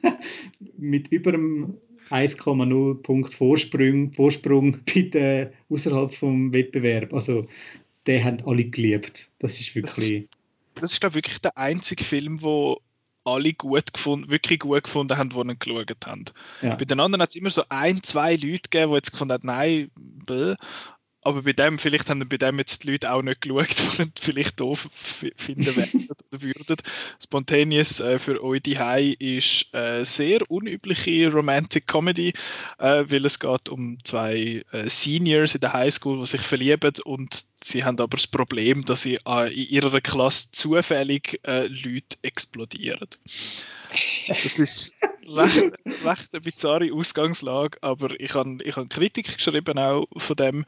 mit 0.79 1.09
über 1.09 1.35
einem 1.35 1.79
1,0 2.11 3.03
Punkt 3.03 3.35
Vorsprung, 3.35 4.13
Vorsprung 4.13 4.79
bitte 4.85 5.53
außerhalb 5.69 6.15
vom 6.15 6.53
Wettbewerb. 6.53 7.13
Also, 7.13 7.47
den 8.07 8.25
haben 8.25 8.45
alle 8.47 8.65
geliebt. 8.65 9.29
Das 9.39 9.61
ist 9.61 9.75
wirklich. 9.75 10.29
Das, 10.75 10.83
das 10.83 10.93
ist, 10.93 11.01
glaube 11.01 11.13
ich, 11.13 11.25
wirklich 11.25 11.41
der 11.41 11.59
einzige 11.59 12.05
Film, 12.05 12.43
wo 12.43 12.81
alle 13.25 13.53
gut 13.53 13.93
gefunden, 13.93 14.31
wirklich 14.31 14.61
gut 14.61 14.85
gefunden 14.85 15.19
haben, 15.19 15.31
die 15.31 15.39
ihn 15.39 15.59
geschaut 15.59 16.07
haben. 16.07 16.25
Ja. 16.63 16.77
Bei 16.77 16.85
den 16.85 17.01
anderen 17.01 17.23
hat 17.23 17.31
es 17.31 17.37
immer 17.37 17.51
so 17.51 17.63
ein, 17.69 18.03
zwei 18.03 18.33
Leute 18.33 18.71
gegeben, 18.71 18.91
die 18.91 18.97
jetzt 18.97 19.11
gefunden 19.11 19.35
haben, 19.35 19.47
nein, 19.47 19.91
bäh 19.97 20.55
aber 21.25 21.43
bei 21.43 21.53
dem, 21.53 21.79
vielleicht 21.79 22.11
haben 22.11 22.29
bei 22.29 22.37
dem 22.37 22.59
jetzt 22.59 22.85
die 22.85 22.93
Leute 22.93 23.13
auch 23.13 23.23
nicht 23.23 23.41
geschaut, 23.41 23.69
die 23.99 24.21
vielleicht 24.21 24.61
doof 24.61 24.89
finden 25.37 25.77
werden 25.77 26.09
oder 26.31 26.43
würden. 26.43 26.77
Spontaneous 27.23 28.01
äh, 28.01 28.19
für 28.19 28.43
euch 28.43 28.63
die 28.63 28.79
ist 29.19 29.75
äh, 29.75 30.05
sehr 30.05 30.49
unübliche 30.51 31.33
Romantic 31.33 31.87
Comedy, 31.87 32.33
äh, 32.79 33.05
weil 33.09 33.27
es 33.27 33.39
geht 33.41 33.69
um 33.69 33.99
zwei 34.05 34.63
äh, 34.73 34.87
Seniors 34.87 35.55
in 35.55 35.61
der 35.61 35.73
Highschool, 35.73 36.21
die 36.21 36.27
sich 36.27 36.41
verlieben 36.41 36.93
und 37.05 37.45
sie 37.63 37.85
haben 37.85 37.99
aber 37.99 38.17
das 38.17 38.27
Problem, 38.27 38.85
dass 38.85 39.03
sie 39.03 39.19
äh, 39.27 39.53
in 39.53 39.69
ihrer 39.69 40.01
Klasse 40.01 40.51
zufällig 40.53 41.41
äh, 41.45 41.67
Leute 41.67 42.19
explodieren. 42.23 43.09
Das 44.29 44.45
ist 44.59 44.95
recht, 45.27 45.73
recht 46.05 46.29
eine 46.33 46.41
bizarre 46.41 46.93
Ausgangslage, 46.93 47.79
aber 47.83 48.19
ich 48.21 48.35
habe 48.35 48.59
ich 48.63 48.77
hab 48.77 48.91
Kritik 48.91 49.37
geschrieben 49.37 49.79
auch 49.79 50.07
von 50.17 50.37
dem. 50.37 50.65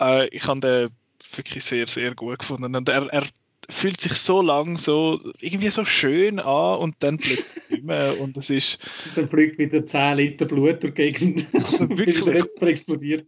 Äh, 0.00 0.28
ich 0.28 0.46
habe 0.46 0.60
den 0.60 0.90
wirklich 1.36 1.64
sehr, 1.64 1.86
sehr 1.86 2.14
gut 2.14 2.40
gefunden. 2.40 2.74
Und 2.74 2.88
er, 2.88 3.06
er 3.06 3.24
fühlt 3.68 4.00
sich 4.00 4.14
so 4.14 4.42
lang 4.42 4.76
so 4.76 5.20
irgendwie 5.40 5.68
so 5.68 5.84
schön 5.84 6.38
an 6.38 6.78
und 6.78 6.96
dann 7.00 7.18
plötzlich 7.18 7.70
nicht 7.70 7.84
mehr. 7.84 8.20
Und 8.20 8.36
es 8.36 8.50
ist. 8.50 8.78
Dann 9.14 9.28
fliegt 9.28 9.58
wieder 9.58 9.84
10 9.84 10.16
Liter 10.16 10.46
Blut 10.46 10.82
durch 10.82 10.94
die 10.94 11.12
Gegend. 11.12 11.52
wirklich. 11.52 12.44
explodiert. 12.60 13.26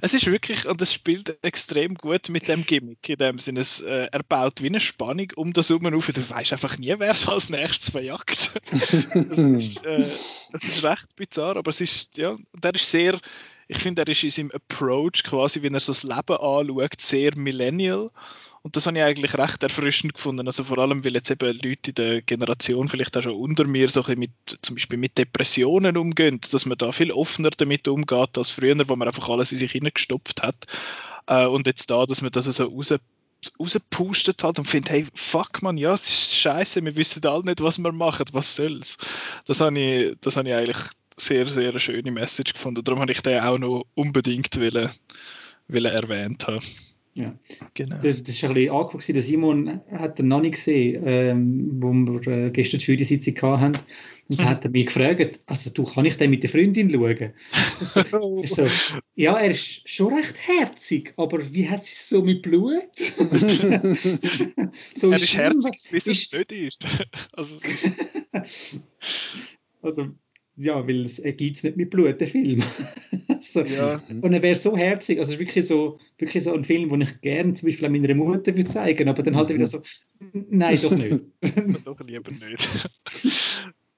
Es 0.00 0.14
ist 0.14 0.26
wirklich, 0.26 0.66
und 0.66 0.80
es 0.82 0.92
spielt 0.92 1.38
extrem 1.42 1.94
gut 1.94 2.28
mit 2.28 2.48
dem 2.48 2.64
Gimmick, 2.64 3.08
in 3.08 3.16
dem 3.16 3.38
Sinne, 3.38 3.60
es, 3.60 3.80
äh, 3.80 4.08
er 4.10 4.22
baut 4.22 4.62
wie 4.62 4.66
eine 4.66 4.80
Spannung 4.80 5.28
um 5.36 5.52
das 5.52 5.68
herum 5.70 5.94
auf. 5.94 6.06
Du 6.06 6.30
weißt 6.30 6.52
einfach 6.52 6.78
nie, 6.78 6.94
wer 6.98 7.10
es 7.10 7.28
als 7.28 7.50
nächstes 7.50 7.90
verjagt. 7.90 8.52
das, 8.70 8.92
ist, 8.92 9.84
äh, 9.84 10.06
ist 10.52 10.82
recht 10.82 11.16
bizarr, 11.16 11.56
aber 11.56 11.70
es 11.70 11.80
ist, 11.80 12.16
ja, 12.16 12.36
der 12.54 12.74
ist 12.74 12.90
sehr, 12.90 13.18
ich 13.68 13.78
finde, 13.78 14.02
er 14.02 14.08
ist 14.08 14.22
in 14.22 14.30
seinem 14.30 14.50
Approach 14.52 15.24
quasi, 15.24 15.62
wie 15.62 15.68
er 15.68 15.80
so 15.80 15.92
das 15.92 16.02
Leben 16.02 16.36
anschaut, 16.36 17.00
sehr 17.00 17.36
millennial. 17.36 18.10
Und 18.62 18.76
das 18.76 18.86
habe 18.86 18.96
ich 18.96 19.02
eigentlich 19.02 19.36
recht 19.36 19.62
erfrischend 19.64 20.14
gefunden. 20.14 20.46
Also 20.46 20.62
vor 20.62 20.78
allem, 20.78 21.04
weil 21.04 21.14
jetzt 21.14 21.30
eben 21.30 21.52
Leute 21.52 21.90
in 21.90 21.94
der 21.94 22.22
Generation 22.22 22.88
vielleicht 22.88 23.16
auch 23.16 23.22
schon 23.22 23.34
unter 23.34 23.64
mir 23.64 23.88
so 23.88 24.04
ein 24.04 24.18
mit, 24.18 24.30
zum 24.62 24.76
Beispiel 24.76 24.98
mit 24.98 25.18
Depressionen 25.18 25.96
umgehen, 25.96 26.40
dass 26.50 26.64
man 26.66 26.78
da 26.78 26.92
viel 26.92 27.10
offener 27.10 27.50
damit 27.50 27.88
umgeht 27.88 28.38
als 28.38 28.52
früher, 28.52 28.88
wo 28.88 28.94
man 28.94 29.08
einfach 29.08 29.28
alles 29.28 29.50
in 29.50 29.58
sich 29.58 29.72
hineingestopft 29.72 30.42
hat. 30.42 30.66
Äh, 31.26 31.46
und 31.46 31.66
jetzt 31.66 31.90
da, 31.90 32.06
dass 32.06 32.22
man 32.22 32.30
das 32.30 32.44
so 32.44 32.64
raus 32.64 32.94
rausgepustet 33.58 34.44
hat 34.44 34.60
und 34.60 34.66
findet, 34.66 34.90
hey, 34.92 35.06
fuck 35.14 35.62
man, 35.62 35.76
ja, 35.76 35.94
es 35.94 36.06
ist 36.06 36.36
scheiße, 36.36 36.84
wir 36.84 36.94
wissen 36.94 37.26
alle 37.26 37.42
nicht, 37.42 37.60
was 37.60 37.78
wir 37.78 37.90
machen, 37.90 38.26
was 38.32 38.54
soll's. 38.54 38.98
Das 39.46 39.60
habe 39.60 39.76
ich, 39.78 40.16
das 40.20 40.36
habe 40.36 40.48
ich 40.48 40.54
eigentlich 40.54 40.78
sehr, 41.16 41.46
sehr 41.48 41.70
eine 41.70 41.80
schöne 41.80 42.12
Message 42.12 42.52
gefunden. 42.52 42.84
Darum 42.84 43.00
habe 43.00 43.10
ich 43.10 43.20
den 43.20 43.40
auch 43.40 43.58
noch 43.58 43.86
unbedingt 43.94 44.60
wollen, 44.60 44.90
wollen 45.66 45.92
erwähnt 45.92 46.46
haben. 46.46 46.62
Ja, 47.14 47.38
genau. 47.74 47.96
Das, 48.02 48.22
das 48.22 48.42
ein 48.42 48.54
bisschen 48.54 48.74
angeguckt. 48.74 49.08
Der 49.08 49.20
Simon 49.22 49.80
hat 49.90 50.18
er 50.18 50.24
noch 50.24 50.40
nicht 50.40 50.54
gesehen, 50.54 51.02
ähm, 51.04 51.70
wo 51.82 51.92
wir 51.92 52.26
äh, 52.26 52.50
gestern 52.50 52.80
die 52.80 52.86
Jury-Sitzung 52.86 53.60
hatten. 53.60 53.78
Und 54.28 54.38
dann 54.38 54.48
hat 54.48 54.64
er 54.64 54.70
mich 54.70 54.86
gefragt, 54.86 55.40
also 55.44 55.70
du, 55.70 55.84
kann 55.84 56.06
ich 56.06 56.16
den 56.16 56.30
mit 56.30 56.42
der 56.42 56.48
Freundin 56.48 56.90
schauen? 56.90 57.32
So, 57.80 58.02
so, 58.44 58.66
ja, 59.14 59.36
er 59.36 59.50
ist 59.50 59.86
schon 59.88 60.14
recht 60.14 60.36
herzig, 60.46 61.12
aber 61.16 61.52
wie 61.52 61.68
hat 61.68 61.82
es 61.82 62.08
so 62.08 62.22
mit 62.22 62.40
Blut? 62.42 62.96
so 64.94 65.10
er 65.10 65.20
ist 65.20 65.36
herzig, 65.36 65.82
bis 65.90 66.06
es 66.06 66.32
nicht 66.32 66.52
ist. 66.52 66.84
also, 67.32 67.58
also 69.82 70.08
ja, 70.56 70.86
weil 70.86 71.04
es 71.04 71.20
gibt 71.22 71.56
es 71.56 71.64
nicht 71.64 71.76
mit 71.76 71.90
Blut, 71.90 72.20
der 72.20 72.28
Film. 72.28 72.62
So. 73.52 73.60
ja. 73.62 74.02
Und 74.08 74.32
er 74.32 74.42
wäre 74.42 74.56
so 74.56 74.76
herzig, 74.76 75.18
also 75.18 75.30
es 75.30 75.34
ist 75.34 75.40
wirklich 75.40 75.66
so, 75.66 75.98
wirklich 76.18 76.44
so 76.44 76.52
ein 76.52 76.64
Film, 76.64 76.90
den 76.90 77.02
ich 77.02 77.20
gerne 77.20 77.54
zum 77.54 77.68
Beispiel 77.68 77.88
meiner 77.88 78.14
Mutter 78.14 78.54
würde 78.54 78.68
zeigen, 78.68 79.08
aber 79.08 79.22
dann 79.22 79.36
halt 79.36 79.50
wieder 79.50 79.66
so, 79.66 79.82
nein, 80.32 80.78
doch 80.80 80.92
nicht. 80.92 81.24
doch 81.84 82.00
lieber 82.00 82.30
nicht. 82.30 82.88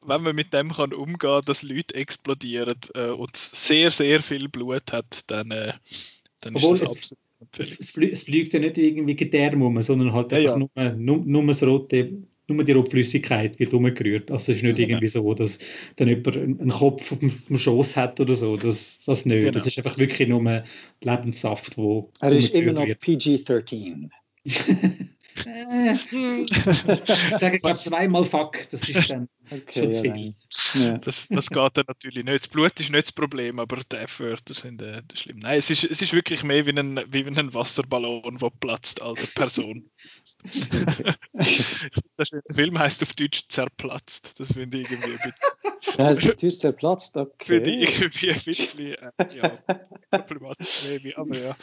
Wenn 0.06 0.22
man 0.22 0.36
mit 0.36 0.52
dem 0.52 0.70
kann 0.70 0.92
umgehen, 0.92 1.40
dass 1.46 1.62
Leute 1.62 1.94
explodieren 1.94 2.78
äh, 2.94 3.08
und 3.08 3.36
sehr, 3.36 3.90
sehr 3.90 4.20
viel 4.20 4.48
Blut 4.48 4.92
hat, 4.92 5.30
dann, 5.30 5.50
äh, 5.50 5.72
dann 6.40 6.54
ist 6.56 6.70
das 6.70 6.82
absolut 6.82 7.18
es, 7.58 7.78
es, 7.78 8.22
fliegt 8.22 8.52
ja 8.52 8.60
nicht 8.60 8.78
irgendwie 8.78 9.16
Gedärm 9.16 9.62
um, 9.62 9.80
sondern 9.82 10.12
halt 10.12 10.32
einfach 10.32 10.58
ja, 10.58 10.82
ja. 10.82 10.92
Nur, 10.92 11.18
nur, 11.18 11.24
nur 11.24 11.46
das 11.46 11.62
rote 11.62 12.22
nur 12.48 12.64
die 12.64 12.72
Rotflüssigkeit 12.72 13.58
wird 13.58 13.72
umgerührt. 13.72 14.30
Also 14.30 14.52
es 14.52 14.58
ist 14.58 14.64
nicht 14.64 14.76
genau. 14.76 14.88
irgendwie 14.88 15.08
so, 15.08 15.34
dass 15.34 15.58
dann 15.96 16.08
jemand 16.08 16.36
einen 16.36 16.70
Kopf 16.70 17.12
auf 17.12 17.18
dem, 17.18 17.30
auf 17.30 17.46
dem 17.46 17.58
Schoß 17.58 17.96
hat 17.96 18.20
oder 18.20 18.34
so. 18.34 18.56
Das, 18.56 19.00
das 19.06 19.24
nicht. 19.26 19.38
Genau. 19.38 19.50
Das 19.50 19.66
ist 19.66 19.78
einfach 19.78 19.98
wirklich 19.98 20.28
nur 20.28 20.62
Lebenssaft, 21.00 21.76
wo 21.78 22.10
Er 22.20 22.32
ist 22.32 22.54
immer 22.54 22.72
noch 22.72 22.84
PG-13. 22.84 24.10
ich 25.84 27.38
sage 27.38 27.60
glaube 27.60 27.76
zweimal 27.76 28.24
Fuck, 28.24 28.58
das 28.70 28.88
ist 28.88 29.10
dann 29.10 29.28
okay, 29.50 29.92
schon 29.92 30.34
ja, 30.74 30.98
das, 30.98 31.28
das 31.28 31.50
geht 31.50 31.76
dann 31.76 31.84
natürlich 31.86 32.24
nicht. 32.24 32.44
Das 32.44 32.48
Blut 32.48 32.78
ist 32.80 32.90
nicht 32.90 33.06
das 33.06 33.12
Problem, 33.12 33.58
aber 33.58 33.76
die 33.76 33.96
F-Wörter 33.96 34.54
sind 34.54 34.82
äh, 34.82 35.02
schlimm. 35.14 35.38
Nein, 35.38 35.58
es 35.58 35.70
ist, 35.70 35.84
es 35.84 36.02
ist 36.02 36.12
wirklich 36.12 36.42
mehr 36.44 36.66
wie 36.66 36.78
ein, 36.78 37.00
wie 37.08 37.24
ein 37.24 37.54
Wasserballon, 37.54 38.38
der 38.38 38.50
platzt 38.60 39.02
als 39.02 39.20
eine 39.20 39.28
Person. 39.34 39.90
der 42.18 42.26
Film 42.50 42.78
heißt 42.78 43.02
auf 43.02 43.12
Deutsch 43.14 43.44
zerplatzt. 43.48 44.38
Das 44.40 44.52
finde 44.52 44.78
ich 44.78 44.90
irgendwie 44.90 45.12
ein 45.12 45.18
bisschen. 45.18 45.98
Ja, 45.98 46.10
ist 46.10 46.26
auf 46.28 46.36
Deutsch 46.36 46.56
zerplatzt, 46.56 47.16
okay. 47.16 47.34
Finde 47.44 47.70
ich 47.70 48.00
irgendwie 48.00 48.30
ein 48.30 48.42
bisschen 48.42 48.94
äh, 48.94 49.12
ja, 49.36 50.18
problematisch, 50.18 50.86
aber 51.16 51.36
ja. 51.36 51.56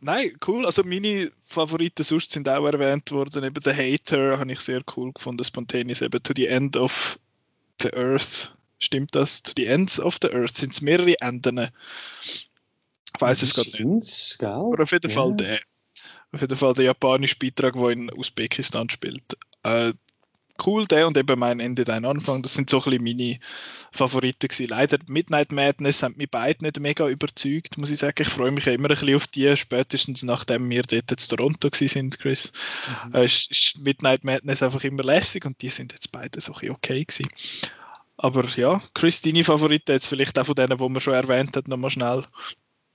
Nein, 0.00 0.32
cool. 0.46 0.64
Also 0.64 0.82
meine 0.82 1.30
Favoriten 1.44 2.02
sonst 2.02 2.30
sind 2.30 2.48
auch 2.48 2.64
erwähnt 2.64 3.10
worden. 3.12 3.44
Eben 3.44 3.62
der 3.62 3.76
Hater 3.76 4.38
habe 4.38 4.52
ich 4.52 4.60
sehr 4.60 4.82
cool 4.96 5.12
gefunden. 5.12 5.44
Spontaneous 5.44 6.00
eben 6.00 6.22
To 6.22 6.32
the 6.34 6.46
End 6.46 6.76
of 6.76 7.18
the 7.82 7.92
Earth. 7.92 8.54
Stimmt 8.78 9.14
das? 9.14 9.42
To 9.42 9.52
the 9.56 9.66
Ends 9.66 10.00
of 10.00 10.18
the 10.22 10.32
Earth. 10.32 10.56
Sind 10.56 10.72
es 10.72 10.80
mehrere 10.80 11.20
Enden? 11.20 11.68
Ich 13.14 13.20
weiß 13.20 13.42
es 13.42 13.54
gerade 13.54 13.86
nicht. 13.86 14.38
Gell? 14.38 14.48
Aber 14.48 14.82
auf 14.82 14.92
jeden 14.92 15.10
ja. 15.10 15.14
Fall 15.14 15.36
der. 15.36 15.60
Auf 16.32 16.40
jeden 16.40 16.56
Fall 16.56 16.74
der 16.74 16.84
japanische 16.84 17.36
Beitrag, 17.36 17.74
der 17.74 17.88
in 17.90 18.12
Usbekistan 18.12 18.88
spielt. 18.88 19.36
Äh, 19.64 19.92
cool, 20.64 20.86
der 20.86 21.08
und 21.08 21.18
eben 21.18 21.38
mein 21.38 21.60
Ende, 21.60 21.84
dein 21.84 22.04
Anfang. 22.04 22.42
Das 22.42 22.54
sind 22.54 22.70
so 22.70 22.78
ein 22.78 22.84
bisschen 22.84 23.04
meine 23.04 23.38
Favoriten 23.92 24.48
gewesen. 24.48 24.68
Leider 24.68 24.98
Midnight 25.08 25.52
Madness 25.52 26.02
haben 26.02 26.16
mich 26.16 26.30
beide 26.30 26.64
nicht 26.64 26.78
mega 26.80 27.08
überzeugt, 27.08 27.78
muss 27.78 27.90
ich 27.90 27.98
sagen. 27.98 28.22
Ich 28.22 28.28
freue 28.28 28.50
mich 28.50 28.64
ja 28.64 28.72
immer 28.72 28.88
ein 28.88 28.96
bisschen 28.96 29.16
auf 29.16 29.26
die, 29.26 29.56
spätestens 29.56 30.22
nachdem 30.22 30.68
wir 30.70 30.82
dort 30.82 31.10
in 31.10 31.16
Toronto 31.16 31.68
sind, 31.72 32.18
Chris. 32.18 32.52
Mhm. 33.06 33.14
Äh, 33.14 33.24
ist, 33.24 33.50
ist, 33.50 33.78
Midnight 33.80 34.24
Madness 34.24 34.62
einfach 34.62 34.84
immer 34.84 35.02
lässig 35.02 35.44
und 35.44 35.60
die 35.62 35.70
sind 35.70 35.92
jetzt 35.92 36.12
beide 36.12 36.40
so 36.40 36.54
ein 36.54 36.70
okay 36.70 37.04
gewesen. 37.04 37.28
Aber 38.16 38.46
ja, 38.56 38.82
Chris, 38.94 39.22
deine 39.22 39.44
Favoriten 39.44 39.92
jetzt 39.92 40.06
vielleicht 40.06 40.38
auch 40.38 40.46
von 40.46 40.54
denen, 40.54 40.76
die 40.76 40.88
man 40.88 41.00
schon 41.00 41.14
erwähnt 41.14 41.56
hat, 41.56 41.68
nochmal 41.68 41.90
schnell. 41.90 42.24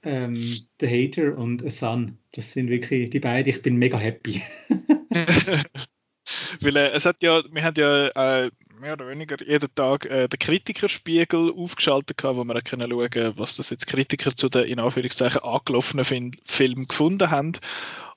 Ähm, 0.03 0.59
The 0.79 0.87
Hater 0.87 1.35
und 1.37 1.65
A 1.65 1.69
Sun, 1.69 2.19
das 2.33 2.51
sind 2.51 2.69
wirklich 2.69 3.09
die 3.09 3.19
beiden. 3.19 3.49
Ich 3.51 3.61
bin 3.63 3.77
mega 3.77 3.97
happy. 3.97 4.41
Weil 6.61 6.75
äh, 6.75 6.91
es 6.91 7.05
hat 7.05 7.21
ja, 7.21 7.41
wir 7.51 7.63
haben 7.63 7.75
ja 7.77 8.07
äh, 8.43 8.51
mehr 8.79 8.93
oder 8.93 9.07
weniger 9.07 9.37
jeden 9.41 9.73
Tag 9.75 10.05
äh, 10.05 10.27
den 10.27 10.39
Kritikerspiegel 10.39 11.53
aufgeschaltet 11.55 12.17
gehabt, 12.17 12.37
wo 12.37 12.43
wir 12.43 12.61
können 12.61 12.89
schauen, 12.89 13.33
was 13.37 13.57
das 13.57 13.69
jetzt 13.69 13.87
Kritiker 13.87 14.35
zu 14.35 14.49
den 14.49 14.65
in 14.65 14.79
Anführungszeichen 14.79 15.41
angelaufenen 15.41 16.05
Film, 16.05 16.31
Film 16.45 16.87
gefunden 16.87 17.31
haben. 17.31 17.53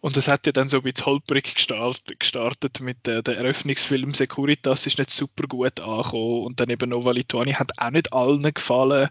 Und 0.00 0.16
es 0.16 0.28
hat 0.28 0.46
ja 0.46 0.52
dann 0.52 0.68
so 0.68 0.78
ein 0.78 0.82
bisschen 0.84 1.06
holprig 1.06 1.54
gestartet, 1.54 2.20
gestartet 2.20 2.80
mit 2.80 3.08
äh, 3.08 3.22
der 3.22 3.38
Eröffnungsfilm 3.38 4.14
Securitas 4.14 4.86
ist 4.86 4.98
nicht 4.98 5.10
super 5.10 5.46
gut 5.48 5.80
angekommen 5.80 6.44
und 6.44 6.60
dann 6.60 6.70
eben 6.70 6.90
Nova 6.90 7.10
Lituani 7.10 7.52
hat 7.52 7.72
auch 7.78 7.90
nicht 7.90 8.12
allen 8.12 8.42
gefallen 8.54 9.08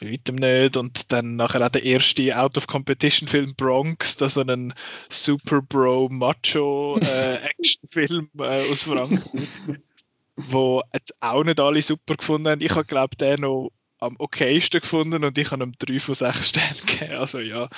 weitem 0.00 0.36
nicht. 0.36 0.76
Und 0.76 1.12
dann 1.12 1.36
nachher 1.36 1.64
auch 1.64 1.70
der 1.70 1.84
erste 1.84 2.38
Out-of-Competition-Film 2.38 3.54
Bronx, 3.56 4.16
das 4.16 4.34
so 4.34 4.42
ein 4.42 4.74
Super 5.08 5.62
Bro 5.62 6.08
Macho 6.10 6.98
äh, 7.00 7.36
Actionfilm 7.58 8.30
äh, 8.38 8.60
aus 8.70 8.82
Frankreich, 8.84 9.80
wo 10.48 10.82
jetzt 10.92 11.14
auch 11.20 11.44
nicht 11.44 11.60
alle 11.60 11.82
super 11.82 12.14
gefunden 12.16 12.48
haben. 12.48 12.60
Ich 12.60 12.74
habe 12.74 12.84
glaube 12.84 13.16
den 13.16 13.40
noch 13.40 13.70
am 14.00 14.16
okaysten 14.18 14.80
gefunden 14.80 15.24
und 15.24 15.36
ich 15.36 15.50
habe 15.50 15.62
ihm 15.62 15.74
drei 15.78 15.98
von 15.98 16.14
sechs 16.14 16.48
Sternen 16.48 16.86
gegeben. 16.86 17.18
Also 17.18 17.38
ja, 17.38 17.68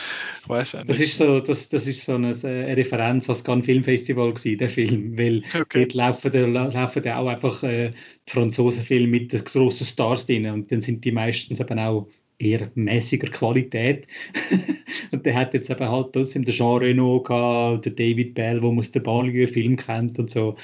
ich 0.42 0.48
weiß 0.48 0.76
auch 0.76 0.78
nicht. 0.80 0.90
Das 0.90 1.00
ist 1.00 1.18
so, 1.18 1.40
das, 1.40 1.68
das 1.68 1.86
ist 1.86 2.04
so 2.04 2.14
eine, 2.14 2.28
eine 2.28 2.76
Referenz 2.76 3.28
als 3.28 3.44
Cannes 3.44 3.66
Filmfestival 3.66 4.32
gewesen, 4.32 4.58
der 4.58 4.70
Film, 4.70 5.18
weil 5.18 5.42
okay. 5.60 5.80
dort 5.80 5.94
laufen, 5.94 6.52
laufen 6.52 7.08
auch 7.08 7.26
einfach 7.26 7.62
äh, 7.64 7.90
die 8.28 8.32
Franzosenfilme 8.32 9.08
mit 9.08 9.44
grossen 9.44 9.86
Stars 9.86 10.26
drin 10.26 10.46
und 10.46 10.70
dann 10.70 10.80
sind 10.80 11.04
die 11.04 11.12
meistens 11.12 11.60
eben 11.60 11.78
auch 11.78 12.08
eher 12.38 12.70
mäßiger 12.74 13.28
Qualität. 13.28 14.06
und 15.12 15.26
der 15.26 15.34
hat 15.34 15.54
jetzt 15.54 15.70
eben 15.70 15.88
halt 15.88 16.12
trotzdem 16.12 16.44
den 16.44 16.54
Jean 16.54 16.78
Reno 16.78 17.20
gehabt, 17.22 17.84
der 17.84 17.92
David 17.92 18.34
Bell, 18.34 18.62
wo 18.62 18.70
man 18.70 18.80
aus 18.80 18.92
der 18.92 19.00
Banlieue-Film 19.00 19.76
kennt 19.76 20.18
und 20.18 20.30
so. 20.30 20.56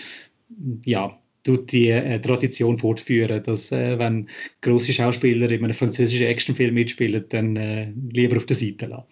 Ja, 0.85 1.19
tut 1.43 1.73
die 1.73 1.89
äh, 1.89 2.21
Tradition 2.21 2.79
fortführen, 2.79 3.43
dass 3.43 3.73
äh, 3.73 3.99
wenn 3.99 4.29
große 4.61 4.93
Schauspieler 4.93 5.51
in 5.51 5.65
einem 5.65 5.75
französischen 5.75 6.27
Actionfilm 6.27 6.75
mitspielen, 6.75 7.25
dann 7.29 7.57
äh, 7.57 7.93
lieber 8.13 8.37
auf 8.37 8.47
der 8.47 8.57
Seite 8.57 8.87
lassen. 8.87 9.07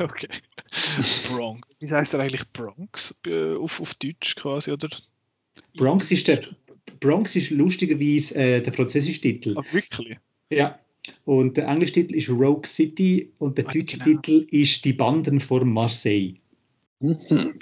okay. 0.02 0.28
Bronx. 1.28 1.68
Wie 1.80 1.90
heißt 1.90 2.14
er 2.14 2.20
eigentlich 2.20 2.50
Bronx 2.52 3.14
äh, 3.26 3.54
auf, 3.54 3.80
auf 3.80 3.94
Deutsch 3.94 4.36
quasi, 4.36 4.72
oder? 4.72 4.88
Bronx 5.76 6.10
ist 6.10 6.28
der 6.28 6.40
Bronx 7.00 7.36
ist 7.36 7.50
lustigerweise 7.50 8.34
äh, 8.34 8.62
der 8.62 8.72
französische 8.72 9.20
Titel. 9.20 9.54
Ach, 9.56 9.72
wirklich? 9.72 10.16
Ja. 10.50 10.78
Und 11.24 11.56
der 11.56 11.68
englische 11.68 11.94
Titel 11.94 12.16
ist 12.16 12.28
Rogue 12.28 12.66
City 12.66 13.32
und 13.38 13.56
der 13.56 13.66
ah, 13.68 13.72
deutsche 13.72 13.98
genau. 13.98 14.20
Titel 14.20 14.46
ist 14.50 14.84
Die 14.84 14.92
Banden 14.92 15.40
vor 15.40 15.64
Marseille. 15.64 16.34
Mhm 17.00 17.58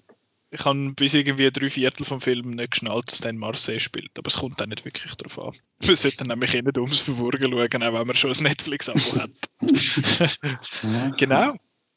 ich 0.51 0.65
habe 0.65 0.93
bis 0.95 1.15
irgendwie 1.15 1.51
drei 1.51 1.71
Viertel 1.71 2.05
vom 2.05 2.21
Film 2.21 2.51
nicht 2.51 2.71
geschnallt, 2.71 3.11
dass 3.11 3.21
in 3.21 3.39
Marseille 3.39 3.81
spielt. 3.81 4.17
Aber 4.17 4.29
es 4.29 4.37
kommt 4.37 4.61
dann 4.61 4.69
nicht 4.69 4.85
wirklich 4.85 5.15
darauf 5.17 5.39
an. 5.39 5.61
Wir 5.81 5.97
sollten 5.97 6.29
nämlich 6.29 6.55
eh 6.55 6.63
nicht 6.63 6.79
ums 6.79 7.01
Verwurgen 7.01 7.53
schauen, 7.53 7.83
auch 7.83 7.99
wenn 7.99 8.07
man 8.07 8.17
schon 8.17 8.33
ein 8.33 8.43
Netflix-Abo 8.43 9.21
hat. 9.21 9.31
genau. 11.19 11.53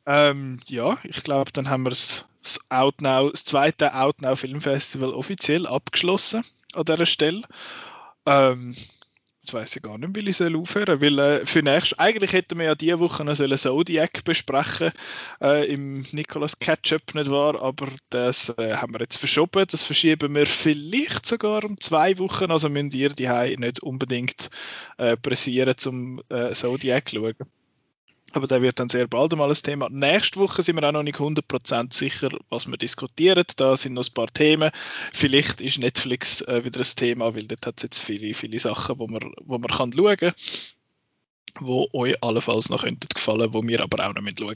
Ähm, 0.05 0.59
ja, 0.67 0.97
ich 1.03 1.23
glaube, 1.23 1.51
dann 1.51 1.69
haben 1.69 1.83
wir 1.83 1.91
das, 1.91 2.25
das, 2.41 2.59
Outnow, 2.69 3.31
das 3.31 3.45
zweite 3.45 3.93
Outnow 3.93 4.39
Filmfestival 4.39 5.13
offiziell 5.13 5.67
abgeschlossen 5.67 6.43
an 6.73 6.85
dieser 6.85 7.05
Stelle. 7.05 7.43
Ähm, 8.25 8.75
Jetzt 9.49 9.55
weiß 9.55 9.75
ich 9.77 9.81
gar 9.81 9.97
nicht, 9.97 10.15
wie 10.15 10.29
ich 10.29 10.37
soll 10.37 10.55
aufhören 10.55 11.01
weil 11.01 11.17
äh, 11.17 11.43
für 11.43 11.63
nächstes, 11.63 11.97
eigentlich 11.97 12.33
hätten 12.33 12.59
wir 12.59 12.65
ja 12.65 12.75
diese 12.75 12.99
Woche 12.99 13.25
noch 13.25 13.33
sollen 13.33 13.57
Zodiac 13.57 14.23
besprechen 14.23 14.91
äh, 15.41 15.65
im 15.73 16.05
Nicolas 16.11 16.59
Ketchup, 16.59 17.15
nicht 17.15 17.31
wahr? 17.31 17.59
Aber 17.59 17.87
das 18.11 18.49
äh, 18.59 18.75
haben 18.75 18.93
wir 18.93 18.99
jetzt 18.99 19.17
verschoben. 19.17 19.65
Das 19.67 19.83
verschieben 19.83 20.35
wir 20.35 20.45
vielleicht 20.45 21.25
sogar 21.25 21.65
um 21.65 21.81
zwei 21.81 22.19
Wochen. 22.19 22.51
Also 22.51 22.69
müsst 22.69 22.93
ihr 22.93 23.09
die 23.09 23.57
nicht 23.57 23.81
unbedingt 23.81 24.51
äh, 24.99 25.17
pressieren, 25.17 25.75
zum 25.77 26.21
äh, 26.29 26.53
Zodiac 26.53 27.09
zu 27.09 27.15
schauen. 27.15 27.58
Aber 28.33 28.47
der 28.47 28.61
wird 28.61 28.79
dann 28.79 28.89
sehr 28.89 29.07
bald 29.07 29.33
einmal 29.33 29.49
ein 29.49 29.55
Thema. 29.55 29.87
Nächste 29.89 30.39
Woche 30.39 30.61
sind 30.61 30.75
wir 30.75 30.87
auch 30.87 30.91
noch 30.91 31.03
nicht 31.03 31.17
100% 31.17 31.93
sicher, 31.93 32.29
was 32.49 32.67
wir 32.67 32.77
diskutieren. 32.77 33.45
Da 33.55 33.75
sind 33.75 33.93
noch 33.93 34.07
ein 34.07 34.13
paar 34.13 34.27
Themen. 34.27 34.71
Vielleicht 35.13 35.61
ist 35.61 35.79
Netflix 35.79 36.41
äh, 36.41 36.63
wieder 36.63 36.79
ein 36.79 36.95
Thema, 36.95 37.35
weil 37.35 37.47
dort 37.47 37.65
hat 37.65 37.77
es 37.77 37.83
jetzt 37.83 37.99
viele, 37.99 38.33
viele 38.33 38.59
Sachen, 38.59 38.99
wo 38.99 39.07
man, 39.07 39.33
wo 39.41 39.57
man 39.57 39.69
kann 39.69 39.93
schauen 39.93 40.17
kann, 40.17 40.33
wo 41.59 41.89
euch 41.93 42.21
allenfalls 42.23 42.69
noch 42.69 42.83
könnten 42.83 43.07
gefallen, 43.13 43.53
wo 43.53 43.63
wir 43.63 43.81
aber 43.81 44.07
auch 44.07 44.13
noch 44.13 44.23
schauen 44.37 44.55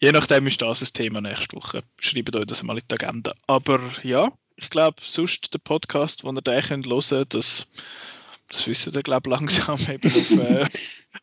Je 0.00 0.12
nachdem 0.12 0.46
ist 0.46 0.62
das 0.62 0.80
ein 0.80 0.92
Thema 0.92 1.20
nächste 1.20 1.56
Woche. 1.56 1.82
Schreibt 1.98 2.34
euch 2.36 2.46
das 2.46 2.62
mal 2.62 2.78
in 2.78 2.84
die 2.88 2.94
Agenda. 2.94 3.34
Aber 3.46 3.80
ja, 4.04 4.32
ich 4.54 4.70
glaube, 4.70 4.96
sonst 5.02 5.52
der 5.54 5.58
Podcast, 5.58 6.22
den 6.22 6.36
ihr 6.36 6.62
könnt 6.62 6.86
hören, 6.86 7.24
das, 7.28 7.66
das 8.48 8.66
wissen 8.66 8.94
ihr, 8.94 9.02
glaube 9.02 9.28
ich, 9.28 9.38
langsam 9.38 9.78
eben 9.90 10.08
auf, 10.08 10.30
äh, 10.30 10.66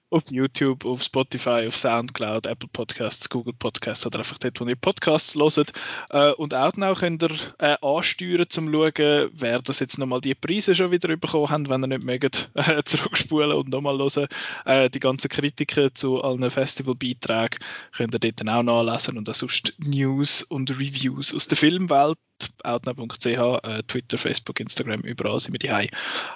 auf 0.10 0.32
YouTube, 0.32 0.86
auf 0.86 1.04
Spotify, 1.04 1.66
auf 1.68 1.76
Soundcloud, 1.76 2.46
Apple 2.46 2.70
Podcasts, 2.72 3.30
Google 3.30 3.54
Podcasts 3.54 4.06
oder 4.06 4.20
einfach 4.20 4.38
dort, 4.38 4.60
wo 4.60 4.66
ihr 4.66 4.76
Podcasts 4.76 5.36
hört. 5.36 5.74
Äh, 6.10 6.32
und 6.34 6.54
auch 6.54 6.74
noch 6.76 7.00
könnt 7.00 7.24
ihr 7.24 7.32
äh, 7.60 7.76
ansteuern, 7.82 8.46
zum 8.50 8.72
schauen, 8.72 9.30
wer 9.34 9.62
das 9.62 9.80
jetzt 9.80 9.98
nochmal 9.98 10.22
die 10.22 10.36
Preise 10.36 10.76
schon 10.76 10.92
wieder 10.92 11.16
bekommen 11.18 11.50
haben, 11.50 11.70
wenn 11.70 11.84
ihr 11.84 11.88
nicht 11.88 12.04
mögt, 12.04 12.52
äh, 12.56 12.84
zurückspulen 12.84 13.54
und 13.54 13.70
nochmal 13.70 13.98
hören. 13.98 14.28
Äh, 14.66 14.90
die 14.90 15.00
ganzen 15.00 15.30
Kritiken 15.30 15.94
zu 15.96 16.24
allen 16.24 16.50
Festivalbeiträgen 16.50 17.60
könnt 17.92 18.14
ihr 18.14 18.20
dort 18.20 18.42
dann 18.42 18.50
auch 18.50 18.64
nachlesen 18.64 19.18
und 19.18 19.30
auch 19.30 19.36
sonst 19.36 19.74
News 19.80 20.44
und 20.44 20.72
Reviews 20.72 21.34
aus 21.34 21.48
der 21.48 21.58
Filmwelt 21.58 22.18
outnow.ch, 22.64 23.26
äh, 23.26 23.84
Twitter, 23.84 24.18
Facebook, 24.18 24.60
Instagram, 24.60 25.02
überall 25.02 25.40
sind 25.40 25.54
wir 25.54 25.60
die 25.60 25.90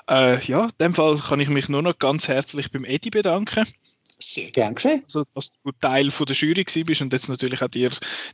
äh, 0.10 0.40
Ja, 0.46 0.66
in 0.66 0.72
dem 0.82 0.94
Fall 0.94 1.18
kann 1.18 1.40
ich 1.40 1.50
mich 1.50 1.70
nur 1.70 1.82
noch 1.82 1.98
ganz 1.98 2.28
herzlich 2.28 2.72
beim 2.72 2.86
Edi 2.86 3.10
bedanken. 3.10 3.66
Sehr 4.22 4.52
gern 4.52 4.76
geschehen. 4.76 5.02
Also, 5.06 5.24
dass 5.34 5.52
du 5.64 5.72
Teil 5.72 6.12
von 6.12 6.26
der 6.26 6.36
Jury 6.36 6.66
bist 6.84 7.02
und 7.02 7.14
jetzt 7.14 7.30
natürlich 7.30 7.62
auch 7.62 7.70
dir 7.70 7.90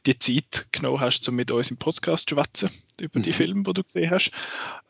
die 0.08 0.18
Zeit 0.18 0.66
genommen 0.72 1.00
hast, 1.00 1.30
um 1.30 1.36
mit 1.36 1.52
uns 1.52 1.70
im 1.70 1.78
Podcast 1.78 2.28
zu 2.28 2.36
schwätzen 2.36 2.72
über 3.00 3.20
die 3.20 3.30
mhm. 3.30 3.34
Filme, 3.34 3.64
die 3.64 3.74
du 3.74 3.84
gesehen 3.84 4.10
hast. 4.10 4.32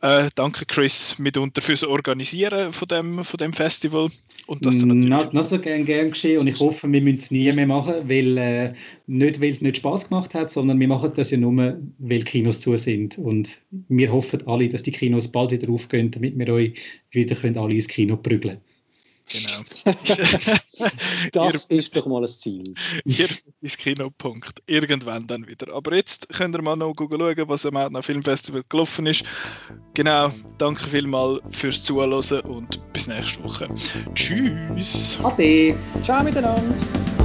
Äh, 0.02 0.30
danke 0.36 0.66
Chris 0.66 1.20
mitunter 1.20 1.62
fürs 1.62 1.84
Organisieren 1.84 2.72
von 2.72 2.88
dem, 2.88 3.26
von 3.26 3.38
dem 3.38 3.52
Festival. 3.52 4.10
Und 4.48 4.66
dass 4.66 4.78
du 4.78 4.86
natürlich 4.86 5.10
not, 5.10 5.34
not 5.34 5.50
so 5.50 5.60
gern, 5.60 5.86
gern 5.86 6.12
geschehen 6.12 6.40
und 6.40 6.48
ich 6.48 6.60
hoffe, 6.62 6.90
wir 6.90 7.02
müssen 7.02 7.18
es 7.18 7.32
nie 7.32 7.52
mehr 7.52 7.68
machen, 7.68 8.08
weil 8.08 8.38
äh, 8.38 8.74
nicht, 9.06 9.42
weil 9.42 9.50
es 9.50 9.62
nicht 9.62 9.78
Spaß 9.78 10.08
gemacht 10.08 10.34
hat, 10.34 10.50
sondern 10.50 10.80
wir 10.80 10.88
machen 10.88 11.12
das 11.14 11.32
ja 11.32 11.38
nur, 11.38 11.78
weil 11.98 12.24
Kinos 12.24 12.62
zu 12.62 12.78
sind 12.78 13.18
und 13.18 13.62
wir 13.72 14.14
hoffen 14.14 14.48
alle, 14.48 14.70
dass 14.70 14.84
die 14.84 14.92
Kinos 14.94 15.30
bald 15.30 15.52
wieder 15.52 15.70
aufgehen, 15.70 16.12
damit 16.12 16.38
wir 16.38 16.54
euch 16.54 16.74
wieder 17.12 17.36
können 17.36 17.58
alle 17.58 17.74
ins 17.74 17.90
Kino 17.90 18.16
prügeln 18.16 18.60
können. 18.60 18.62
Genau. 19.28 19.64
das 21.32 21.70
ihr, 21.70 21.78
ist 21.78 21.96
doch 21.96 22.06
mal 22.06 22.22
ein 22.22 22.28
Ziel. 22.28 22.74
Ihr 23.06 23.28
ist 23.62 23.78
Kinopunkt. 23.78 24.62
Irgendwann 24.68 25.28
dann 25.28 25.48
wieder. 25.48 25.74
Aber 25.74 25.96
jetzt 25.96 26.30
könnt 26.30 26.56
ihr 26.56 26.62
mal 26.62 26.76
noch 26.76 26.96
schauen, 26.98 27.44
was 27.48 27.66
am 27.66 27.78
Outnow 27.78 28.06
Filmfestival 28.06 28.64
gelaufen 28.68 29.06
ist. 29.06 29.24
Genau. 29.94 30.32
Danke 30.58 30.86
vielmals 30.88 31.42
fürs 31.52 31.84
Zuhören 31.84 32.42
und 32.42 32.94
bis 32.94 33.08
nächste 33.08 33.44
Woche. 33.44 33.68
Tschüss. 34.14 35.20
Ade. 35.24 35.76
Ciao 36.04 36.24
miteinander. 36.24 37.25